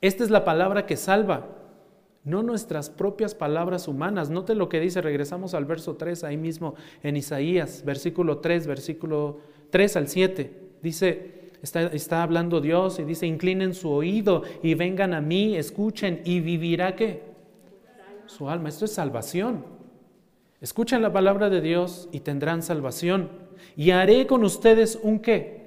Esta 0.00 0.24
es 0.24 0.30
la 0.30 0.44
palabra 0.44 0.86
que 0.86 0.96
salva, 0.96 1.59
no 2.24 2.42
nuestras 2.42 2.90
propias 2.90 3.34
palabras 3.34 3.88
humanas. 3.88 4.30
Note 4.30 4.54
lo 4.54 4.68
que 4.68 4.80
dice, 4.80 5.00
regresamos 5.00 5.54
al 5.54 5.64
verso 5.64 5.96
3 5.96 6.24
ahí 6.24 6.36
mismo 6.36 6.74
en 7.02 7.16
Isaías, 7.16 7.82
versículo 7.84 8.38
3, 8.38 8.66
versículo 8.66 9.38
3 9.70 9.96
al 9.96 10.08
7. 10.08 10.52
Dice, 10.82 11.50
está, 11.62 11.82
está 11.86 12.22
hablando 12.22 12.60
Dios 12.60 12.98
y 12.98 13.04
dice, 13.04 13.26
inclinen 13.26 13.74
su 13.74 13.90
oído 13.90 14.42
y 14.62 14.74
vengan 14.74 15.14
a 15.14 15.20
mí, 15.20 15.56
escuchen 15.56 16.20
y 16.24 16.40
vivirá 16.40 16.94
qué? 16.94 17.22
Su 18.26 18.48
alma. 18.48 18.68
Esto 18.68 18.84
es 18.84 18.92
salvación. 18.92 19.64
Escuchen 20.60 21.00
la 21.00 21.12
palabra 21.12 21.48
de 21.48 21.60
Dios 21.60 22.08
y 22.12 22.20
tendrán 22.20 22.62
salvación. 22.62 23.30
Y 23.76 23.92
haré 23.92 24.26
con 24.26 24.44
ustedes 24.44 24.98
un 25.02 25.20
qué? 25.20 25.59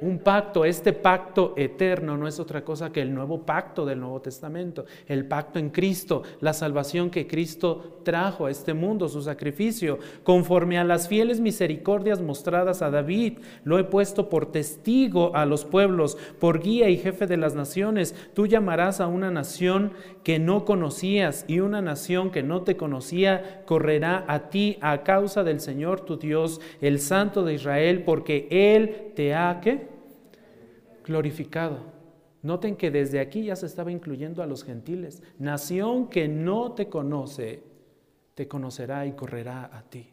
Un 0.00 0.18
pacto, 0.18 0.64
este 0.64 0.92
pacto 0.92 1.54
eterno 1.56 2.16
no 2.16 2.28
es 2.28 2.38
otra 2.38 2.64
cosa 2.64 2.90
que 2.90 3.02
el 3.02 3.14
nuevo 3.14 3.42
pacto 3.42 3.84
del 3.84 4.00
Nuevo 4.00 4.20
Testamento, 4.20 4.84
el 5.06 5.26
pacto 5.26 5.58
en 5.58 5.70
Cristo, 5.70 6.22
la 6.40 6.52
salvación 6.52 7.10
que 7.10 7.26
Cristo 7.26 8.00
trajo 8.04 8.46
a 8.46 8.50
este 8.50 8.74
mundo, 8.74 9.08
su 9.08 9.22
sacrificio, 9.22 9.98
conforme 10.22 10.78
a 10.78 10.84
las 10.84 11.08
fieles 11.08 11.40
misericordias 11.40 12.20
mostradas 12.20 12.82
a 12.82 12.90
David, 12.90 13.38
lo 13.64 13.78
he 13.78 13.84
puesto 13.84 14.28
por 14.28 14.50
testigo 14.50 15.34
a 15.34 15.44
los 15.46 15.64
pueblos, 15.64 16.16
por 16.38 16.60
guía 16.60 16.88
y 16.88 16.96
jefe 16.96 17.26
de 17.26 17.36
las 17.36 17.54
naciones. 17.54 18.14
Tú 18.34 18.46
llamarás 18.46 19.00
a 19.00 19.06
una 19.08 19.30
nación 19.30 19.92
que 20.22 20.38
no 20.38 20.64
conocías 20.64 21.44
y 21.48 21.60
una 21.60 21.82
nación 21.82 22.30
que 22.30 22.42
no 22.42 22.62
te 22.62 22.76
conocía 22.76 23.62
correrá 23.66 24.24
a 24.28 24.50
ti 24.50 24.78
a 24.80 25.02
causa 25.02 25.44
del 25.44 25.60
Señor 25.60 26.00
tu 26.00 26.16
Dios, 26.16 26.60
el 26.80 27.00
Santo 27.00 27.44
de 27.44 27.54
Israel, 27.54 28.02
porque 28.04 28.48
Él 28.50 29.12
te 29.14 29.34
ha 29.34 29.60
glorificado. 31.08 31.78
Noten 32.42 32.76
que 32.76 32.92
desde 32.92 33.18
aquí 33.18 33.44
ya 33.44 33.56
se 33.56 33.66
estaba 33.66 33.90
incluyendo 33.90 34.42
a 34.42 34.46
los 34.46 34.62
gentiles. 34.62 35.22
Nación 35.38 36.08
que 36.08 36.28
no 36.28 36.72
te 36.72 36.88
conoce, 36.88 37.64
te 38.36 38.46
conocerá 38.46 39.06
y 39.06 39.12
correrá 39.12 39.76
a 39.76 39.82
ti. 39.82 40.10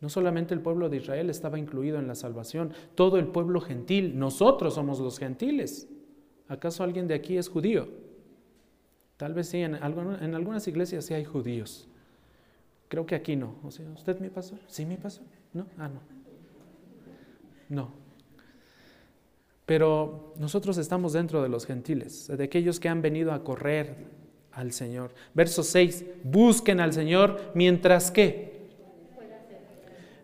No 0.00 0.08
solamente 0.08 0.54
el 0.54 0.60
pueblo 0.60 0.88
de 0.88 0.98
Israel 0.98 1.28
estaba 1.28 1.58
incluido 1.58 1.98
en 1.98 2.06
la 2.06 2.14
salvación, 2.14 2.72
todo 2.94 3.18
el 3.18 3.26
pueblo 3.26 3.60
gentil, 3.60 4.18
nosotros 4.18 4.74
somos 4.74 5.00
los 5.00 5.18
gentiles. 5.18 5.88
¿Acaso 6.48 6.82
alguien 6.82 7.08
de 7.08 7.14
aquí 7.14 7.36
es 7.36 7.48
judío? 7.48 7.88
Tal 9.16 9.34
vez 9.34 9.48
sí, 9.48 9.58
en, 9.58 9.74
algunas 9.74 10.68
iglesias 10.68 11.04
sí 11.06 11.14
hay 11.14 11.24
judíos. 11.24 11.88
Creo 12.88 13.04
que 13.04 13.14
aquí 13.14 13.36
no. 13.36 13.56
O 13.64 13.70
sea, 13.70 13.86
¿Usted 13.90 14.20
mi 14.20 14.28
pastor? 14.28 14.60
¿Sí 14.68 14.84
mi 14.84 14.96
pastor? 14.96 15.26
¿No? 15.52 15.66
Ah, 15.76 15.88
no. 15.88 16.00
No. 17.68 18.05
Pero 19.66 20.32
nosotros 20.38 20.78
estamos 20.78 21.12
dentro 21.12 21.42
de 21.42 21.48
los 21.48 21.66
gentiles, 21.66 22.28
de 22.28 22.44
aquellos 22.44 22.78
que 22.78 22.88
han 22.88 23.02
venido 23.02 23.32
a 23.32 23.42
correr 23.42 23.96
al 24.52 24.72
Señor. 24.72 25.10
Verso 25.34 25.64
6, 25.64 26.04
busquen 26.22 26.80
al 26.80 26.92
Señor 26.92 27.50
mientras 27.54 28.10
que. 28.10 28.56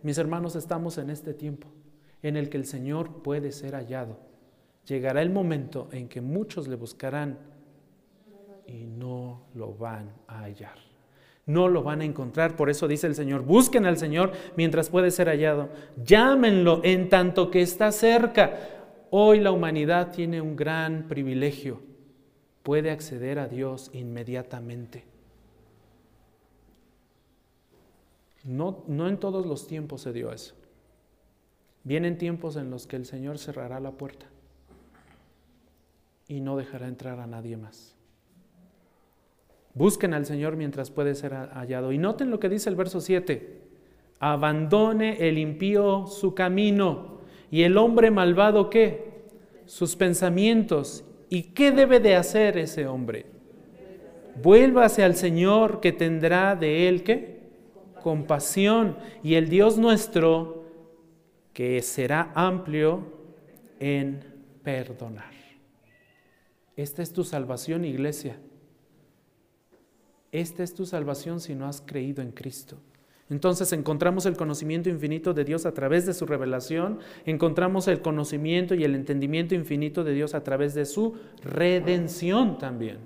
Mis 0.02 0.16
hermanos, 0.18 0.56
estamos 0.56 0.96
en 0.98 1.10
este 1.10 1.34
tiempo 1.34 1.68
en 2.22 2.36
el 2.36 2.48
que 2.48 2.56
el 2.56 2.66
Señor 2.66 3.22
puede 3.22 3.52
ser 3.52 3.74
hallado. 3.74 4.16
Llegará 4.86 5.22
el 5.22 5.30
momento 5.30 5.88
en 5.92 6.08
que 6.08 6.20
muchos 6.20 6.68
le 6.68 6.76
buscarán 6.76 7.38
y 8.66 8.84
no 8.84 9.42
lo 9.54 9.74
van 9.74 10.10
a 10.28 10.42
hallar. 10.42 10.76
No 11.46 11.68
lo 11.68 11.82
van 11.82 12.00
a 12.00 12.04
encontrar. 12.04 12.56
Por 12.56 12.70
eso 12.70 12.86
dice 12.86 13.08
el 13.08 13.16
Señor, 13.16 13.42
busquen 13.42 13.86
al 13.86 13.98
Señor 13.98 14.32
mientras 14.56 14.88
puede 14.88 15.10
ser 15.10 15.28
hallado. 15.28 15.68
Llámenlo 16.04 16.80
en 16.84 17.08
tanto 17.08 17.50
que 17.50 17.62
está 17.62 17.90
cerca. 17.90 18.81
Hoy 19.14 19.40
la 19.40 19.52
humanidad 19.52 20.10
tiene 20.10 20.40
un 20.40 20.56
gran 20.56 21.06
privilegio. 21.06 21.82
Puede 22.62 22.90
acceder 22.90 23.38
a 23.38 23.46
Dios 23.46 23.90
inmediatamente. 23.92 25.04
No, 28.42 28.82
no 28.86 29.08
en 29.08 29.18
todos 29.18 29.44
los 29.44 29.66
tiempos 29.66 30.00
se 30.00 30.14
dio 30.14 30.32
eso. 30.32 30.54
Vienen 31.84 32.16
tiempos 32.16 32.56
en 32.56 32.70
los 32.70 32.86
que 32.86 32.96
el 32.96 33.04
Señor 33.04 33.36
cerrará 33.36 33.80
la 33.80 33.90
puerta 33.90 34.24
y 36.26 36.40
no 36.40 36.56
dejará 36.56 36.88
entrar 36.88 37.20
a 37.20 37.26
nadie 37.26 37.58
más. 37.58 37.94
Busquen 39.74 40.14
al 40.14 40.24
Señor 40.24 40.56
mientras 40.56 40.90
puede 40.90 41.14
ser 41.14 41.34
hallado. 41.34 41.92
Y 41.92 41.98
noten 41.98 42.30
lo 42.30 42.40
que 42.40 42.48
dice 42.48 42.70
el 42.70 42.76
verso 42.76 43.02
7. 43.02 43.60
Abandone 44.20 45.28
el 45.28 45.36
impío 45.36 46.06
su 46.06 46.34
camino 46.34 47.11
y 47.52 47.62
el 47.62 47.76
hombre 47.76 48.10
malvado, 48.10 48.68
¿qué? 48.70 49.12
sus 49.66 49.96
pensamientos. 49.96 51.04
¿Y 51.28 51.44
qué 51.54 51.70
debe 51.70 52.00
de 52.00 52.16
hacer 52.16 52.58
ese 52.58 52.86
hombre? 52.86 53.26
Vuélvase 54.42 55.02
al 55.02 55.16
Señor 55.16 55.80
que 55.80 55.92
tendrá 55.92 56.56
de 56.56 56.88
él 56.88 57.02
qué? 57.02 57.40
Compasión. 58.02 58.96
Y 59.22 59.34
el 59.34 59.48
Dios 59.48 59.78
nuestro 59.78 60.64
que 61.52 61.80
será 61.82 62.32
amplio 62.34 63.04
en 63.78 64.24
perdonar. 64.62 65.32
Esta 66.76 67.02
es 67.02 67.12
tu 67.12 67.24
salvación, 67.24 67.84
iglesia. 67.84 68.38
Esta 70.32 70.62
es 70.62 70.74
tu 70.74 70.86
salvación 70.86 71.40
si 71.40 71.54
no 71.54 71.66
has 71.66 71.82
creído 71.82 72.22
en 72.22 72.32
Cristo. 72.32 72.78
Entonces 73.32 73.72
encontramos 73.72 74.26
el 74.26 74.36
conocimiento 74.36 74.90
infinito 74.90 75.32
de 75.32 75.46
Dios 75.46 75.64
a 75.64 75.72
través 75.72 76.04
de 76.04 76.12
su 76.12 76.26
revelación, 76.26 76.98
encontramos 77.24 77.88
el 77.88 78.02
conocimiento 78.02 78.74
y 78.74 78.84
el 78.84 78.94
entendimiento 78.94 79.54
infinito 79.54 80.04
de 80.04 80.12
Dios 80.12 80.34
a 80.34 80.44
través 80.44 80.74
de 80.74 80.84
su 80.84 81.14
redención 81.42 82.58
también, 82.58 82.98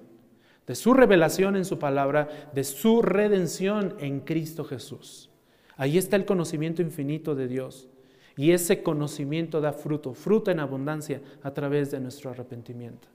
de 0.67 0.75
su 0.75 0.95
revelación 0.95 1.55
en 1.55 1.65
su 1.65 1.79
palabra, 1.79 2.51
de 2.53 2.65
su 2.65 3.03
redención 3.03 3.95
en 4.01 4.19
Cristo 4.19 4.65
Jesús. 4.65 5.31
Ahí 5.77 5.97
está 5.97 6.17
el 6.17 6.25
conocimiento 6.25 6.83
infinito 6.83 7.37
de 7.37 7.47
Dios 7.47 7.89
y 8.37 8.51
ese 8.51 8.83
conocimiento 8.83 9.61
da 9.61 9.73
fruto, 9.73 10.13
fruto 10.13 10.51
en 10.51 10.59
abundancia 10.59 11.21
a 11.45 11.53
través 11.53 11.93
de 11.93 12.01
nuestro 12.01 12.31
arrepentimiento 12.31 13.07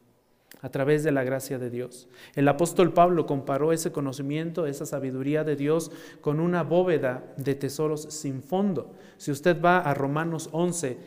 a 0.62 0.70
través 0.70 1.04
de 1.04 1.12
la 1.12 1.24
gracia 1.24 1.58
de 1.58 1.70
Dios. 1.70 2.08
El 2.36 2.48
apóstol 2.48 2.94
Pablo 2.94 3.26
comparó 3.26 3.74
ese 3.74 3.92
conocimiento, 3.92 4.68
esa 4.68 4.86
sabiduría 4.86 5.44
de 5.44 5.56
Dios 5.56 5.92
con 6.22 6.40
una 6.40 6.64
bóveda 6.64 7.24
de 7.38 7.56
tesoros 7.56 8.04
sin 8.04 8.44
fondo. 8.44 8.94
Si 9.18 9.32
usted 9.32 9.62
va 9.62 9.80
a 9.80 9.94
Romanos 9.94 10.50
11, 10.52 10.98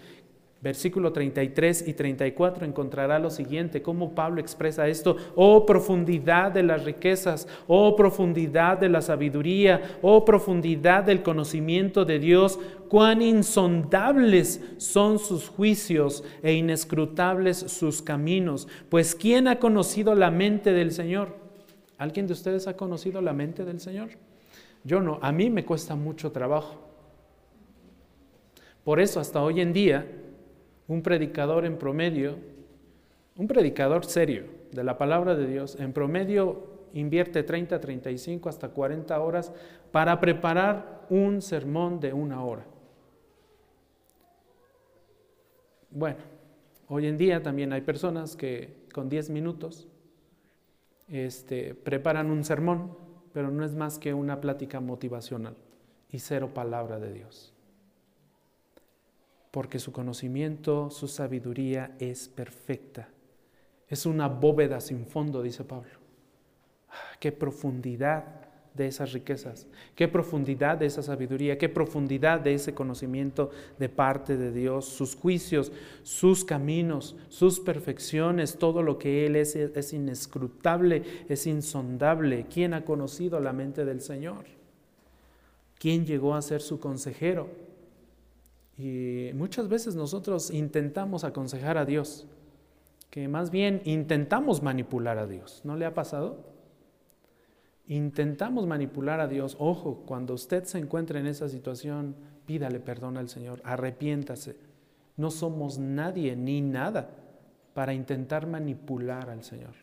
versículo 0.64 1.12
33 1.12 1.86
y 1.86 1.92
34 1.92 2.64
encontrará 2.64 3.18
lo 3.18 3.28
siguiente, 3.28 3.82
cómo 3.82 4.14
Pablo 4.14 4.40
expresa 4.40 4.88
esto, 4.88 5.18
oh 5.36 5.66
profundidad 5.66 6.52
de 6.52 6.62
las 6.62 6.84
riquezas, 6.84 7.46
oh 7.66 7.94
profundidad 7.94 8.78
de 8.78 8.88
la 8.88 9.02
sabiduría, 9.02 9.98
oh 10.00 10.24
profundidad 10.24 11.04
del 11.04 11.22
conocimiento 11.22 12.06
de 12.06 12.18
Dios, 12.18 12.58
cuán 12.88 13.20
insondables 13.20 14.62
son 14.78 15.18
sus 15.18 15.50
juicios 15.50 16.24
e 16.42 16.54
inescrutables 16.54 17.58
sus 17.58 18.00
caminos, 18.00 18.66
pues 18.88 19.14
¿quién 19.14 19.48
ha 19.48 19.58
conocido 19.58 20.14
la 20.14 20.30
mente 20.30 20.72
del 20.72 20.92
Señor? 20.92 21.36
¿Alguien 21.98 22.26
de 22.26 22.32
ustedes 22.32 22.66
ha 22.68 22.76
conocido 22.76 23.20
la 23.20 23.34
mente 23.34 23.66
del 23.66 23.80
Señor? 23.80 24.08
Yo 24.82 25.02
no, 25.02 25.18
a 25.20 25.30
mí 25.30 25.50
me 25.50 25.66
cuesta 25.66 25.94
mucho 25.94 26.32
trabajo. 26.32 26.80
Por 28.82 28.98
eso 28.98 29.20
hasta 29.20 29.42
hoy 29.42 29.60
en 29.60 29.74
día 29.74 30.06
un 30.88 31.02
predicador 31.02 31.64
en 31.64 31.78
promedio, 31.78 32.36
un 33.36 33.48
predicador 33.48 34.04
serio 34.04 34.44
de 34.72 34.84
la 34.84 34.98
palabra 34.98 35.34
de 35.34 35.46
Dios, 35.46 35.76
en 35.78 35.92
promedio 35.92 36.74
invierte 36.92 37.42
30, 37.42 37.80
35, 37.80 38.48
hasta 38.48 38.68
40 38.68 39.20
horas 39.20 39.52
para 39.90 40.20
preparar 40.20 41.06
un 41.10 41.42
sermón 41.42 42.00
de 42.00 42.12
una 42.12 42.44
hora. 42.44 42.64
Bueno, 45.90 46.18
hoy 46.88 47.06
en 47.06 47.16
día 47.16 47.42
también 47.42 47.72
hay 47.72 47.80
personas 47.80 48.36
que 48.36 48.84
con 48.92 49.08
10 49.08 49.30
minutos 49.30 49.88
este, 51.08 51.74
preparan 51.74 52.30
un 52.30 52.44
sermón, 52.44 52.96
pero 53.32 53.50
no 53.50 53.64
es 53.64 53.74
más 53.74 53.98
que 53.98 54.14
una 54.14 54.40
plática 54.40 54.80
motivacional 54.80 55.56
y 56.10 56.18
cero 56.18 56.50
palabra 56.54 56.98
de 56.98 57.12
Dios 57.12 57.53
porque 59.54 59.78
su 59.78 59.92
conocimiento, 59.92 60.90
su 60.90 61.06
sabiduría 61.06 61.94
es 62.00 62.26
perfecta. 62.26 63.08
Es 63.88 64.04
una 64.04 64.26
bóveda 64.26 64.80
sin 64.80 65.06
fondo, 65.06 65.44
dice 65.44 65.62
Pablo. 65.62 65.92
Ah, 66.90 67.16
qué 67.20 67.30
profundidad 67.30 68.24
de 68.74 68.88
esas 68.88 69.12
riquezas, 69.12 69.68
qué 69.94 70.08
profundidad 70.08 70.78
de 70.78 70.86
esa 70.86 71.04
sabiduría, 71.04 71.56
qué 71.56 71.68
profundidad 71.68 72.40
de 72.40 72.54
ese 72.54 72.74
conocimiento 72.74 73.52
de 73.78 73.88
parte 73.88 74.36
de 74.36 74.50
Dios, 74.50 74.86
sus 74.86 75.14
juicios, 75.14 75.70
sus 76.02 76.44
caminos, 76.44 77.14
sus 77.28 77.60
perfecciones, 77.60 78.58
todo 78.58 78.82
lo 78.82 78.98
que 78.98 79.24
Él 79.24 79.36
es 79.36 79.54
es 79.54 79.92
inescrutable, 79.92 81.04
es 81.28 81.46
insondable. 81.46 82.46
¿Quién 82.52 82.74
ha 82.74 82.84
conocido 82.84 83.38
la 83.38 83.52
mente 83.52 83.84
del 83.84 84.00
Señor? 84.00 84.46
¿Quién 85.78 86.04
llegó 86.06 86.34
a 86.34 86.42
ser 86.42 86.60
su 86.60 86.80
consejero? 86.80 87.63
Y 88.76 89.30
muchas 89.34 89.68
veces 89.68 89.94
nosotros 89.94 90.50
intentamos 90.50 91.24
aconsejar 91.24 91.78
a 91.78 91.84
Dios, 91.84 92.26
que 93.10 93.28
más 93.28 93.50
bien 93.50 93.80
intentamos 93.84 94.62
manipular 94.62 95.18
a 95.18 95.26
Dios. 95.26 95.60
¿No 95.64 95.76
le 95.76 95.86
ha 95.86 95.94
pasado? 95.94 96.52
Intentamos 97.86 98.66
manipular 98.66 99.20
a 99.20 99.28
Dios. 99.28 99.56
Ojo, 99.58 100.02
cuando 100.06 100.34
usted 100.34 100.64
se 100.64 100.78
encuentre 100.78 101.20
en 101.20 101.26
esa 101.26 101.48
situación, 101.48 102.16
pídale 102.46 102.80
perdón 102.80 103.16
al 103.16 103.28
Señor, 103.28 103.60
arrepiéntase. 103.64 104.56
No 105.16 105.30
somos 105.30 105.78
nadie 105.78 106.34
ni 106.34 106.60
nada 106.60 107.10
para 107.74 107.94
intentar 107.94 108.46
manipular 108.46 109.30
al 109.30 109.44
Señor. 109.44 109.74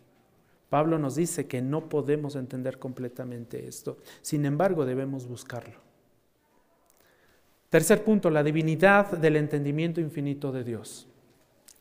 Pablo 0.69 0.97
nos 0.97 1.15
dice 1.15 1.47
que 1.47 1.61
no 1.61 1.89
podemos 1.89 2.35
entender 2.35 2.79
completamente 2.79 3.67
esto. 3.67 3.97
Sin 4.21 4.45
embargo, 4.45 4.85
debemos 4.85 5.27
buscarlo. 5.27 5.90
Tercer 7.71 8.03
punto, 8.03 8.29
la 8.29 8.43
divinidad 8.43 9.17
del 9.17 9.37
entendimiento 9.37 10.01
infinito 10.01 10.51
de 10.51 10.65
Dios. 10.65 11.07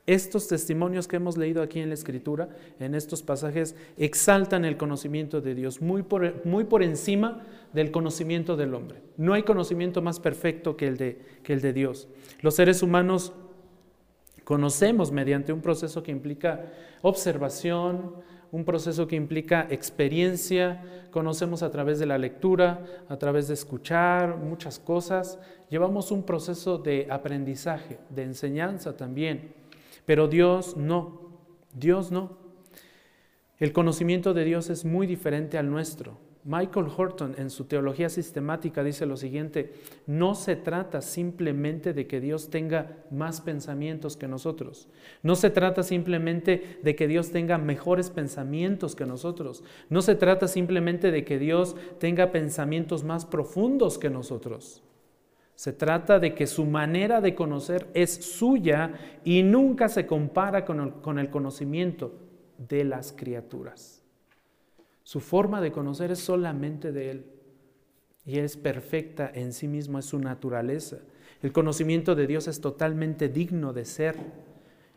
Estos 0.06 0.46
testimonios 0.46 1.08
que 1.08 1.16
hemos 1.16 1.36
leído 1.36 1.62
aquí 1.62 1.80
en 1.80 1.88
la 1.88 1.94
Escritura, 1.94 2.48
en 2.78 2.94
estos 2.94 3.24
pasajes, 3.24 3.74
exaltan 3.98 4.64
el 4.64 4.76
conocimiento 4.76 5.40
de 5.40 5.56
Dios 5.56 5.82
muy 5.82 6.04
por, 6.04 6.82
encima 6.84 7.44
del 7.72 7.90
conocimiento 7.90 8.56
del 8.56 8.74
hombre. 8.74 9.02
No 9.16 9.34
hay 9.34 9.42
conocimiento 9.42 10.00
más 10.00 10.20
perfecto 10.20 10.76
que 10.76 10.86
el 10.86 11.60
de 11.60 11.72
Dios. 11.72 12.06
Los 12.40 12.54
seres 12.54 12.84
humanos 12.84 13.32
conocemos 14.44 15.10
mediante 15.10 15.52
un 15.52 15.60
proceso 15.60 16.04
que 16.04 16.12
implica 16.12 16.66
observación, 17.02 18.14
un 18.52 18.64
proceso 18.64 19.06
que 19.06 19.16
implica 19.16 19.66
experiencia, 19.70 20.82
conocemos 21.10 21.62
a 21.62 21.70
través 21.70 21.98
de 21.98 22.06
la 22.06 22.18
lectura, 22.18 22.84
a 23.08 23.16
través 23.16 23.48
de 23.48 23.54
escuchar 23.54 24.36
muchas 24.36 24.78
cosas, 24.78 25.38
llevamos 25.68 26.10
un 26.10 26.24
proceso 26.24 26.78
de 26.78 27.06
aprendizaje, 27.10 27.98
de 28.10 28.24
enseñanza 28.24 28.96
también, 28.96 29.54
pero 30.04 30.26
Dios 30.26 30.76
no, 30.76 31.30
Dios 31.74 32.10
no. 32.10 32.38
El 33.58 33.72
conocimiento 33.72 34.34
de 34.34 34.44
Dios 34.44 34.70
es 34.70 34.84
muy 34.84 35.06
diferente 35.06 35.58
al 35.58 35.70
nuestro. 35.70 36.29
Michael 36.44 36.86
Horton 36.96 37.34
en 37.36 37.50
su 37.50 37.64
teología 37.64 38.08
sistemática 38.08 38.82
dice 38.82 39.04
lo 39.04 39.18
siguiente, 39.18 39.74
no 40.06 40.34
se 40.34 40.56
trata 40.56 41.02
simplemente 41.02 41.92
de 41.92 42.06
que 42.06 42.20
Dios 42.20 42.48
tenga 42.48 42.96
más 43.10 43.42
pensamientos 43.42 44.16
que 44.16 44.26
nosotros, 44.26 44.88
no 45.22 45.36
se 45.36 45.50
trata 45.50 45.82
simplemente 45.82 46.78
de 46.82 46.96
que 46.96 47.08
Dios 47.08 47.30
tenga 47.30 47.58
mejores 47.58 48.08
pensamientos 48.08 48.96
que 48.96 49.04
nosotros, 49.04 49.62
no 49.90 50.00
se 50.00 50.14
trata 50.14 50.48
simplemente 50.48 51.10
de 51.10 51.24
que 51.24 51.38
Dios 51.38 51.76
tenga 51.98 52.32
pensamientos 52.32 53.04
más 53.04 53.26
profundos 53.26 53.98
que 53.98 54.08
nosotros. 54.08 54.82
Se 55.56 55.74
trata 55.74 56.18
de 56.18 56.34
que 56.34 56.46
su 56.46 56.64
manera 56.64 57.20
de 57.20 57.34
conocer 57.34 57.86
es 57.92 58.14
suya 58.14 58.94
y 59.24 59.42
nunca 59.42 59.90
se 59.90 60.06
compara 60.06 60.64
con 60.64 60.80
el, 60.80 60.92
con 60.94 61.18
el 61.18 61.28
conocimiento 61.28 62.14
de 62.56 62.84
las 62.84 63.12
criaturas. 63.12 63.99
Su 65.10 65.18
forma 65.18 65.60
de 65.60 65.72
conocer 65.72 66.12
es 66.12 66.20
solamente 66.20 66.92
de 66.92 67.10
Él 67.10 67.24
y 68.24 68.38
es 68.38 68.56
perfecta 68.56 69.28
en 69.34 69.52
sí 69.52 69.66
mismo, 69.66 69.98
es 69.98 70.04
su 70.04 70.20
naturaleza. 70.20 70.98
El 71.42 71.52
conocimiento 71.52 72.14
de 72.14 72.28
Dios 72.28 72.46
es 72.46 72.60
totalmente 72.60 73.28
digno 73.28 73.72
de 73.72 73.86
ser, 73.86 74.14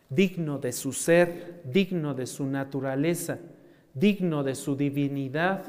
digno 0.10 0.60
de 0.60 0.72
su 0.72 0.94
ser, 0.94 1.64
digno 1.66 2.14
de 2.14 2.28
su 2.28 2.46
naturaleza, 2.46 3.40
digno 3.96 4.44
de 4.44 4.54
su 4.54 4.76
divinidad. 4.76 5.64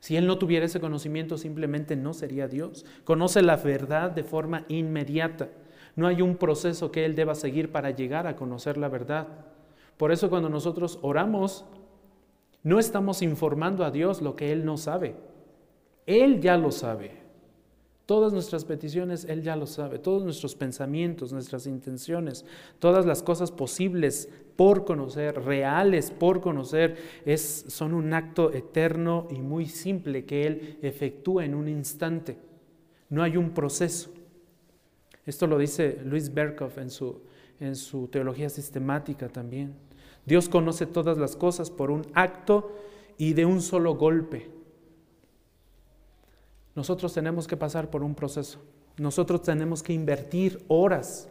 Si 0.00 0.18
Él 0.18 0.26
no 0.26 0.36
tuviera 0.36 0.66
ese 0.66 0.78
conocimiento, 0.78 1.38
simplemente 1.38 1.96
no 1.96 2.12
sería 2.12 2.46
Dios. 2.46 2.84
Conoce 3.04 3.40
la 3.40 3.56
verdad 3.56 4.10
de 4.10 4.22
forma 4.22 4.66
inmediata. 4.68 5.48
No 5.96 6.06
hay 6.06 6.20
un 6.20 6.36
proceso 6.36 6.92
que 6.92 7.06
Él 7.06 7.14
deba 7.14 7.34
seguir 7.34 7.72
para 7.72 7.90
llegar 7.90 8.26
a 8.26 8.36
conocer 8.36 8.76
la 8.76 8.90
verdad. 8.90 9.28
Por 9.96 10.12
eso 10.12 10.28
cuando 10.28 10.50
nosotros 10.50 10.98
oramos, 11.00 11.64
no 12.62 12.78
estamos 12.78 13.22
informando 13.22 13.84
a 13.84 13.90
Dios 13.90 14.20
lo 14.20 14.36
que 14.36 14.52
Él 14.52 14.64
no 14.64 14.76
sabe. 14.76 15.14
Él 16.06 16.40
ya 16.40 16.56
lo 16.56 16.72
sabe. 16.72 17.20
Todas 18.04 18.32
nuestras 18.32 18.64
peticiones, 18.64 19.24
Él 19.24 19.42
ya 19.42 19.54
lo 19.54 19.66
sabe. 19.66 19.98
Todos 19.98 20.24
nuestros 20.24 20.56
pensamientos, 20.56 21.32
nuestras 21.32 21.66
intenciones, 21.66 22.44
todas 22.80 23.06
las 23.06 23.22
cosas 23.22 23.52
posibles 23.52 24.28
por 24.56 24.84
conocer, 24.84 25.40
reales 25.44 26.10
por 26.10 26.40
conocer, 26.40 26.96
son 27.38 27.94
un 27.94 28.12
acto 28.12 28.52
eterno 28.52 29.28
y 29.30 29.40
muy 29.40 29.66
simple 29.66 30.24
que 30.24 30.46
Él 30.46 30.78
efectúa 30.82 31.44
en 31.44 31.54
un 31.54 31.68
instante. 31.68 32.36
No 33.08 33.22
hay 33.22 33.36
un 33.36 33.50
proceso. 33.50 34.10
Esto 35.24 35.46
lo 35.46 35.56
dice 35.56 36.00
Luis 36.04 36.34
Berkhoff 36.34 36.78
en 36.78 36.90
su, 36.90 37.20
en 37.60 37.76
su 37.76 38.08
teología 38.08 38.48
sistemática 38.48 39.28
también. 39.28 39.74
Dios 40.30 40.48
conoce 40.48 40.86
todas 40.86 41.18
las 41.18 41.34
cosas 41.34 41.72
por 41.72 41.90
un 41.90 42.06
acto 42.14 42.70
y 43.18 43.32
de 43.32 43.46
un 43.46 43.60
solo 43.60 43.96
golpe. 43.96 44.48
Nosotros 46.76 47.12
tenemos 47.12 47.48
que 47.48 47.56
pasar 47.56 47.90
por 47.90 48.04
un 48.04 48.14
proceso. 48.14 48.60
Nosotros 48.96 49.42
tenemos 49.42 49.82
que 49.82 49.92
invertir 49.92 50.64
horas, 50.68 51.28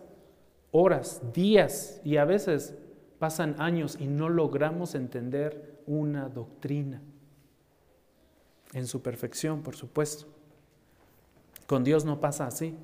horas, 0.72 1.22
días 1.34 2.02
y 2.04 2.18
a 2.18 2.26
veces 2.26 2.76
pasan 3.20 3.56
años 3.58 3.96
y 3.98 4.08
no 4.08 4.28
logramos 4.28 4.96
entender 4.96 5.82
una 5.88 6.28
doctrina 6.28 7.02
en 8.74 8.86
su 8.86 9.02
perfección, 9.02 9.64
por 9.64 9.78
supuesto. 9.78 10.26
Con 11.68 11.86
Dios 11.86 12.04
no 12.04 12.20
pasa 12.20 12.48
así. 12.48 12.76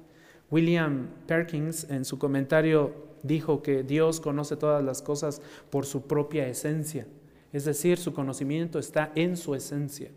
William 0.49 1.09
Perkins 1.27 1.89
en 1.89 2.05
su 2.05 2.17
comentario 2.17 2.93
dijo 3.25 3.61
que 3.61 3.83
Dios 3.83 4.19
conoce 4.19 4.55
todas 4.55 4.83
las 4.83 5.01
cosas 5.01 5.41
por 5.69 5.85
su 5.85 6.03
propia 6.03 6.47
esencia, 6.47 7.07
es 7.51 7.65
decir, 7.65 7.97
su 7.97 8.13
conocimiento 8.13 8.79
está 8.79 9.11
en 9.15 9.37
su 9.37 9.55
esencia, 9.55 10.11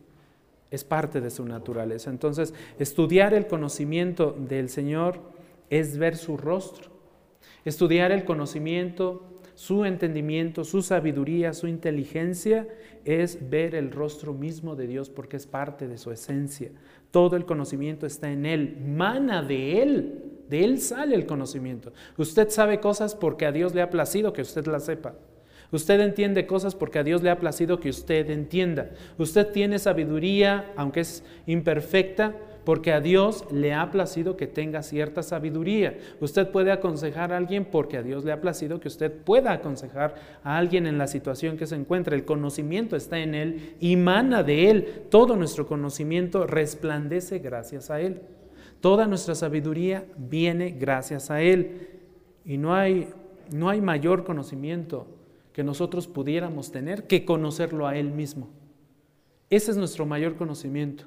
es 0.71 0.85
parte 0.85 1.21
de 1.21 1.31
su 1.31 1.45
naturaleza. 1.45 2.11
Entonces, 2.11 2.53
estudiar 2.79 3.33
el 3.33 3.47
conocimiento 3.47 4.37
del 4.39 4.69
Señor 4.69 5.21
es 5.71 5.97
ver 5.99 6.17
su 6.17 6.37
rostro, 6.37 6.91
estudiar 7.65 8.13
el 8.13 8.25
conocimiento, 8.25 9.23
su 9.55 9.85
entendimiento, 9.85 10.65
su 10.65 10.83
sabiduría, 10.83 11.53
su 11.53 11.67
inteligencia, 11.69 12.69
es 13.05 13.49
ver 13.49 13.75
el 13.75 13.91
rostro 13.91 14.35
mismo 14.35 14.77
de 14.77 14.87
Dios 14.87 15.11
porque 15.11 15.37
es 15.37 15.47
parte 15.47 15.89
de 15.89 15.99
su 15.99 16.11
esencia. 16.11 16.71
Todo 17.11 17.37
el 17.37 17.47
conocimiento 17.47 18.07
está 18.07 18.31
en 18.31 18.47
Él, 18.47 18.79
mana 18.85 19.43
de 19.43 19.83
Él, 19.83 20.38
de 20.49 20.65
Él 20.65 20.81
sale 20.81 21.15
el 21.15 21.27
conocimiento. 21.27 21.93
Usted 22.17 22.49
sabe 22.51 22.81
cosas 22.81 23.15
porque 23.15 23.47
a 23.47 23.53
Dios 23.53 23.75
le 23.75 23.83
ha 23.83 23.91
placido 23.91 24.33
que 24.33 24.43
usted 24.43 24.67
las 24.67 24.85
sepa. 24.87 25.15
Usted 25.71 26.01
entiende 26.01 26.47
cosas 26.47 26.75
porque 26.75 26.99
a 26.99 27.05
Dios 27.05 27.23
le 27.23 27.31
ha 27.31 27.39
placido 27.39 27.79
que 27.79 27.91
usted 27.91 28.31
entienda. 28.31 28.91
Usted 29.19 29.49
tiene 29.49 29.79
sabiduría, 29.79 30.73
aunque 30.77 31.01
es 31.01 31.23
imperfecta, 31.47 32.35
porque 32.65 32.93
a 32.93 33.01
Dios 33.01 33.45
le 33.51 33.73
ha 33.73 33.91
placido 33.91 34.37
que 34.37 34.47
tenga 34.47 34.83
cierta 34.83 35.23
sabiduría. 35.23 35.97
Usted 36.21 36.49
puede 36.49 36.71
aconsejar 36.71 37.33
a 37.33 37.37
alguien 37.37 37.65
porque 37.65 37.97
a 37.97 38.03
Dios 38.03 38.25
le 38.25 38.33
ha 38.33 38.41
placido 38.41 38.81
que 38.81 38.89
usted 38.89 39.11
pueda 39.11 39.53
aconsejar 39.53 40.17
a 40.43 40.59
alguien 40.59 40.87
en 40.87 40.99
la 40.99 41.07
situación 41.07 41.57
que 41.57 41.67
se 41.67 41.77
encuentra. 41.77 42.15
El 42.15 42.25
conocimiento 42.27 42.95
está 42.95 43.19
en 43.21 43.35
Él, 43.35 43.75
emana 43.81 44.43
de 44.43 44.71
Él. 44.71 45.05
Todo 45.11 45.37
nuestro 45.37 45.67
conocimiento 45.67 46.47
resplandece 46.47 47.39
gracias 47.39 47.91
a 47.91 48.01
Él. 48.01 48.21
Toda 48.81 49.07
nuestra 49.07 49.35
sabiduría 49.35 50.07
viene 50.17 50.71
gracias 50.71 51.31
a 51.31 51.41
Él. 51.43 51.89
Y 52.45 52.57
no 52.57 52.75
hay, 52.75 53.09
no 53.51 53.69
hay 53.69 53.81
mayor 53.81 54.25
conocimiento 54.25 55.07
que 55.53 55.65
nosotros 55.65 56.07
pudiéramos 56.07 56.71
tener 56.71 57.07
que 57.07 57.25
conocerlo 57.25 57.87
a 57.87 57.97
Él 57.97 58.11
mismo. 58.11 58.49
Ese 59.51 59.71
es 59.71 59.77
nuestro 59.77 60.07
mayor 60.07 60.37
conocimiento 60.37 61.05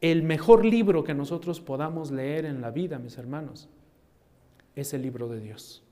el 0.00 0.22
mejor 0.22 0.64
libro 0.64 1.02
que 1.02 1.14
nosotros 1.14 1.60
podamos 1.60 2.10
leer 2.10 2.44
en 2.44 2.60
la 2.60 2.70
vida, 2.70 2.98
mis 2.98 3.18
hermanos, 3.18 3.68
es 4.76 4.94
el 4.94 5.02
libro 5.02 5.28
de 5.28 5.40
Dios. 5.40 5.82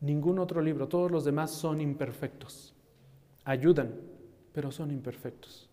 Ningún 0.00 0.38
otro 0.38 0.60
libro, 0.60 0.88
todos 0.88 1.10
los 1.10 1.24
demás 1.24 1.52
son 1.52 1.80
imperfectos. 1.80 2.74
Ayudan, 3.44 3.94
pero 4.52 4.72
son 4.72 4.90
imperfectos. 4.90 5.68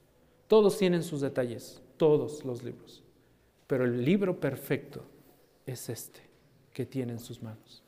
Todos 0.48 0.78
tienen 0.78 1.02
sus 1.02 1.22
detalles, 1.22 1.82
todos 1.98 2.46
los 2.46 2.64
libros. 2.64 3.04
Pero 3.68 3.84
el 3.84 4.04
libro 4.04 4.40
perfecto 4.40 5.04
es 5.66 5.90
este 5.90 6.22
que 6.74 6.86
tiene 6.86 7.14
en 7.14 7.20
sus 7.20 7.44
manos. 7.44 7.84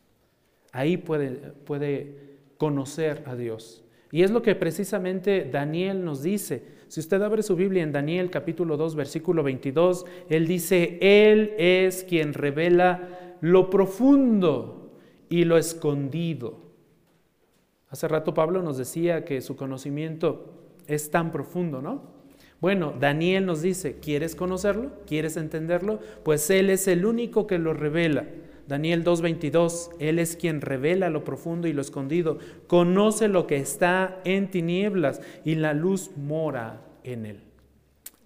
Ahí 0.71 0.97
puede, 0.97 1.31
puede 1.65 2.37
conocer 2.57 3.23
a 3.25 3.35
Dios. 3.35 3.83
Y 4.11 4.23
es 4.23 4.31
lo 4.31 4.41
que 4.41 4.55
precisamente 4.55 5.47
Daniel 5.49 6.03
nos 6.03 6.21
dice. 6.21 6.63
Si 6.87 6.99
usted 6.99 7.21
abre 7.21 7.43
su 7.43 7.55
Biblia 7.55 7.83
en 7.83 7.91
Daniel 7.91 8.29
capítulo 8.29 8.75
2, 8.75 8.95
versículo 8.95 9.43
22, 9.43 10.05
él 10.29 10.47
dice, 10.47 10.97
Él 11.01 11.53
es 11.57 12.03
quien 12.03 12.33
revela 12.33 13.37
lo 13.41 13.69
profundo 13.69 14.91
y 15.29 15.45
lo 15.45 15.57
escondido. 15.57 16.69
Hace 17.89 18.07
rato 18.07 18.33
Pablo 18.33 18.61
nos 18.61 18.77
decía 18.77 19.23
que 19.23 19.41
su 19.41 19.55
conocimiento 19.55 20.53
es 20.87 21.11
tan 21.11 21.31
profundo, 21.31 21.81
¿no? 21.81 22.18
Bueno, 22.61 22.93
Daniel 22.99 23.45
nos 23.45 23.61
dice, 23.61 23.99
¿quieres 23.99 24.35
conocerlo? 24.35 24.91
¿Quieres 25.07 25.37
entenderlo? 25.37 25.99
Pues 26.23 26.49
Él 26.49 26.69
es 26.69 26.87
el 26.87 27.05
único 27.05 27.47
que 27.47 27.57
lo 27.57 27.73
revela. 27.73 28.25
Daniel 28.67 29.03
2:22, 29.03 29.89
Él 29.99 30.19
es 30.19 30.35
quien 30.35 30.61
revela 30.61 31.09
lo 31.09 31.23
profundo 31.23 31.67
y 31.67 31.73
lo 31.73 31.81
escondido, 31.81 32.37
conoce 32.67 33.27
lo 33.27 33.47
que 33.47 33.57
está 33.57 34.19
en 34.25 34.51
tinieblas 34.51 35.21
y 35.43 35.55
la 35.55 35.73
luz 35.73 36.11
mora 36.17 36.81
en 37.03 37.25
Él. 37.25 37.39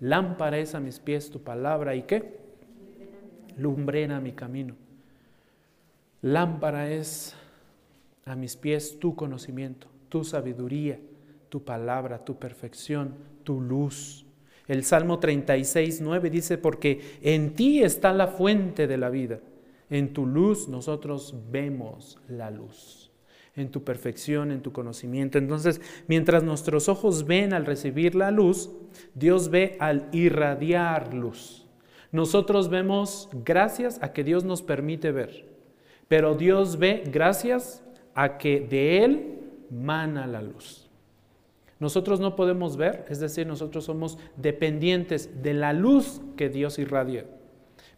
Lámpara 0.01 0.57
es 0.57 0.75
a 0.75 0.81
mis 0.81 0.99
pies 0.99 1.29
tu 1.29 1.43
palabra 1.43 1.95
y 1.95 2.03
qué? 2.03 2.39
Lumbrera 3.57 4.19
mi 4.19 4.33
camino. 4.33 4.75
Lámpara 6.21 6.91
es 6.91 7.35
a 8.25 8.35
mis 8.35 8.57
pies 8.57 8.99
tu 8.99 9.15
conocimiento, 9.15 9.87
tu 10.09 10.25
sabiduría, 10.25 10.99
tu 11.47 11.63
palabra, 11.63 12.25
tu 12.25 12.37
perfección, 12.37 13.15
tu 13.43 13.61
luz. 13.61 14.22
El 14.67 14.83
Salmo 14.83 15.19
36, 15.19 16.01
9 16.01 16.29
dice, 16.29 16.57
porque 16.57 17.01
en 17.21 17.53
ti 17.53 17.83
está 17.83 18.13
la 18.13 18.27
fuente 18.27 18.87
de 18.87 18.97
la 18.97 19.09
vida 19.09 19.39
en 19.93 20.11
tu 20.11 20.25
luz 20.25 20.67
nosotros 20.67 21.35
vemos 21.51 22.17
la 22.27 22.49
luz, 22.49 23.11
en 23.55 23.69
tu 23.69 23.83
perfección, 23.83 24.51
en 24.51 24.61
tu 24.61 24.71
conocimiento. 24.71 25.37
Entonces, 25.37 25.81
mientras 26.07 26.43
nuestros 26.43 26.89
ojos 26.89 27.27
ven 27.27 27.53
al 27.53 27.67
recibir 27.67 28.15
la 28.15 28.31
luz, 28.31 28.71
Dios 29.13 29.49
ve 29.49 29.77
al 29.79 30.09
irradiar 30.11 31.13
luz. 31.13 31.67
Nosotros 32.11 32.69
vemos 32.69 33.29
gracias 33.45 34.01
a 34.01 34.13
que 34.13 34.23
Dios 34.23 34.43
nos 34.43 34.63
permite 34.63 35.11
ver, 35.11 35.45
pero 36.07 36.33
Dios 36.33 36.77
ve 36.77 37.03
gracias 37.05 37.83
a 38.15 38.39
que 38.39 38.61
de 38.61 39.03
Él 39.03 39.39
mana 39.69 40.25
la 40.25 40.41
luz. 40.41 40.82
Nosotros 41.83 42.21
no 42.21 42.37
podemos 42.37 42.77
ver, 42.77 43.03
es 43.09 43.19
decir, 43.19 43.45
nosotros 43.45 43.83
somos 43.83 44.17
dependientes 44.37 45.43
de 45.43 45.53
la 45.53 45.73
luz 45.73 46.21
que 46.37 46.47
Dios 46.47 46.79
irradia. 46.79 47.25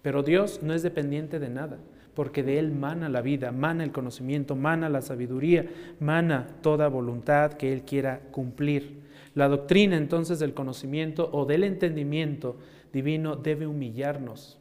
Pero 0.02 0.24
Dios 0.24 0.62
no 0.64 0.74
es 0.74 0.82
dependiente 0.82 1.38
de 1.38 1.50
nada, 1.50 1.78
porque 2.16 2.42
de 2.42 2.58
Él 2.58 2.72
mana 2.72 3.10
la 3.10 3.22
vida, 3.22 3.52
mana 3.52 3.84
el 3.84 3.92
conocimiento, 3.92 4.56
mana 4.56 4.90
la 4.90 5.04
sabiduría, 5.04 5.70
mana 6.00 6.48
toda 6.64 6.88
voluntad 6.88 7.54
que 7.54 7.72
Él 7.72 7.84
quiera 7.84 8.22
cumplir. 8.32 9.02
La 9.36 9.48
doctrina 9.48 9.98
entonces 9.98 10.40
del 10.40 10.56
conocimiento 10.56 11.30
o 11.32 11.46
del 11.46 11.64
entendimiento 11.64 12.56
divino 12.92 13.36
debe 13.36 13.68
humillarnos, 13.68 14.58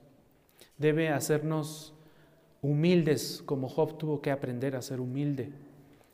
debe 0.76 1.08
hacernos 1.08 1.94
humildes 2.60 3.42
como 3.46 3.70
Job 3.70 3.96
tuvo 3.96 4.20
que 4.20 4.30
aprender 4.30 4.76
a 4.76 4.82
ser 4.82 5.00
humilde, 5.00 5.48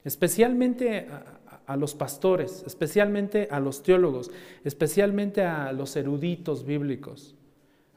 especialmente 0.04 1.08
a, 1.70 1.76
los 1.76 1.94
pastores, 1.94 2.62
especialmente 2.66 3.48
a 3.50 3.60
los 3.60 3.82
teólogos, 3.82 4.30
especialmente 4.64 5.42
a 5.42 5.72
los 5.72 5.96
eruditos 5.96 6.64
bíblicos 6.64 7.34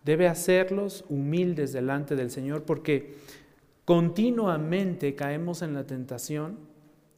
debe 0.04 0.28
hacerlos 0.28 1.06
humildes 1.10 1.74
delante 1.74 2.16
del 2.16 2.30
Señor 2.30 2.64
porque 2.64 3.16
continuamente 3.86 5.16
caemos 5.16 5.62
en 5.62 5.74
la 5.74 5.86
tentación 5.86 6.58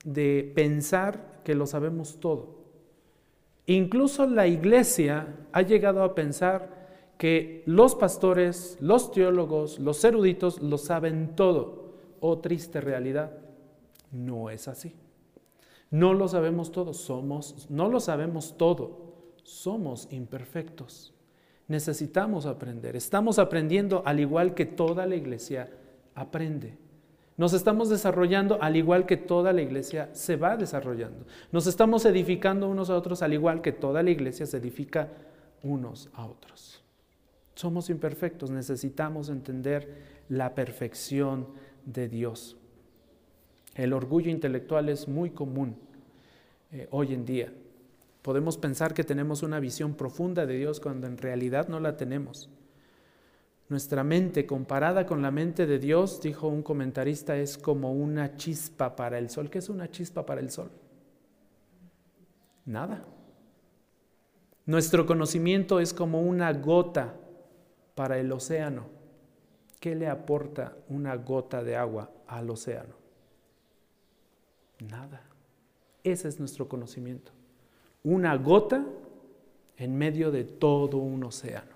de 0.04 0.52
pensar 0.56 1.42
que 1.44 1.56
lo 1.56 1.66
sabemos 1.66 2.20
todo. 2.20 2.56
Incluso 3.66 4.28
la 4.28 4.46
iglesia 4.48 5.28
ha 5.52 5.62
llegado 5.64 6.04
a 6.04 6.14
pensar 6.14 6.86
que 7.18 7.64
los 7.66 7.96
pastores, 7.96 8.78
los 8.80 9.12
teólogos, 9.12 9.80
los 9.80 10.04
eruditos 10.04 10.62
lo 10.62 10.78
saben 10.78 11.36
todo. 11.36 11.94
Oh 12.20 12.40
triste 12.40 12.82
realidad, 12.82 13.32
no 14.12 14.52
es 14.52 14.68
así. 14.68 14.94
No 15.92 16.14
lo 16.14 16.28
sabemos 16.28 16.72
todo, 16.72 16.94
somos, 16.94 17.68
no 17.70 17.90
lo 17.90 18.00
sabemos 18.00 18.58
todo, 18.58 19.14
somos 19.44 20.08
imperfectos. 20.12 21.14
Necesitamos 21.68 22.46
aprender. 22.46 22.96
Estamos 22.96 23.40
aprendiendo 23.40 24.04
al 24.06 24.20
igual 24.20 24.54
que 24.54 24.66
toda 24.66 25.06
la 25.06 25.16
iglesia 25.16 25.70
aprende. 26.14 26.78
Nos 27.38 27.54
estamos 27.54 27.90
desarrollando 27.90 28.62
al 28.62 28.78
igual 28.78 29.06
que 29.06 29.18
toda 29.18 29.52
la 29.52 29.62
iglesia 29.62 30.10
se 30.14 30.38
va 30.38 30.56
desarrollando. 30.56 31.26
Nos 31.52 31.68
estamos 31.68 32.06
edificando 32.06 32.70
unos 32.70 32.90
a 32.90 32.96
otros 32.96 33.22
al 33.22 33.34
igual 33.34 33.62
que 33.62 33.74
toda 33.74 34.04
la 34.04 34.12
iglesia 34.12 34.46
se 34.46 34.58
edifica 34.58 35.10
unos 35.62 36.10
a 36.14 36.26
otros. 36.26 36.82
Somos 37.56 37.90
imperfectos, 37.90 38.52
necesitamos 38.52 39.30
entender 39.30 40.24
la 40.30 40.56
perfección 40.56 41.48
de 41.86 42.08
Dios. 42.08 42.58
El 43.76 43.92
orgullo 43.92 44.32
intelectual 44.32 44.90
es 44.90 45.08
muy 45.08 45.32
común 45.32 45.76
eh, 46.72 46.88
hoy 46.92 47.14
en 47.14 47.26
día. 47.26 47.54
Podemos 48.22 48.58
pensar 48.58 48.94
que 48.94 49.04
tenemos 49.04 49.44
una 49.44 49.60
visión 49.60 49.94
profunda 49.94 50.46
de 50.46 50.58
Dios 50.58 50.80
cuando 50.80 51.08
en 51.08 51.18
realidad 51.18 51.68
no 51.68 51.80
la 51.80 51.98
tenemos. 51.98 52.50
Nuestra 53.68 54.04
mente 54.04 54.46
comparada 54.46 55.06
con 55.06 55.22
la 55.22 55.32
mente 55.32 55.66
de 55.66 55.78
Dios, 55.78 56.22
dijo 56.22 56.48
un 56.48 56.64
comentarista, 56.64 57.36
es 57.36 57.58
como 57.58 57.92
una 57.92 58.38
chispa 58.38 58.96
para 58.96 59.18
el 59.18 59.30
sol. 59.30 59.50
¿Qué 59.50 59.60
es 59.60 59.70
una 59.70 59.90
chispa 59.92 60.26
para 60.26 60.40
el 60.40 60.52
sol? 60.52 60.72
Nada. 62.66 63.04
Nuestro 64.66 65.06
conocimiento 65.06 65.80
es 65.80 65.94
como 65.94 66.22
una 66.22 66.52
gota 66.54 67.16
para 67.94 68.18
el 68.18 68.32
océano. 68.32 68.86
¿Qué 69.80 69.96
le 69.96 70.08
aporta 70.08 70.78
una 70.90 71.16
gota 71.16 71.64
de 71.64 71.76
agua 71.76 72.10
al 72.28 72.50
océano? 72.50 73.05
Nada. 74.80 75.22
Ese 76.04 76.28
es 76.28 76.40
nuestro 76.40 76.68
conocimiento. 76.68 77.32
Una 78.04 78.36
gota 78.36 78.86
en 79.78 79.98
medio 79.98 80.32
de 80.32 80.44
todo 80.44 80.98
un 80.98 81.24
océano. 81.24 81.76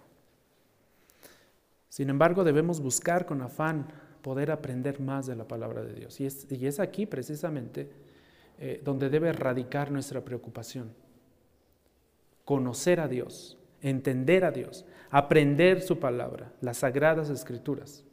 Sin 1.89 2.09
embargo, 2.09 2.43
debemos 2.43 2.79
buscar 2.79 3.25
con 3.25 3.41
afán 3.41 3.87
poder 4.21 4.51
aprender 4.51 4.99
más 4.99 5.25
de 5.25 5.35
la 5.35 5.47
palabra 5.47 5.83
de 5.83 5.93
Dios. 5.93 6.19
Y 6.19 6.25
es, 6.25 6.79
aquí 6.79 7.05
precisamente 7.05 7.89
eh, 8.59 8.81
donde 8.83 9.09
debe 9.09 9.33
radicar 9.33 9.91
nuestra 9.91 10.21
preocupación. 10.21 10.93
Conocer 12.45 12.99
a 12.99 13.07
Dios, 13.07 13.57
entender 13.81 14.45
a 14.45 14.51
Dios, 14.51 14.85
aprender 15.09 15.81
su 15.81 15.99
palabra, 15.99 16.51
las 16.61 16.77
sagradas 16.77 17.29
escrituras. 17.29 18.03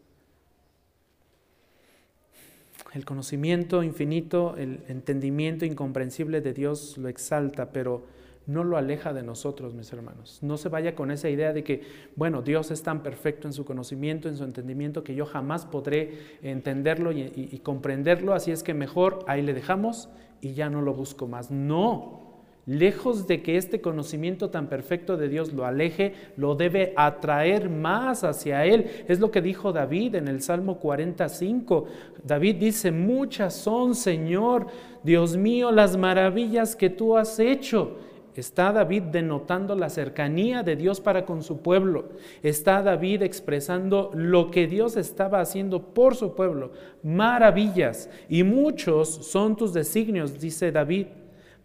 El 2.92 3.04
conocimiento 3.04 3.82
infinito, 3.82 4.56
el 4.56 4.80
entendimiento 4.88 5.64
incomprensible 5.64 6.40
de 6.40 6.52
Dios 6.52 6.96
lo 6.98 7.08
exalta, 7.08 7.72
pero 7.72 8.04
no 8.46 8.62
lo 8.62 8.76
aleja 8.76 9.12
de 9.12 9.22
nosotros, 9.22 9.74
mis 9.74 9.92
hermanos. 9.92 10.38
No 10.40 10.56
se 10.56 10.68
vaya 10.68 10.94
con 10.94 11.10
esa 11.10 11.28
idea 11.28 11.52
de 11.52 11.64
que, 11.64 11.82
bueno, 12.14 12.42
Dios 12.42 12.70
es 12.70 12.82
tan 12.82 13.02
perfecto 13.02 13.48
en 13.48 13.52
su 13.52 13.64
conocimiento, 13.64 14.28
en 14.28 14.36
su 14.36 14.44
entendimiento, 14.44 15.02
que 15.02 15.14
yo 15.14 15.26
jamás 15.26 15.66
podré 15.66 16.18
entenderlo 16.42 17.10
y, 17.12 17.60
comprenderlo, 17.62 18.34
así 18.34 18.52
es 18.52 18.62
que 18.62 18.72
mejor 18.72 19.24
ahí 19.26 19.42
le 19.42 19.52
dejamos 19.52 20.08
y 20.40 20.54
ya 20.54 20.70
no 20.70 20.80
lo 20.80 20.94
busco 20.94 21.26
más. 21.26 21.50
No, 21.50 22.25
lejos 22.66 23.26
de 23.26 23.42
que 23.42 23.56
este 23.56 23.80
conocimiento 23.80 24.50
tan 24.50 24.68
perfecto 24.68 25.16
de 25.16 25.28
Dios 25.28 25.52
lo 25.52 25.64
aleje, 25.64 26.12
lo 26.36 26.54
debe 26.54 26.92
atraer 26.96 27.70
más 27.70 28.24
hacia 28.24 28.64
Él. 28.64 28.86
Es 29.08 29.20
lo 29.20 29.30
que 29.30 29.40
dijo 29.40 29.72
David 29.72 30.16
en 30.16 30.28
el 30.28 30.42
Salmo 30.42 30.78
45. 30.78 31.86
David 32.22 32.56
dice, 32.56 32.90
muchas 32.92 33.54
son, 33.54 33.94
Señor, 33.94 34.66
Dios 35.02 35.36
mío, 35.36 35.70
las 35.70 35.96
maravillas 35.96 36.76
que 36.76 36.90
tú 36.90 37.16
has 37.16 37.38
hecho 37.38 37.96
Está 38.36 38.70
David 38.70 39.04
denotando 39.04 39.74
la 39.74 39.88
cercanía 39.88 40.62
de 40.62 40.76
Dios 40.76 41.00
para 41.00 41.24
con 41.24 41.42
su 41.42 41.62
pueblo. 41.62 42.10
Está 42.42 42.82
David 42.82 43.22
expresando 43.22 44.10
lo 44.14 44.50
que 44.50 44.66
Dios 44.66 44.96
estaba 44.98 45.40
haciendo 45.40 45.94
por 45.94 46.14
su 46.14 46.34
pueblo. 46.34 46.72
Maravillas. 47.02 48.10
Y 48.28 48.42
muchos 48.42 49.08
son 49.08 49.56
tus 49.56 49.72
designios, 49.72 50.38
dice 50.38 50.70
David, 50.70 51.06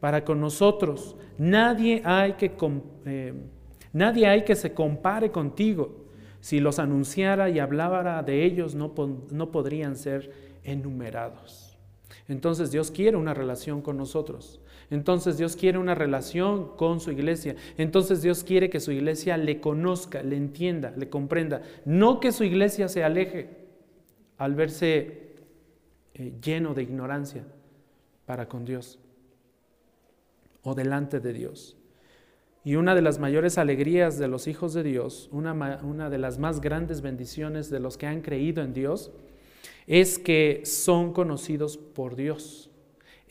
para 0.02 0.26
con 0.26 0.42
nosotros. 0.42 1.16
Nadie 1.38 2.02
hay 2.04 2.34
que, 2.34 2.52
eh, 3.06 3.34
nadie 3.94 4.28
hay 4.28 4.44
que 4.44 4.56
se 4.56 4.74
compare 4.74 5.32
contigo. 5.32 6.08
Si 6.42 6.60
los 6.60 6.80
anunciara 6.80 7.50
y 7.50 7.60
hablara 7.60 8.22
de 8.24 8.44
ellos, 8.44 8.76
no, 8.76 8.94
no 9.30 9.52
podrían 9.52 9.96
ser 9.96 10.34
enumerados. 10.64 11.78
Entonces 12.28 12.72
Dios 12.72 12.92
quiere 12.92 13.16
una 13.16 13.36
relación 13.36 13.82
con 13.82 13.96
nosotros. 13.96 14.60
Entonces 14.90 15.38
Dios 15.38 15.56
quiere 15.56 15.78
una 15.78 15.94
relación 15.94 16.76
con 16.76 17.00
su 17.00 17.12
iglesia. 17.12 17.56
Entonces 17.78 18.24
Dios 18.24 18.44
quiere 18.44 18.70
que 18.72 18.80
su 18.80 18.92
iglesia 18.92 19.38
le 19.38 19.62
conozca, 19.62 20.24
le 20.24 20.36
entienda, 20.36 20.94
le 20.98 21.10
comprenda. 21.10 21.62
No 21.86 22.20
que 22.20 22.32
su 22.32 22.44
iglesia 22.44 22.90
se 22.90 23.04
aleje 23.04 23.50
al 24.38 24.56
verse 24.56 25.36
eh, 26.16 26.34
lleno 26.44 26.74
de 26.74 26.82
ignorancia 26.82 27.46
para 28.26 28.50
con 28.50 28.66
Dios 28.66 29.01
o 30.64 30.76
delante 30.76 31.20
de 31.20 31.34
Dios. 31.34 31.78
Y 32.64 32.76
una 32.76 32.94
de 32.94 33.02
las 33.02 33.20
mayores 33.20 33.58
alegrías 33.58 34.20
de 34.20 34.28
los 34.28 34.48
hijos 34.48 34.74
de 34.74 34.84
Dios, 34.84 35.30
una, 35.32 35.80
una 35.84 36.10
de 36.10 36.18
las 36.18 36.38
más 36.38 36.62
grandes 36.62 37.02
bendiciones 37.02 37.70
de 37.70 37.80
los 37.80 37.98
que 37.98 38.08
han 38.08 38.22
creído 38.22 38.62
en 38.62 38.74
Dios, 38.74 39.12
es 39.88 40.20
que 40.20 40.62
son 40.64 41.12
conocidos 41.14 41.78
por 41.78 42.16
Dios 42.16 42.72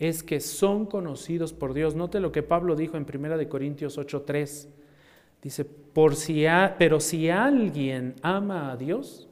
es 0.01 0.23
que 0.23 0.41
son 0.41 0.87
conocidos 0.87 1.53
por 1.53 1.75
Dios. 1.75 1.95
Note 1.95 2.21
lo 2.21 2.33
que 2.33 2.43
Pablo 2.43 2.75
dijo 2.75 2.97
en 2.97 3.05
1 3.05 3.49
Corintios 3.51 3.99
8:3. 3.99 4.67
Dice, 5.43 5.65
por 5.67 6.17
si 6.17 6.47
pero 6.79 7.01
si 7.01 7.29
alguien 7.29 8.15
ama 8.23 8.73
a 8.73 8.77
Dios, 8.79 9.29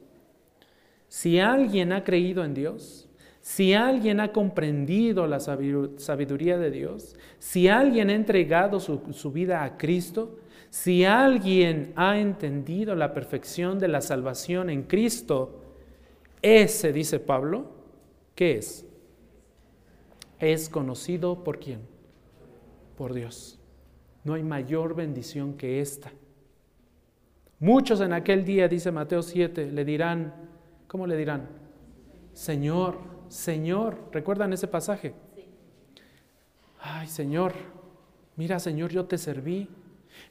si 1.07 1.39
alguien 1.39 1.91
ha 1.91 2.03
creído 2.03 2.43
en 2.45 2.53
Dios, 2.53 3.08
si 3.49 3.73
alguien 3.73 4.19
ha 4.19 4.31
comprendido 4.31 5.25
la 5.25 5.39
sabiduría 5.39 6.59
de 6.59 6.69
Dios, 6.69 7.15
si 7.39 7.67
alguien 7.67 8.11
ha 8.11 8.13
entregado 8.13 8.79
su, 8.79 9.31
vida 9.31 9.63
a 9.63 9.75
Cristo, 9.75 10.37
si 10.69 11.03
alguien 11.03 11.91
ha 11.95 12.19
entendido 12.19 12.93
la 12.93 13.11
perfección 13.11 13.79
de 13.79 13.87
la 13.87 14.01
salvación 14.01 14.69
en 14.69 14.83
Cristo, 14.83 15.63
ese, 16.43 16.93
dice 16.93 17.19
Pablo, 17.19 17.71
¿qué 18.35 18.57
es? 18.57 18.85
es 20.37 20.69
conocido 20.69 21.43
por 21.43 21.57
quién? 21.57 21.79
Por 22.99 23.15
Dios. 23.15 23.59
No 24.25 24.35
hay 24.35 24.43
mayor 24.43 24.93
bendición 24.93 25.55
que 25.55 25.81
esta. 25.81 26.11
Muchos 27.59 27.99
en 28.01 28.13
aquel 28.13 28.45
día, 28.45 28.67
dice 28.67 28.91
Mateo 28.91 29.23
7, 29.23 29.71
le 29.71 29.85
dirán, 29.85 30.35
¿cómo 30.87 31.07
le 31.07 31.17
dirán? 31.17 31.49
Señor, 32.33 33.17
Señor, 33.29 34.09
¿recuerdan 34.11 34.51
ese 34.53 34.67
pasaje? 34.67 35.13
Ay, 36.81 37.07
Señor, 37.07 37.53
mira, 38.35 38.59
Señor, 38.59 38.91
yo 38.91 39.05
te 39.05 39.17
serví. 39.17 39.69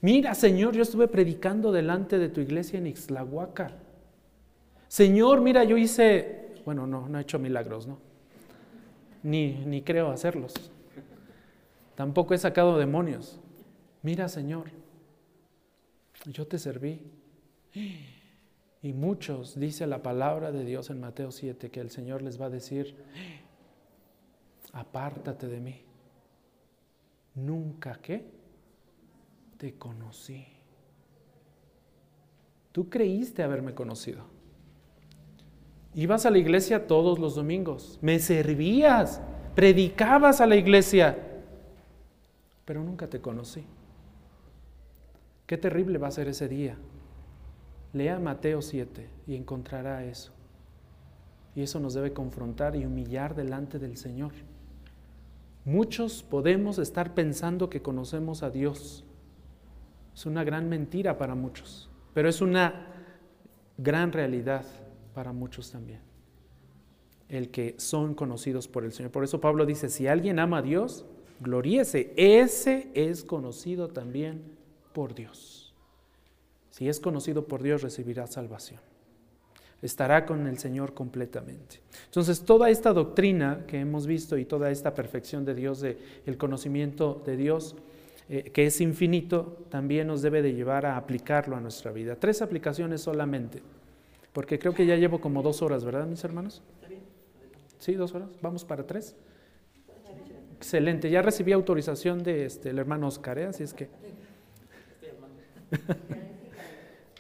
Mira, 0.01 0.35
Señor, 0.35 0.75
yo 0.75 0.83
estuve 0.83 1.09
predicando 1.09 1.73
delante 1.73 2.19
de 2.19 2.29
tu 2.29 2.41
iglesia 2.41 2.79
en 2.79 2.89
Ixlahuaca. 2.89 3.73
Señor, 4.89 5.41
mira, 5.41 5.65
yo 5.65 5.77
hice, 5.77 6.53
bueno, 6.65 6.87
no, 6.87 7.09
no 7.09 7.19
he 7.19 7.23
hecho 7.23 7.39
milagros, 7.39 7.87
¿no? 7.87 8.09
ni, 9.23 9.83
creo 9.83 10.11
hacerlos. 10.11 10.55
Tampoco 11.95 12.35
he 12.35 12.39
sacado 12.39 12.79
demonios. 12.79 13.41
Mira, 14.03 14.29
Señor, 14.29 14.71
yo 16.27 16.47
te 16.47 16.59
serví. 16.59 17.01
Y 18.83 18.93
muchos, 18.93 19.59
dice 19.59 19.87
la 19.87 20.03
palabra 20.03 20.53
de 20.53 20.65
Dios 20.65 20.91
en 20.91 21.01
Mateo 21.01 21.33
7, 21.33 21.71
que 21.71 21.81
el 21.81 21.91
Señor 21.91 22.23
les 22.23 22.41
va 22.41 22.47
a 22.47 22.51
decir, 22.51 22.95
apártate 24.73 25.49
de 25.49 25.61
mí. 25.61 25.83
Nunca 27.35 27.99
que 28.01 28.25
te 29.57 29.75
conocí. 29.75 30.47
Tú 32.71 32.89
creíste 32.89 33.43
haberme 33.43 33.75
conocido. 33.75 34.23
Ibas 35.95 36.27
a 36.27 36.31
la 36.31 36.39
iglesia 36.39 36.87
todos 36.87 37.19
los 37.19 37.35
domingos, 37.35 37.99
me 38.03 38.21
servías, 38.21 39.21
predicabas 39.57 40.41
a 40.41 40.47
la 40.47 40.55
iglesia, 40.55 41.19
pero 42.65 42.85
nunca 42.85 43.09
te 43.09 43.21
conocí. 43.21 43.65
Qué 45.47 45.57
terrible 45.57 45.99
va 45.99 46.09
a 46.09 46.13
ser 46.13 46.29
ese 46.29 46.47
día. 46.47 46.77
Lea 47.93 48.19
Mateo 48.19 48.63
7 48.63 49.09
y 49.27 49.35
encontrará 49.35 50.05
eso. 50.05 50.33
Y 51.55 51.63
eso 51.63 51.81
nos 51.81 51.95
debe 51.95 52.13
confrontar 52.13 52.77
y 52.77 52.85
humillar 52.85 53.35
delante 53.35 53.79
del 53.79 53.97
Señor. 53.97 54.33
Muchos 55.65 56.23
podemos 56.23 56.79
estar 56.79 57.15
pensando 57.15 57.69
que 57.69 57.83
conocemos 57.83 58.43
a 58.43 58.51
Dios. 58.51 59.05
Es 60.15 60.27
una 60.27 60.45
gran 60.45 60.69
mentira 60.69 61.19
para 61.19 61.35
muchos, 61.35 61.91
pero 62.15 62.29
es 62.29 62.41
una 62.41 62.87
gran 63.77 64.13
realidad 64.13 64.65
para 65.15 65.33
muchos 65.33 65.71
también. 65.71 66.01
El 67.29 67.51
que 67.51 67.75
son 67.79 68.15
conocidos 68.15 68.69
por 68.69 68.85
el 68.85 68.93
Señor. 68.93 69.11
Por 69.11 69.25
eso 69.25 69.41
Pablo 69.41 69.67
dice, 69.67 69.89
si 69.89 70.07
alguien 70.07 70.39
ama 70.39 70.59
a 70.59 70.63
Dios, 70.63 71.05
gloríese. 71.41 72.13
Ese 72.17 72.91
es 72.95 73.25
conocido 73.25 73.89
también 73.89 74.43
por 74.93 75.15
Dios. 75.15 75.58
Si 76.79 76.89
es 76.89 77.01
conocido 77.01 77.45
por 77.45 77.61
Dios, 77.61 77.83
recibirá 77.83 78.29
salvación. 78.29 78.79
Estará 79.83 80.25
con 80.25 80.47
el 80.47 80.59
Señor 80.59 80.95
completamente. 80.95 81.81
Entonces, 82.05 82.43
toda 82.43 82.71
esta 82.71 82.93
doctrina 82.93 83.65
que 83.67 83.81
hemos 83.81 84.07
visto 84.07 84.39
y 84.39 84.45
toda 84.45 84.71
esta 84.71 84.95
perfección 84.95 85.45
de 85.45 85.57
Dios, 85.57 85.81
de 85.81 85.99
el 86.25 86.39
conocimiento 86.39 87.21
de 87.27 87.37
Dios, 87.37 87.75
eh, 88.29 88.53
que 88.53 88.67
es 88.67 88.81
infinito, 88.81 89.65
también 89.71 90.07
nos 90.07 90.23
debe 90.23 90.41
de 90.41 90.55
llevar 90.55 90.87
a 90.87 90.97
aplicarlo 90.97 91.57
a 91.57 91.61
nuestra 91.61 91.91
vida. 91.91 92.15
Tres 92.15 92.43
aplicaciones 92.43 93.01
solamente. 93.01 93.61
Porque 94.33 94.61
creo 94.61 94.73
que 94.73 94.87
ya 94.87 94.95
llevo 94.95 95.21
como 95.21 95.43
dos 95.43 95.63
horas, 95.63 95.85
¿verdad, 95.85 96.07
mis 96.07 96.23
hermanos? 96.23 96.63
Sí, 97.81 97.95
dos 97.95 98.15
horas. 98.15 98.29
Vamos 98.41 98.65
para 98.65 98.87
tres. 98.87 99.17
Excelente. 100.59 101.11
Ya 101.11 101.23
recibí 101.23 101.51
autorización 101.51 102.23
de 102.23 102.45
este, 102.45 102.71
el 102.71 102.79
hermano 102.79 103.09
Oscar, 103.09 103.37
¿eh? 103.41 103.47
así 103.47 103.65
es 103.65 103.75
que. 103.75 103.89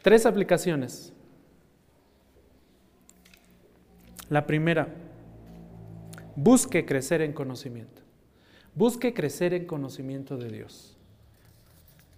tres 0.02 0.26
aplicaciones. 0.26 1.12
La 4.28 4.46
primera, 4.46 4.88
busque 6.36 6.84
crecer 6.84 7.22
en 7.22 7.32
conocimiento. 7.32 8.02
Busque 8.74 9.14
crecer 9.14 9.54
en 9.54 9.66
conocimiento 9.66 10.36
de 10.36 10.50
Dios. 10.50 10.96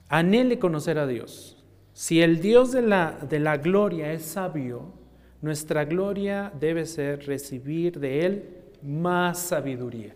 Anhele 0.08 0.58
conocer 0.58 0.98
a 0.98 1.06
Dios. 1.06 1.56
Si 1.92 2.20
el 2.20 2.40
Dios 2.40 2.72
de 2.72 2.82
la, 2.82 3.12
de 3.28 3.38
la 3.38 3.56
gloria 3.56 4.12
es 4.12 4.22
sabio, 4.22 4.92
nuestra 5.40 5.84
gloria 5.84 6.52
debe 6.58 6.84
ser 6.86 7.26
recibir 7.26 7.98
de 7.98 8.26
Él 8.26 8.48
más 8.82 9.38
sabiduría. 9.38 10.14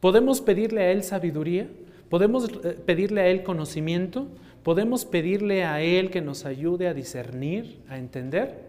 ¿Podemos 0.00 0.40
pedirle 0.40 0.82
a 0.82 0.90
Él 0.90 1.02
sabiduría? 1.02 1.68
¿Podemos 2.10 2.48
eh, 2.64 2.78
pedirle 2.84 3.22
a 3.22 3.28
Él 3.28 3.42
conocimiento? 3.42 4.28
¿Podemos 4.66 5.04
pedirle 5.04 5.62
a 5.62 5.80
Él 5.80 6.10
que 6.10 6.20
nos 6.20 6.44
ayude 6.44 6.88
a 6.88 6.92
discernir, 6.92 7.84
a 7.88 7.98
entender? 7.98 8.64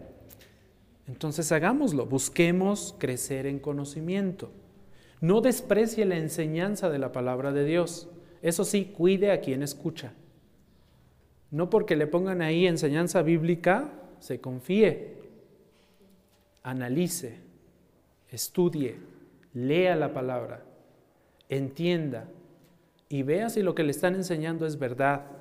Entonces 1.08 1.50
hagámoslo, 1.50 2.06
busquemos 2.06 2.94
crecer 3.00 3.46
en 3.46 3.58
conocimiento. 3.58 4.52
No 5.20 5.40
desprecie 5.40 6.04
la 6.04 6.16
enseñanza 6.16 6.88
de 6.88 7.00
la 7.00 7.10
palabra 7.10 7.50
de 7.50 7.64
Dios. 7.64 8.08
Eso 8.42 8.64
sí, 8.64 8.92
cuide 8.96 9.32
a 9.32 9.40
quien 9.40 9.64
escucha. 9.64 10.12
No 11.50 11.68
porque 11.68 11.96
le 11.96 12.06
pongan 12.06 12.42
ahí 12.42 12.68
enseñanza 12.68 13.22
bíblica, 13.22 13.90
se 14.20 14.40
confíe. 14.40 15.16
Analice, 16.62 17.40
estudie, 18.28 19.00
lea 19.52 19.96
la 19.96 20.12
palabra, 20.12 20.62
entienda 21.48 22.28
y 23.08 23.24
vea 23.24 23.50
si 23.50 23.64
lo 23.64 23.74
que 23.74 23.82
le 23.82 23.90
están 23.90 24.14
enseñando 24.14 24.64
es 24.64 24.78
verdad 24.78 25.37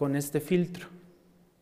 con 0.00 0.16
este 0.16 0.40
filtro. 0.40 0.86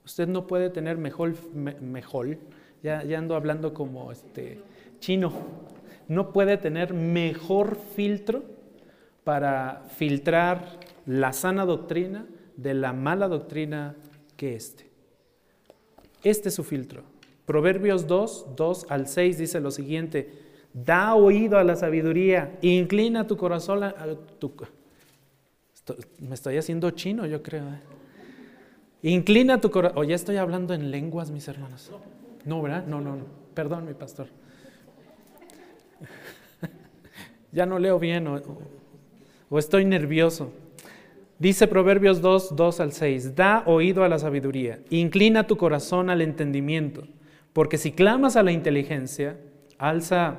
Usted 0.05 0.29
no 0.29 0.47
puede 0.47 0.71
tener 0.71 0.97
mejor, 0.97 1.35
mejor 1.53 2.39
ya, 2.85 3.03
ya 3.03 3.19
ando 3.19 3.35
hablando 3.35 3.75
como 3.75 4.13
este 4.13 4.61
chino, 5.01 5.33
no 6.07 6.33
puede 6.33 6.57
tener 6.57 6.95
mejor 6.95 7.77
filtro 7.97 8.45
para 9.25 9.83
filtrar 9.97 10.79
la 11.05 11.33
sana 11.33 11.65
doctrina 11.65 12.27
de 12.57 12.75
la 12.75 12.93
mala 12.93 13.27
doctrina 13.27 13.97
que 14.37 14.55
este. 14.55 14.89
Este 16.23 16.51
es 16.51 16.55
su 16.55 16.63
filtro. 16.63 17.03
Proverbios 17.45 18.07
2, 18.07 18.55
2 18.55 18.87
al 18.89 19.09
6 19.09 19.37
dice 19.37 19.59
lo 19.59 19.73
siguiente, 19.73 20.31
da 20.73 21.17
oído 21.17 21.59
a 21.59 21.65
la 21.65 21.75
sabiduría, 21.75 22.57
inclina 22.63 23.27
tu 23.27 23.37
corazón 23.37 23.83
a 23.83 23.93
tu... 24.39 24.53
me 26.21 26.37
estoy 26.37 26.57
haciendo 26.57 26.93
chino, 26.93 27.27
yo 27.27 27.43
creo. 27.43 27.65
¿eh? 27.65 27.98
Inclina 29.03 29.61
tu 29.61 29.71
corazón. 29.71 29.99
O 29.99 30.05
ya 30.05 30.15
estoy 30.15 30.37
hablando 30.37 30.75
en 30.75 30.91
lenguas, 30.91 31.31
mis 31.31 31.47
hermanos. 31.49 31.91
No, 32.45 32.63
¿verdad? 32.63 32.87
No, 32.87 33.01
no, 33.01 33.17
no. 33.17 33.25
Perdón, 33.55 33.87
mi 33.87 33.95
pastor. 33.95 34.29
ya 37.53 37.67
no 37.67 37.79
leo 37.79 37.99
bien 37.99 38.27
o, 38.27 39.59
estoy 39.59 39.85
nervioso. 39.85 40.53
Dice 41.39 41.69
Proverbios 41.69 42.21
2, 42.21 42.57
2 42.57 42.81
al 42.81 42.93
6, 42.93 43.37
da 43.37 43.63
oído 43.67 44.03
a 44.03 44.09
la 44.09 44.19
sabiduría, 44.19 44.81
inclina 44.91 45.47
tu 45.47 45.57
corazón 45.57 46.11
al 46.11 46.21
entendimiento, 46.21 47.05
porque 47.53 47.79
si 47.79 47.93
clamas 47.93 48.35
a 48.35 48.43
la 48.43 48.51
inteligencia, 48.51 49.39
alza, 49.79 50.39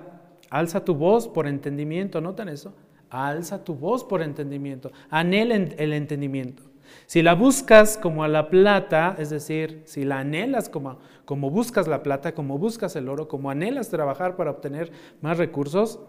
alza 0.49 0.83
tu 0.83 0.95
voz 0.95 1.29
por 1.29 1.47
entendimiento, 1.47 2.19
¿notan 2.19 2.49
eso? 2.49 2.73
Alza 3.09 3.63
tu 3.63 3.75
voz 3.75 4.03
por 4.03 4.21
entendimiento, 4.21 4.91
anhela 5.09 5.55
el 5.55 5.93
entendimiento. 5.93 6.68
Si 7.09 7.23
la 7.23 7.33
buscas 7.33 7.97
como 7.97 8.23
a 8.23 8.27
la 8.27 8.49
plata, 8.49 9.15
es 9.17 9.31
decir, 9.31 9.81
si 9.85 10.05
la 10.05 10.19
anhelas 10.19 10.69
como, 10.69 10.99
como 11.25 11.49
buscas 11.49 11.87
la 11.87 12.03
plata, 12.03 12.33
como 12.33 12.59
buscas 12.59 12.95
el 12.95 13.09
oro, 13.09 13.27
como 13.27 13.49
anhelas 13.49 13.89
trabajar 13.89 14.35
para 14.35 14.51
obtener 14.51 14.91
más 15.21 15.37
recursos, 15.37 15.99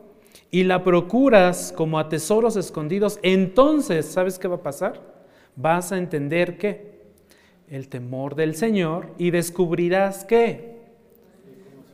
y 0.50 0.64
la 0.64 0.84
procuras 0.84 1.72
como 1.76 1.98
a 1.98 2.08
tesoros 2.08 2.56
escondidos, 2.56 3.18
entonces, 3.22 4.06
¿sabes 4.06 4.38
qué 4.38 4.48
va 4.48 4.56
a 4.56 4.62
pasar? 4.62 5.00
Vas 5.56 5.92
a 5.92 5.98
entender 5.98 6.58
que 6.58 7.00
el 7.68 7.88
temor 7.88 8.34
del 8.34 8.54
Señor 8.54 9.14
y 9.16 9.30
descubrirás 9.30 10.24
que 10.24 10.80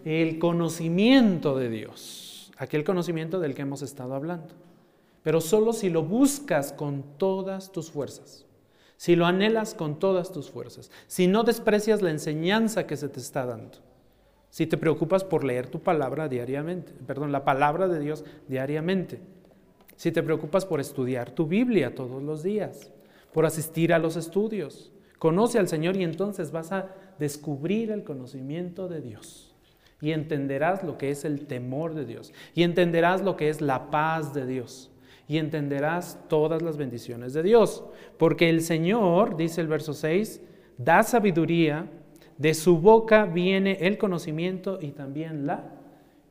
el 0.05 0.39
conocimiento 0.39 1.57
de 1.57 1.69
Dios, 1.69 2.53
aquel 2.57 2.85
conocimiento 2.85 3.41
del 3.41 3.55
que 3.55 3.63
hemos 3.63 3.83
estado 3.83 4.15
hablando, 4.15 4.55
pero 5.23 5.41
solo 5.41 5.73
si 5.73 5.91
lo 5.91 6.03
buscas 6.03 6.73
con 6.73 7.05
todas 7.19 7.73
tus 7.73 7.91
fuerzas 7.91 8.46
si 8.97 9.17
lo 9.17 9.27
anhelas 9.27 9.75
con 9.75 9.99
todas 9.99 10.33
tus 10.33 10.51
fuerzas, 10.51 10.91
si 11.07 11.27
no 11.27 11.45
desprecias 11.45 12.03
la 12.03 12.11
enseñanza 12.11 12.87
que 12.87 12.97
se 12.97 13.09
te 13.09 13.21
está 13.21 13.45
dando, 13.45 13.79
si 14.51 14.67
te 14.67 14.79
preocupas 14.79 15.25
por 15.25 15.45
leer 15.45 15.69
tu 15.69 15.81
palabra 15.81 16.29
diariamente, 16.29 16.93
perdón, 17.07 17.33
la 17.33 17.45
palabra 17.45 17.89
de 17.89 18.01
Dios 18.01 18.25
diariamente, 18.49 19.21
si 19.97 20.13
te 20.13 20.23
preocupas 20.23 20.65
por 20.65 20.81
estudiar 20.81 21.31
tu 21.31 21.47
Biblia 21.47 21.95
todos 21.95 22.23
los 22.23 22.43
días, 22.43 22.91
por 23.33 23.45
asistir 23.45 23.93
a 23.93 23.99
los 23.99 24.17
estudios, 24.17 24.93
conoce 25.19 25.59
al 25.59 25.69
Señor 25.69 25.97
y 25.97 26.05
entonces 26.05 26.53
vas 26.53 26.73
a 26.73 26.95
descubrir 27.19 27.91
el 27.91 28.05
conocimiento 28.05 28.89
de 28.89 29.01
Dios 29.01 29.55
y 30.01 30.13
entenderás 30.13 30.83
lo 30.85 30.99
que 30.99 31.11
es 31.11 31.25
el 31.25 31.47
temor 31.47 31.95
de 31.95 32.05
Dios 32.05 32.33
y 32.55 32.63
entenderás 32.63 33.23
lo 33.23 33.37
que 33.37 33.49
es 33.49 33.61
la 33.61 33.91
paz 33.91 34.35
de 34.35 34.47
Dios 34.47 34.91
y 35.29 35.39
entenderás 35.39 36.19
todas 36.29 36.63
las 36.63 36.77
bendiciones 36.77 37.33
de 37.33 37.43
Dios. 37.43 37.85
Porque 38.19 38.49
el 38.49 38.61
Señor, 38.61 39.37
dice 39.37 39.61
el 39.61 39.69
verso 39.69 39.93
6, 39.93 40.41
da 40.79 41.03
sabiduría, 41.03 41.89
de 42.39 42.55
su 42.55 42.79
boca 42.79 43.25
viene 43.25 43.79
el 43.81 43.99
conocimiento 43.99 44.79
y 44.81 44.91
también 44.91 45.47
la 45.47 45.65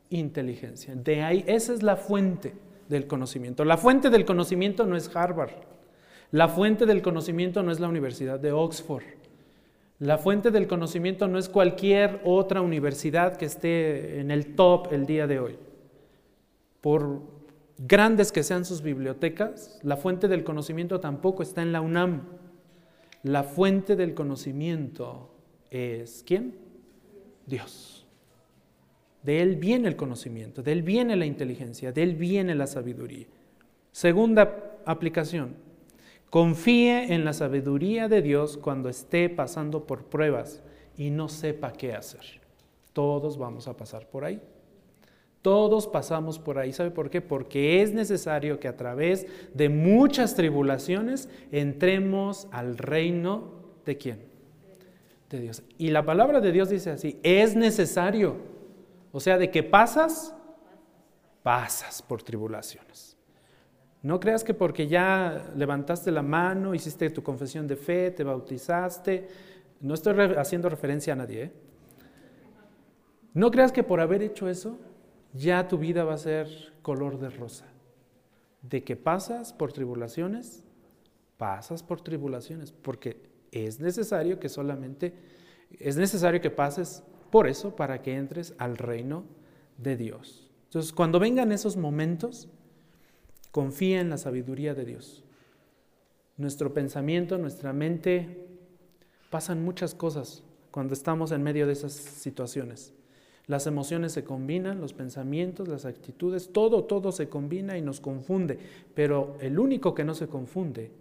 inteligencia. 0.10 0.96
De 0.96 1.24
ahí, 1.24 1.44
esa 1.48 1.74
es 1.74 1.84
la 1.84 1.98
fuente 1.98 2.54
del 2.88 3.08
conocimiento. 3.08 3.66
La 3.66 3.78
fuente 3.78 4.10
del 4.10 4.26
conocimiento 4.26 4.86
no 4.86 4.96
es 4.96 5.14
Harvard. 5.16 5.52
La 6.32 6.48
fuente 6.48 6.86
del 6.86 7.02
conocimiento 7.02 7.64
no 7.64 7.72
es 7.72 7.80
la 7.80 7.88
Universidad 7.88 8.40
de 8.40 8.52
Oxford. 8.52 9.04
La 10.00 10.18
fuente 10.18 10.52
del 10.52 10.68
conocimiento 10.68 11.28
no 11.28 11.40
es 11.40 11.48
cualquier 11.48 12.22
otra 12.26 12.62
universidad 12.62 13.38
que 13.38 13.46
esté 13.46 14.20
en 14.20 14.30
el 14.30 14.56
top 14.56 14.92
el 14.92 15.06
día 15.06 15.26
de 15.26 15.40
hoy. 15.40 15.56
Por 16.82 17.22
grandes 17.78 18.32
que 18.32 18.44
sean 18.44 18.66
sus 18.66 18.82
bibliotecas, 18.82 19.80
la 19.84 19.98
fuente 19.98 20.28
del 20.28 20.44
conocimiento 20.44 21.00
tampoco 21.00 21.44
está 21.44 21.62
en 21.62 21.72
la 21.72 21.82
UNAM. 21.82 22.24
La 23.24 23.44
fuente 23.44 23.96
del 23.96 24.14
conocimiento 24.14 25.32
es 25.72 26.24
¿quién? 26.26 26.56
Dios. 27.46 28.06
De 29.24 29.42
Él 29.42 29.56
viene 29.56 29.88
el 29.88 29.96
conocimiento, 29.96 30.62
de 30.62 30.72
Él 30.72 30.84
viene 30.84 31.16
la 31.16 31.26
inteligencia, 31.26 31.92
de 31.92 32.04
Él 32.04 32.16
viene 32.16 32.54
la 32.54 32.68
sabiduría. 32.68 33.26
Segunda 33.92 34.78
aplicación, 34.86 35.56
confíe 36.30 37.14
en 37.14 37.26
la 37.26 37.34
sabiduría 37.34 38.08
de 38.08 38.22
Dios 38.22 38.58
cuando 38.58 38.90
esté 38.90 39.30
pasando 39.30 39.88
por 39.88 40.06
pruebas 40.06 40.62
y 40.96 41.10
no 41.10 41.28
sepa 41.28 41.74
qué 41.74 41.94
hacer. 41.94 42.42
Todos 42.94 43.38
vamos 43.38 43.68
a 43.68 43.76
pasar 43.76 44.08
por 44.08 44.24
ahí. 44.24 44.40
Todos 45.46 45.86
pasamos 45.86 46.40
por 46.40 46.58
ahí. 46.58 46.74
¿Sabe 46.74 46.90
por 46.90 47.12
qué? 47.12 47.22
Porque 47.22 47.84
es 47.84 47.94
necesario 47.94 48.60
que 48.60 48.68
a 48.68 48.76
través 48.76 49.28
de 49.54 49.70
muchas 49.70 50.34
tribulaciones 50.34 51.30
entremos 51.52 52.48
al 52.50 52.80
reino 52.80 53.52
de 53.86 53.96
quién? 53.96 54.26
De 55.30 55.40
Dios. 55.40 55.62
Y 55.78 55.92
la 55.92 56.04
palabra 56.04 56.42
de 56.42 56.52
Dios 56.52 56.70
dice 56.70 56.90
así, 56.90 57.20
es 57.22 57.56
necesario. 57.56 58.38
O 59.12 59.20
sea, 59.20 59.38
de 59.38 59.52
que 59.52 59.62
pasas, 59.62 60.36
pasas 61.44 62.02
por 62.02 62.24
tribulaciones. 62.24 63.16
No 64.02 64.20
creas 64.20 64.44
que 64.44 64.56
porque 64.56 64.88
ya 64.88 65.52
levantaste 65.56 66.10
la 66.10 66.24
mano, 66.24 66.74
hiciste 66.74 67.12
tu 67.12 67.22
confesión 67.22 67.68
de 67.68 67.76
fe, 67.76 68.10
te 68.10 68.24
bautizaste, 68.24 69.28
no 69.80 69.94
estoy 69.94 70.20
haciendo 70.38 70.70
referencia 70.70 71.14
a 71.14 71.18
nadie, 71.18 71.44
¿eh? 71.44 71.52
No 73.36 73.52
creas 73.52 73.72
que 73.72 73.84
por 73.84 74.02
haber 74.02 74.24
hecho 74.24 74.50
eso 74.50 74.80
ya 75.36 75.68
tu 75.68 75.78
vida 75.78 76.04
va 76.04 76.14
a 76.14 76.18
ser 76.18 76.48
color 76.82 77.20
de 77.20 77.30
rosa. 77.30 77.66
De 78.62 78.84
que 78.84 78.96
pasas 78.96 79.54
por 79.54 79.74
tribulaciones, 79.74 80.64
pasas 81.38 81.84
por 81.84 82.02
tribulaciones, 82.02 82.72
porque 82.72 83.30
es 83.52 83.80
necesario 83.80 84.40
que 84.40 84.50
solamente, 84.50 85.14
es 85.80 85.98
necesario 85.98 86.42
que 86.42 86.50
pases 86.50 87.04
por 87.30 87.48
eso 87.48 87.76
para 87.76 88.02
que 88.02 88.16
entres 88.16 88.56
al 88.58 88.78
reino 88.78 89.26
de 89.78 89.98
Dios. 89.98 90.50
Entonces, 90.66 90.94
cuando 90.94 91.20
vengan 91.20 91.52
esos 91.52 91.78
momentos, 91.78 92.48
confía 93.52 94.00
en 94.02 94.10
la 94.10 94.18
sabiduría 94.18 94.74
de 94.74 94.86
Dios. 94.86 95.24
Nuestro 96.38 96.74
pensamiento, 96.74 97.38
nuestra 97.38 97.72
mente, 97.72 98.48
pasan 99.30 99.64
muchas 99.64 99.96
cosas 99.96 100.44
cuando 100.72 100.94
estamos 100.94 101.32
en 101.32 101.44
medio 101.44 101.68
de 101.68 101.74
esas 101.74 101.94
situaciones. 101.94 102.94
Las 103.48 103.68
emociones 103.68 104.12
se 104.12 104.24
combinan, 104.24 104.82
los 104.82 104.94
pensamientos, 104.94 105.68
las 105.68 105.86
actitudes, 105.86 106.50
todo, 106.52 106.86
todo 106.86 107.12
se 107.12 107.30
combina 107.30 107.78
y 107.78 107.82
nos 107.82 108.02
confunde. 108.02 108.58
Pero 108.96 109.38
el 109.40 109.60
único 109.60 109.94
que 109.94 110.04
no 110.04 110.16
se 110.16 110.28
confunde 110.28 110.92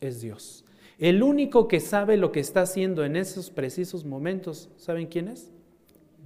es 0.00 0.20
Dios. 0.20 0.64
El 0.98 1.22
único 1.22 1.68
que 1.68 1.78
sabe 1.78 2.16
lo 2.16 2.32
que 2.32 2.40
está 2.40 2.62
haciendo 2.62 3.04
en 3.04 3.16
esos 3.16 3.50
precisos 3.50 4.04
momentos, 4.04 4.68
¿saben 4.76 5.06
quién 5.06 5.28
es? 5.28 5.52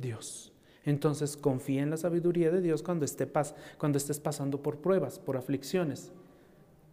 Dios. 0.01 0.53
Entonces 0.87 1.37
confía 1.37 1.83
en 1.83 1.91
la 1.91 1.99
sabiduría 1.99 2.51
de 2.51 2.63
Dios 2.63 2.83
cuando, 2.83 3.05
esté 3.05 3.31
pas- 3.31 3.55
cuando 3.79 3.99
estés 3.99 4.19
pasando 4.19 4.63
por 4.63 4.79
pruebas, 4.79 5.19
por 5.19 5.37
aflicciones, 5.37 6.11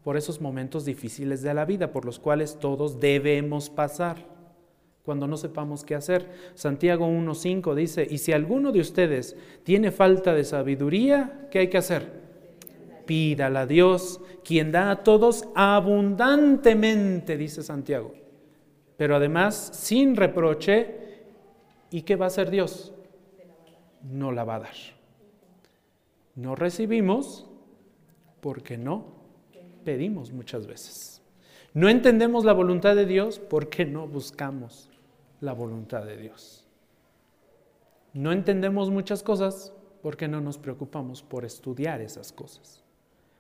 por 0.04 0.18
esos 0.18 0.42
momentos 0.42 0.84
difíciles 0.84 1.42
de 1.42 1.54
la 1.54 1.66
vida, 1.66 1.92
por 1.92 2.04
los 2.04 2.20
cuales 2.20 2.60
todos 2.60 3.00
debemos 3.00 3.70
pasar, 3.70 4.37
cuando 5.08 5.26
no 5.26 5.38
sepamos 5.38 5.86
qué 5.86 5.96
hacer. 5.96 6.28
Santiago 6.54 7.08
1.5 7.08 7.74
dice, 7.76 8.06
y 8.10 8.18
si 8.18 8.34
alguno 8.34 8.74
de 8.74 8.82
ustedes 8.82 9.38
tiene 9.64 9.92
falta 9.92 10.34
de 10.34 10.44
sabiduría, 10.44 11.48
¿qué 11.50 11.60
hay 11.60 11.70
que 11.70 11.78
hacer? 11.78 12.12
Pídala 13.06 13.62
a 13.62 13.66
Dios, 13.66 14.20
quien 14.44 14.74
da 14.74 14.92
a 14.92 15.04
todos 15.06 15.48
abundantemente, 15.56 17.38
dice 17.38 17.64
Santiago. 17.64 18.16
Pero 18.98 19.16
además, 19.16 19.70
sin 19.72 20.18
reproche, 20.18 20.96
¿y 21.90 22.02
qué 22.02 22.18
va 22.18 22.26
a 22.26 22.28
hacer 22.28 22.52
Dios? 22.52 22.94
No 24.04 24.34
la 24.34 24.44
va 24.44 24.56
a 24.56 24.60
dar. 24.60 24.76
No 26.36 26.54
recibimos 26.54 27.48
porque 28.42 28.78
no 28.78 29.06
pedimos 29.86 30.34
muchas 30.34 30.68
veces. 30.68 31.22
No 31.74 31.88
entendemos 31.88 32.44
la 32.44 32.52
voluntad 32.52 32.94
de 32.98 33.06
Dios 33.06 33.40
porque 33.40 33.86
no 33.86 34.06
buscamos 34.06 34.87
la 35.42 35.54
voluntad 35.54 36.04
de 36.06 36.18
Dios. 36.18 36.66
No 38.14 38.32
entendemos 38.32 38.90
muchas 38.90 39.24
cosas 39.24 39.74
porque 40.02 40.28
no 40.28 40.42
nos 40.42 40.58
preocupamos 40.58 41.22
por 41.22 41.46
estudiar 41.46 42.02
esas 42.02 42.32
cosas. 42.32 42.84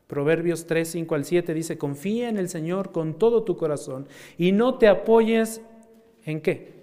Proverbios 0.07 0.67
3, 0.67 0.87
5 0.87 1.15
al 1.15 1.25
7 1.25 1.53
dice, 1.53 1.77
confía 1.77 2.29
en 2.29 2.37
el 2.37 2.47
Señor 2.49 2.91
con 2.91 3.17
todo 3.17 3.43
tu 3.43 3.57
corazón 3.57 4.07
y 4.37 4.51
no 4.51 4.77
te 4.77 4.87
apoyes 4.87 5.61
en 6.25 6.41
qué? 6.41 6.77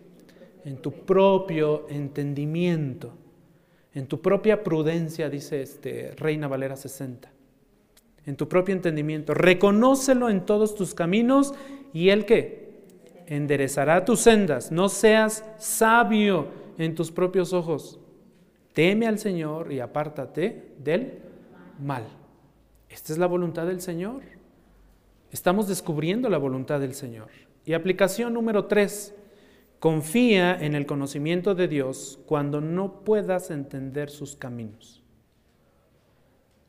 En 0.65 0.77
tu 0.79 0.93
propio 0.93 1.87
entendimiento, 1.89 3.13
en 3.95 4.07
tu 4.07 4.21
propia 4.21 4.63
prudencia, 4.63 5.31
dice 5.31 5.63
este 5.63 6.13
Reina 6.17 6.49
Valera 6.49 6.77
60. 6.77 7.31
En 8.27 8.37
tu 8.37 8.49
propio 8.49 8.75
entendimiento, 8.75 9.35
reconócelo 9.35 10.31
en 10.31 10.45
todos 10.45 10.75
tus 10.75 10.95
caminos 10.95 11.55
y 11.93 12.09
él 12.09 12.25
qué? 12.25 12.64
Enderezará 13.27 14.05
tus 14.05 14.21
sendas. 14.21 14.71
No 14.71 14.89
seas 14.89 15.45
sabio 15.59 16.49
en 16.79 16.95
tus 16.95 17.11
propios 17.11 17.53
ojos. 17.53 17.99
Teme 18.73 19.07
al 19.07 19.19
Señor 19.19 19.73
y 19.73 19.81
apártate 19.81 20.75
del 20.79 21.21
mal. 21.81 22.05
Esta 22.89 23.13
es 23.13 23.19
la 23.19 23.27
voluntad 23.27 23.67
del 23.67 23.81
Señor. 23.81 24.23
Estamos 25.31 25.69
descubriendo 25.69 26.29
la 26.29 26.39
voluntad 26.39 26.81
del 26.81 26.95
Señor. 26.95 27.29
Y 27.65 27.73
aplicación 27.73 28.35
número 28.35 28.67
tres, 28.67 29.15
confía 29.81 30.55
en 30.55 30.75
el 30.75 30.87
conocimiento 30.87 31.55
de 31.55 31.69
Dios 31.69 32.21
cuando 32.27 32.61
no 32.61 33.05
puedas 33.05 33.51
entender 33.51 34.11
sus 34.11 34.37
caminos. 34.37 35.03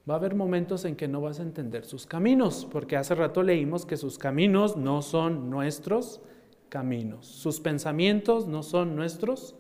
Va 0.10 0.14
a 0.14 0.18
haber 0.18 0.36
momentos 0.36 0.86
en 0.86 0.96
que 0.96 1.08
no 1.08 1.22
vas 1.22 1.40
a 1.40 1.44
entender 1.44 1.86
sus 1.86 2.06
caminos, 2.06 2.68
porque 2.72 2.96
hace 2.96 3.16
rato 3.16 3.42
leímos 3.42 3.86
que 3.86 3.98
sus 3.98 4.18
caminos 4.18 4.78
no 4.78 5.02
son 5.02 5.50
nuestros 5.50 6.22
caminos, 6.70 7.26
sus 7.26 7.60
pensamientos 7.60 8.48
no 8.48 8.64
son 8.64 8.96
nuestros 8.96 9.56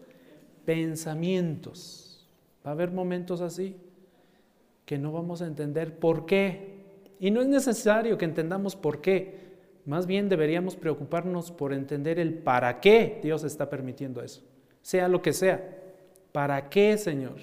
pensamientos. 0.65 2.27
Va 2.65 2.71
a 2.71 2.73
haber 2.73 2.91
momentos 2.91 3.41
así 3.41 3.77
que 4.85 4.97
no 4.97 5.11
vamos 5.11 5.41
a 5.41 5.47
entender 5.47 5.97
por 5.97 6.25
qué. 6.25 6.75
Y 7.19 7.31
no 7.31 7.41
es 7.41 7.47
necesario 7.47 8.17
que 8.17 8.25
entendamos 8.25 8.75
por 8.75 9.01
qué. 9.01 9.45
Más 9.85 10.07
bien 10.07 10.29
deberíamos 10.29 10.75
preocuparnos 10.75 11.51
por 11.51 11.73
entender 11.73 12.19
el 12.19 12.33
para 12.33 12.79
qué 12.79 13.19
Dios 13.23 13.43
está 13.43 13.69
permitiendo 13.69 14.21
eso. 14.21 14.41
Sea 14.81 15.07
lo 15.07 15.21
que 15.21 15.33
sea. 15.33 15.83
¿Para 16.31 16.69
qué, 16.69 16.97
Señor? 16.97 17.37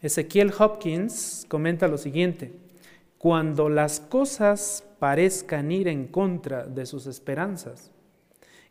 Ezequiel 0.00 0.52
Hopkins 0.58 1.46
comenta 1.48 1.88
lo 1.88 1.98
siguiente. 1.98 2.52
Cuando 3.18 3.68
las 3.68 4.00
cosas 4.00 4.84
parezcan 4.98 5.70
ir 5.72 5.88
en 5.88 6.08
contra 6.08 6.66
de 6.66 6.84
sus 6.84 7.06
esperanzas 7.06 7.90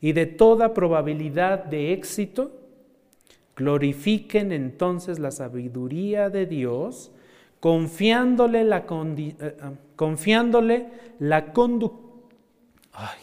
y 0.03 0.11
de 0.11 0.25
toda 0.25 0.73
probabilidad 0.73 1.63
de 1.63 1.93
éxito, 1.93 2.51
glorifiquen 3.55 4.51
entonces 4.51 5.17
la 5.17 5.31
sabiduría 5.31 6.29
de 6.29 6.45
Dios 6.45 7.09
confiándole 7.61 8.65
la, 8.65 8.85
condi- 8.85 9.37
eh, 9.39 9.55
ah, 9.61 9.71
confiándole 9.95 10.87
la 11.19 11.53
condu- 11.53 11.93
Ay, 12.91 13.17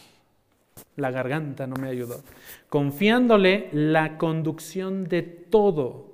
la 0.97 1.11
garganta 1.11 1.67
no 1.67 1.77
me 1.77 1.89
ayudó. 1.89 2.23
Confiándole 2.71 3.69
la 3.73 4.17
conducción 4.17 5.05
de 5.05 5.21
todo 5.21 6.07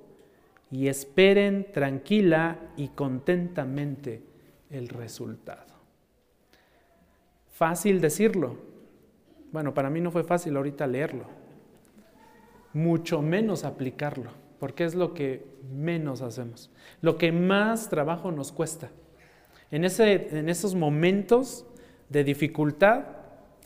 y 0.69 0.89
esperen 0.89 1.67
tranquila 1.71 2.59
y 2.75 2.89
contentamente 2.89 4.21
el 4.69 4.89
resultado. 4.89 5.63
Fácil 7.53 8.01
decirlo. 8.01 8.66
Bueno, 9.51 9.73
para 9.73 9.89
mí 9.89 10.01
no 10.01 10.11
fue 10.11 10.23
fácil 10.23 10.55
ahorita 10.57 10.87
leerlo. 10.87 11.25
Mucho 12.73 13.21
menos 13.21 13.63
aplicarlo, 13.63 14.31
porque 14.59 14.85
es 14.85 14.95
lo 14.95 15.13
que 15.13 15.45
menos 15.71 16.21
hacemos, 16.21 16.69
lo 17.01 17.17
que 17.17 17.31
más 17.31 17.89
trabajo 17.89 18.31
nos 18.31 18.51
cuesta. 18.51 18.89
En, 19.71 19.83
ese, 19.83 20.37
en 20.37 20.49
esos 20.49 20.75
momentos 20.75 21.65
de 22.09 22.23
dificultad, 22.23 23.05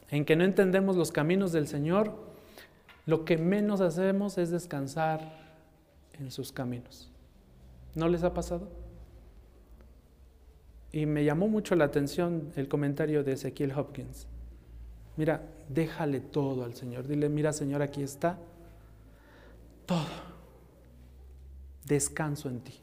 en 0.09 0.25
que 0.25 0.35
no 0.35 0.43
entendemos 0.43 0.95
los 0.95 1.11
caminos 1.11 1.51
del 1.51 1.67
Señor, 1.67 2.13
lo 3.05 3.25
que 3.25 3.37
menos 3.37 3.81
hacemos 3.81 4.37
es 4.37 4.51
descansar 4.51 5.41
en 6.19 6.31
sus 6.31 6.51
caminos. 6.51 7.11
¿No 7.95 8.07
les 8.07 8.23
ha 8.23 8.33
pasado? 8.33 8.69
Y 10.91 11.05
me 11.05 11.23
llamó 11.23 11.47
mucho 11.47 11.75
la 11.75 11.85
atención 11.85 12.51
el 12.55 12.67
comentario 12.67 13.23
de 13.23 13.33
Ezequiel 13.33 13.71
Hopkins. 13.71 14.27
Mira, 15.17 15.41
déjale 15.69 16.19
todo 16.19 16.63
al 16.63 16.73
Señor. 16.73 17.07
Dile, 17.07 17.29
mira 17.29 17.53
Señor, 17.53 17.81
aquí 17.81 18.01
está 18.01 18.37
todo. 19.85 20.31
Descanso 21.85 22.49
en 22.49 22.61
ti. 22.61 22.79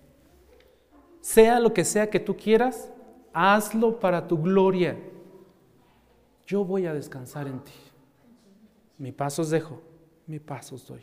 Sea 1.20 1.60
lo 1.60 1.72
que 1.72 1.84
sea 1.84 2.10
que 2.10 2.20
tú 2.20 2.36
quieras, 2.36 2.90
hazlo 3.32 4.00
para 4.00 4.26
tu 4.26 4.40
gloria. 4.40 4.98
Yo 6.46 6.64
voy 6.64 6.86
a 6.86 6.94
descansar 6.94 7.46
en 7.46 7.60
ti. 7.60 7.72
Mi 8.96 9.12
paz 9.12 9.38
os 9.38 9.50
dejo, 9.50 9.80
mi 10.26 10.38
paz 10.38 10.72
os 10.72 10.86
doy. 10.86 11.02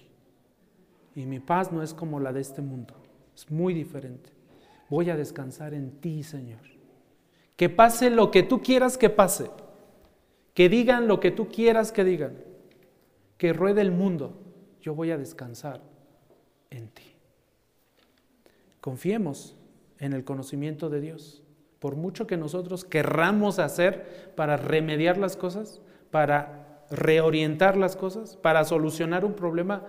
Y 1.15 1.25
mi 1.25 1.39
paz 1.39 1.71
no 1.71 1.81
es 1.81 1.93
como 1.93 2.19
la 2.19 2.33
de 2.33 2.41
este 2.41 2.61
mundo, 2.61 2.93
es 3.33 3.49
muy 3.49 3.73
diferente. 3.73 4.31
Voy 4.89 5.09
a 5.09 5.15
descansar 5.15 5.73
en 5.73 5.91
ti, 6.01 6.23
Señor. 6.23 6.59
Que 7.55 7.69
pase 7.69 8.09
lo 8.09 8.31
que 8.31 8.43
tú 8.43 8.61
quieras 8.61 8.97
que 8.97 9.09
pase. 9.09 9.49
Que 10.55 10.69
digan 10.69 11.07
lo 11.07 11.19
que 11.19 11.29
tú 11.29 11.49
quieras 11.49 11.91
que 11.91 12.03
digan. 12.03 12.37
Que 13.37 13.53
ruede 13.53 13.81
el 13.81 13.91
mundo. 13.91 14.41
Yo 14.81 14.95
voy 14.95 15.11
a 15.11 15.17
descansar 15.17 15.81
en 16.71 16.87
ti. 16.87 17.03
Confiemos 18.81 19.55
en 19.99 20.13
el 20.13 20.23
conocimiento 20.23 20.89
de 20.89 21.01
Dios. 21.01 21.43
Por 21.79 21.97
mucho 21.97 22.25
que 22.25 22.37
nosotros 22.37 22.85
querramos 22.85 23.59
hacer 23.59 24.33
para 24.35 24.57
remediar 24.57 25.17
las 25.17 25.35
cosas, 25.35 25.81
para 26.09 26.85
reorientar 26.89 27.75
las 27.77 27.95
cosas, 27.95 28.37
para 28.37 28.63
solucionar 28.63 29.25
un 29.25 29.33
problema, 29.33 29.85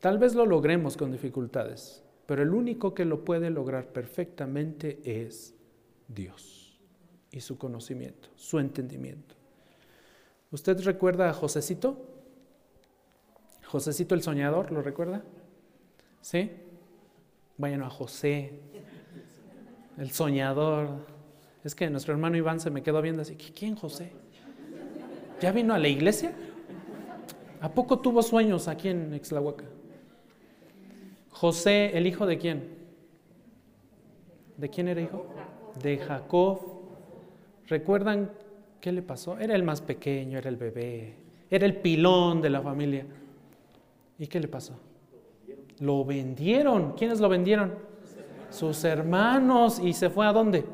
tal 0.00 0.18
vez 0.18 0.34
lo 0.34 0.44
logremos 0.44 0.96
con 0.96 1.12
dificultades, 1.12 2.02
pero 2.26 2.42
el 2.42 2.52
único 2.52 2.94
que 2.94 3.04
lo 3.04 3.24
puede 3.24 3.50
lograr 3.50 3.86
perfectamente 3.86 5.00
es 5.04 5.54
Dios 6.08 6.80
y 7.30 7.40
su 7.40 7.58
conocimiento, 7.58 8.30
su 8.34 8.58
entendimiento. 8.58 9.34
¿Usted 10.54 10.80
recuerda 10.84 11.30
a 11.30 11.32
Josecito? 11.32 11.96
Josecito 13.66 14.14
el 14.14 14.22
soñador, 14.22 14.70
¿lo 14.70 14.82
recuerda? 14.82 15.24
¿Sí? 16.20 16.48
Bueno, 17.56 17.86
a 17.86 17.90
José, 17.90 18.60
el 19.98 20.12
soñador. 20.12 20.90
Es 21.64 21.74
que 21.74 21.90
nuestro 21.90 22.12
hermano 22.12 22.36
Iván 22.36 22.60
se 22.60 22.70
me 22.70 22.84
quedó 22.84 23.02
viendo 23.02 23.22
así, 23.22 23.34
¿quién 23.34 23.74
José? 23.74 24.12
¿Ya 25.40 25.50
vino 25.50 25.74
a 25.74 25.78
la 25.80 25.88
iglesia? 25.88 26.32
¿A 27.60 27.72
poco 27.72 27.98
tuvo 27.98 28.22
sueños 28.22 28.68
aquí 28.68 28.90
en 28.90 29.12
Ixlahuaca? 29.12 29.64
José, 31.30 31.98
¿el 31.98 32.06
hijo 32.06 32.26
de 32.26 32.38
quién? 32.38 32.78
¿De 34.56 34.70
quién 34.70 34.86
era 34.86 35.00
hijo? 35.00 35.26
De 35.82 35.98
Jacob. 35.98 36.60
¿Recuerdan 37.66 38.30
qué 38.84 38.92
le 38.92 39.00
pasó? 39.00 39.38
Era 39.38 39.54
el 39.54 39.62
más 39.62 39.80
pequeño, 39.80 40.36
era 40.36 40.50
el 40.50 40.58
bebé, 40.58 41.14
era 41.50 41.64
el 41.64 41.74
pilón 41.74 42.42
de 42.42 42.50
la 42.50 42.60
familia. 42.60 43.06
¿Y 44.18 44.26
qué 44.26 44.38
le 44.38 44.46
pasó? 44.46 44.78
Lo 45.78 46.04
vendieron. 46.04 46.92
¿Quiénes 46.92 47.18
lo 47.18 47.30
vendieron? 47.30 47.76
Sus 48.50 48.84
hermanos. 48.84 49.80
¿Y 49.82 49.94
se 49.94 50.10
fue 50.10 50.26
a 50.26 50.34
dónde? 50.34 50.66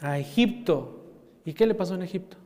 A 0.00 0.18
Egipto. 0.18 1.04
¿Y 1.44 1.52
qué 1.52 1.66
le 1.66 1.74
pasó 1.74 1.94
en 1.94 2.04
Egipto? 2.04 2.38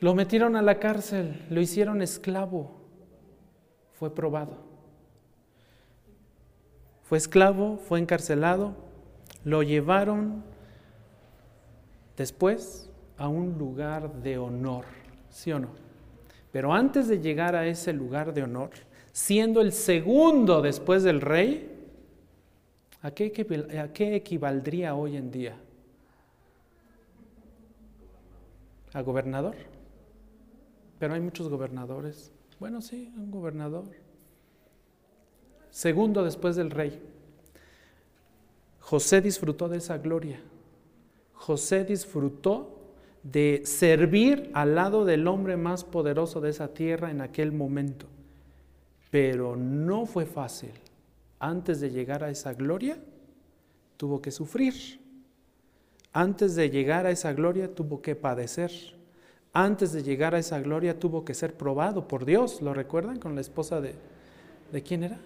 Lo 0.00 0.12
metieron 0.16 0.56
a 0.56 0.62
la 0.62 0.80
cárcel, 0.80 1.46
lo 1.48 1.60
hicieron 1.60 2.02
esclavo. 2.02 2.72
Fue 3.92 4.12
probado. 4.12 4.56
Fue 7.04 7.18
esclavo, 7.18 7.76
fue 7.76 8.00
encarcelado, 8.00 8.74
lo 9.44 9.62
llevaron 9.62 10.55
después 12.16 12.88
a 13.16 13.28
un 13.28 13.58
lugar 13.58 14.22
de 14.22 14.38
honor, 14.38 14.84
¿sí 15.30 15.52
o 15.52 15.58
no? 15.58 15.68
Pero 16.52 16.72
antes 16.72 17.08
de 17.08 17.20
llegar 17.20 17.54
a 17.54 17.66
ese 17.66 17.92
lugar 17.92 18.32
de 18.32 18.42
honor, 18.42 18.70
siendo 19.12 19.60
el 19.60 19.72
segundo 19.72 20.62
después 20.62 21.02
del 21.02 21.20
rey, 21.20 21.70
¿a 23.02 23.10
qué, 23.10 23.76
a 23.78 23.92
qué 23.92 24.16
equivaldría 24.16 24.94
hoy 24.94 25.16
en 25.16 25.30
día? 25.30 25.56
¿A 28.92 29.02
gobernador? 29.02 29.56
Pero 30.98 31.14
hay 31.14 31.20
muchos 31.20 31.48
gobernadores. 31.48 32.32
Bueno, 32.58 32.80
sí, 32.80 33.12
un 33.16 33.30
gobernador. 33.30 33.84
Segundo 35.70 36.24
después 36.24 36.56
del 36.56 36.70
rey. 36.70 37.02
José 38.80 39.20
disfrutó 39.20 39.68
de 39.68 39.78
esa 39.78 39.98
gloria. 39.98 40.40
José 41.36 41.84
disfrutó 41.84 42.76
de 43.22 43.62
servir 43.64 44.50
al 44.54 44.74
lado 44.74 45.04
del 45.04 45.26
hombre 45.26 45.56
más 45.56 45.84
poderoso 45.84 46.40
de 46.40 46.50
esa 46.50 46.68
tierra 46.68 47.10
en 47.10 47.20
aquel 47.20 47.52
momento. 47.52 48.06
Pero 49.10 49.56
no 49.56 50.06
fue 50.06 50.26
fácil. 50.26 50.70
Antes 51.38 51.80
de 51.80 51.90
llegar 51.90 52.24
a 52.24 52.30
esa 52.30 52.54
gloria, 52.54 52.98
tuvo 53.96 54.20
que 54.20 54.30
sufrir. 54.30 55.00
Antes 56.12 56.54
de 56.54 56.70
llegar 56.70 57.06
a 57.06 57.10
esa 57.10 57.32
gloria, 57.32 57.74
tuvo 57.74 58.00
que 58.00 58.16
padecer. 58.16 58.70
Antes 59.52 59.92
de 59.92 60.02
llegar 60.02 60.34
a 60.34 60.38
esa 60.38 60.60
gloria, 60.60 60.98
tuvo 60.98 61.24
que 61.24 61.34
ser 61.34 61.54
probado 61.54 62.08
por 62.08 62.24
Dios. 62.24 62.62
¿Lo 62.62 62.74
recuerdan 62.74 63.18
con 63.18 63.34
la 63.34 63.40
esposa 63.40 63.80
de... 63.80 63.94
¿De 64.72 64.82
quién 64.82 65.04
era? 65.04 65.18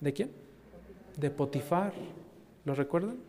¿De 0.00 0.12
quién? 0.12 0.30
De 1.16 1.30
Potifar. 1.30 1.92
¿Lo 2.64 2.74
recuerdan? 2.74 3.27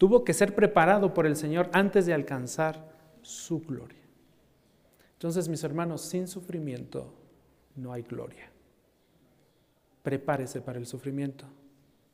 Tuvo 0.00 0.24
que 0.24 0.32
ser 0.32 0.54
preparado 0.54 1.12
por 1.12 1.26
el 1.26 1.36
Señor 1.36 1.68
antes 1.74 2.06
de 2.06 2.14
alcanzar 2.14 2.90
su 3.20 3.60
gloria. 3.60 4.00
Entonces, 5.12 5.46
mis 5.46 5.62
hermanos, 5.62 6.00
sin 6.00 6.26
sufrimiento 6.26 7.12
no 7.76 7.92
hay 7.92 8.00
gloria. 8.00 8.50
Prepárese 10.02 10.62
para 10.62 10.78
el 10.78 10.86
sufrimiento 10.86 11.44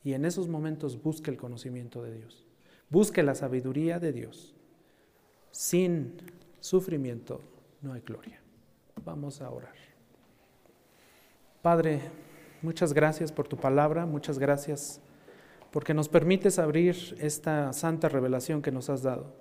y 0.03 0.14
en 0.14 0.24
esos 0.24 0.49
momentos 0.49 1.01
busque 1.01 1.30
el 1.30 1.37
conocimiento 1.37 2.03
de 2.03 2.16
Dios. 2.16 2.45
Busque 2.91 3.22
la 3.22 3.37
sabiduría 3.37 4.01
de 4.01 4.12
Dios. 4.12 4.57
Sin 5.53 6.16
sufrimiento 6.59 7.41
no 7.82 7.93
hay 7.93 8.01
gloria. 8.01 8.41
Vamos 9.05 9.41
a 9.41 9.49
orar. 9.49 9.76
Padre, 11.62 12.01
muchas 12.62 12.93
gracias 12.93 13.30
por 13.30 13.47
tu 13.47 13.57
palabra, 13.57 14.07
muchas 14.07 14.41
gracias 14.41 15.01
porque 15.77 15.93
nos 15.93 16.09
permites 16.09 16.59
abrir 16.59 16.97
esta 17.20 17.70
santa 17.74 18.09
revelación 18.09 18.62
que 18.62 18.72
nos 18.72 18.89
has 18.89 19.03
dado. 19.03 19.35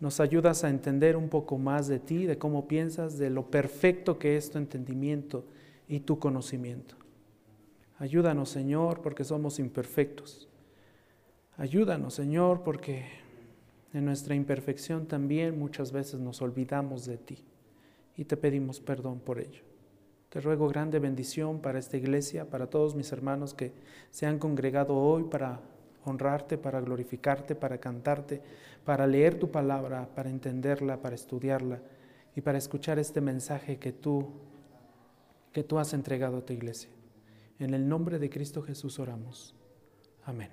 Nos 0.00 0.18
ayudas 0.18 0.64
a 0.64 0.70
entender 0.70 1.14
un 1.14 1.28
poco 1.28 1.58
más 1.58 1.88
de 1.88 1.98
ti, 1.98 2.24
de 2.24 2.38
cómo 2.38 2.66
piensas, 2.66 3.18
de 3.18 3.28
lo 3.28 3.50
perfecto 3.50 4.18
que 4.18 4.38
es 4.38 4.50
tu 4.50 4.56
entendimiento 4.56 5.44
y 5.86 6.00
tu 6.00 6.18
conocimiento. 6.18 6.94
Ayúdanos, 7.98 8.48
Señor, 8.48 9.02
porque 9.02 9.24
somos 9.24 9.58
imperfectos. 9.58 10.48
Ayúdanos, 11.58 12.14
Señor, 12.14 12.62
porque 12.62 13.04
en 13.92 14.06
nuestra 14.06 14.34
imperfección 14.34 15.04
también 15.04 15.58
muchas 15.58 15.92
veces 15.92 16.18
nos 16.18 16.40
olvidamos 16.40 17.04
de 17.04 17.18
ti 17.18 17.44
y 18.16 18.24
te 18.24 18.38
pedimos 18.38 18.80
perdón 18.80 19.20
por 19.20 19.38
ello. 19.38 19.71
Te 20.32 20.40
ruego 20.40 20.66
grande 20.66 20.98
bendición 20.98 21.60
para 21.60 21.78
esta 21.78 21.98
iglesia, 21.98 22.48
para 22.48 22.66
todos 22.66 22.94
mis 22.94 23.12
hermanos 23.12 23.52
que 23.52 23.70
se 24.10 24.24
han 24.24 24.38
congregado 24.38 24.96
hoy 24.96 25.24
para 25.24 25.60
honrarte, 26.06 26.56
para 26.56 26.80
glorificarte, 26.80 27.54
para 27.54 27.76
cantarte, 27.76 28.40
para 28.82 29.06
leer 29.06 29.38
tu 29.38 29.50
palabra, 29.50 30.08
para 30.14 30.30
entenderla, 30.30 31.02
para 31.02 31.16
estudiarla 31.16 31.82
y 32.34 32.40
para 32.40 32.56
escuchar 32.56 32.98
este 32.98 33.20
mensaje 33.20 33.76
que 33.76 33.92
tú 33.92 34.30
que 35.52 35.64
tú 35.64 35.78
has 35.78 35.92
entregado 35.92 36.38
a 36.38 36.46
tu 36.46 36.54
iglesia. 36.54 36.88
En 37.58 37.74
el 37.74 37.86
nombre 37.86 38.18
de 38.18 38.30
Cristo 38.30 38.62
Jesús 38.62 38.98
oramos. 38.98 39.54
Amén. 40.24 40.48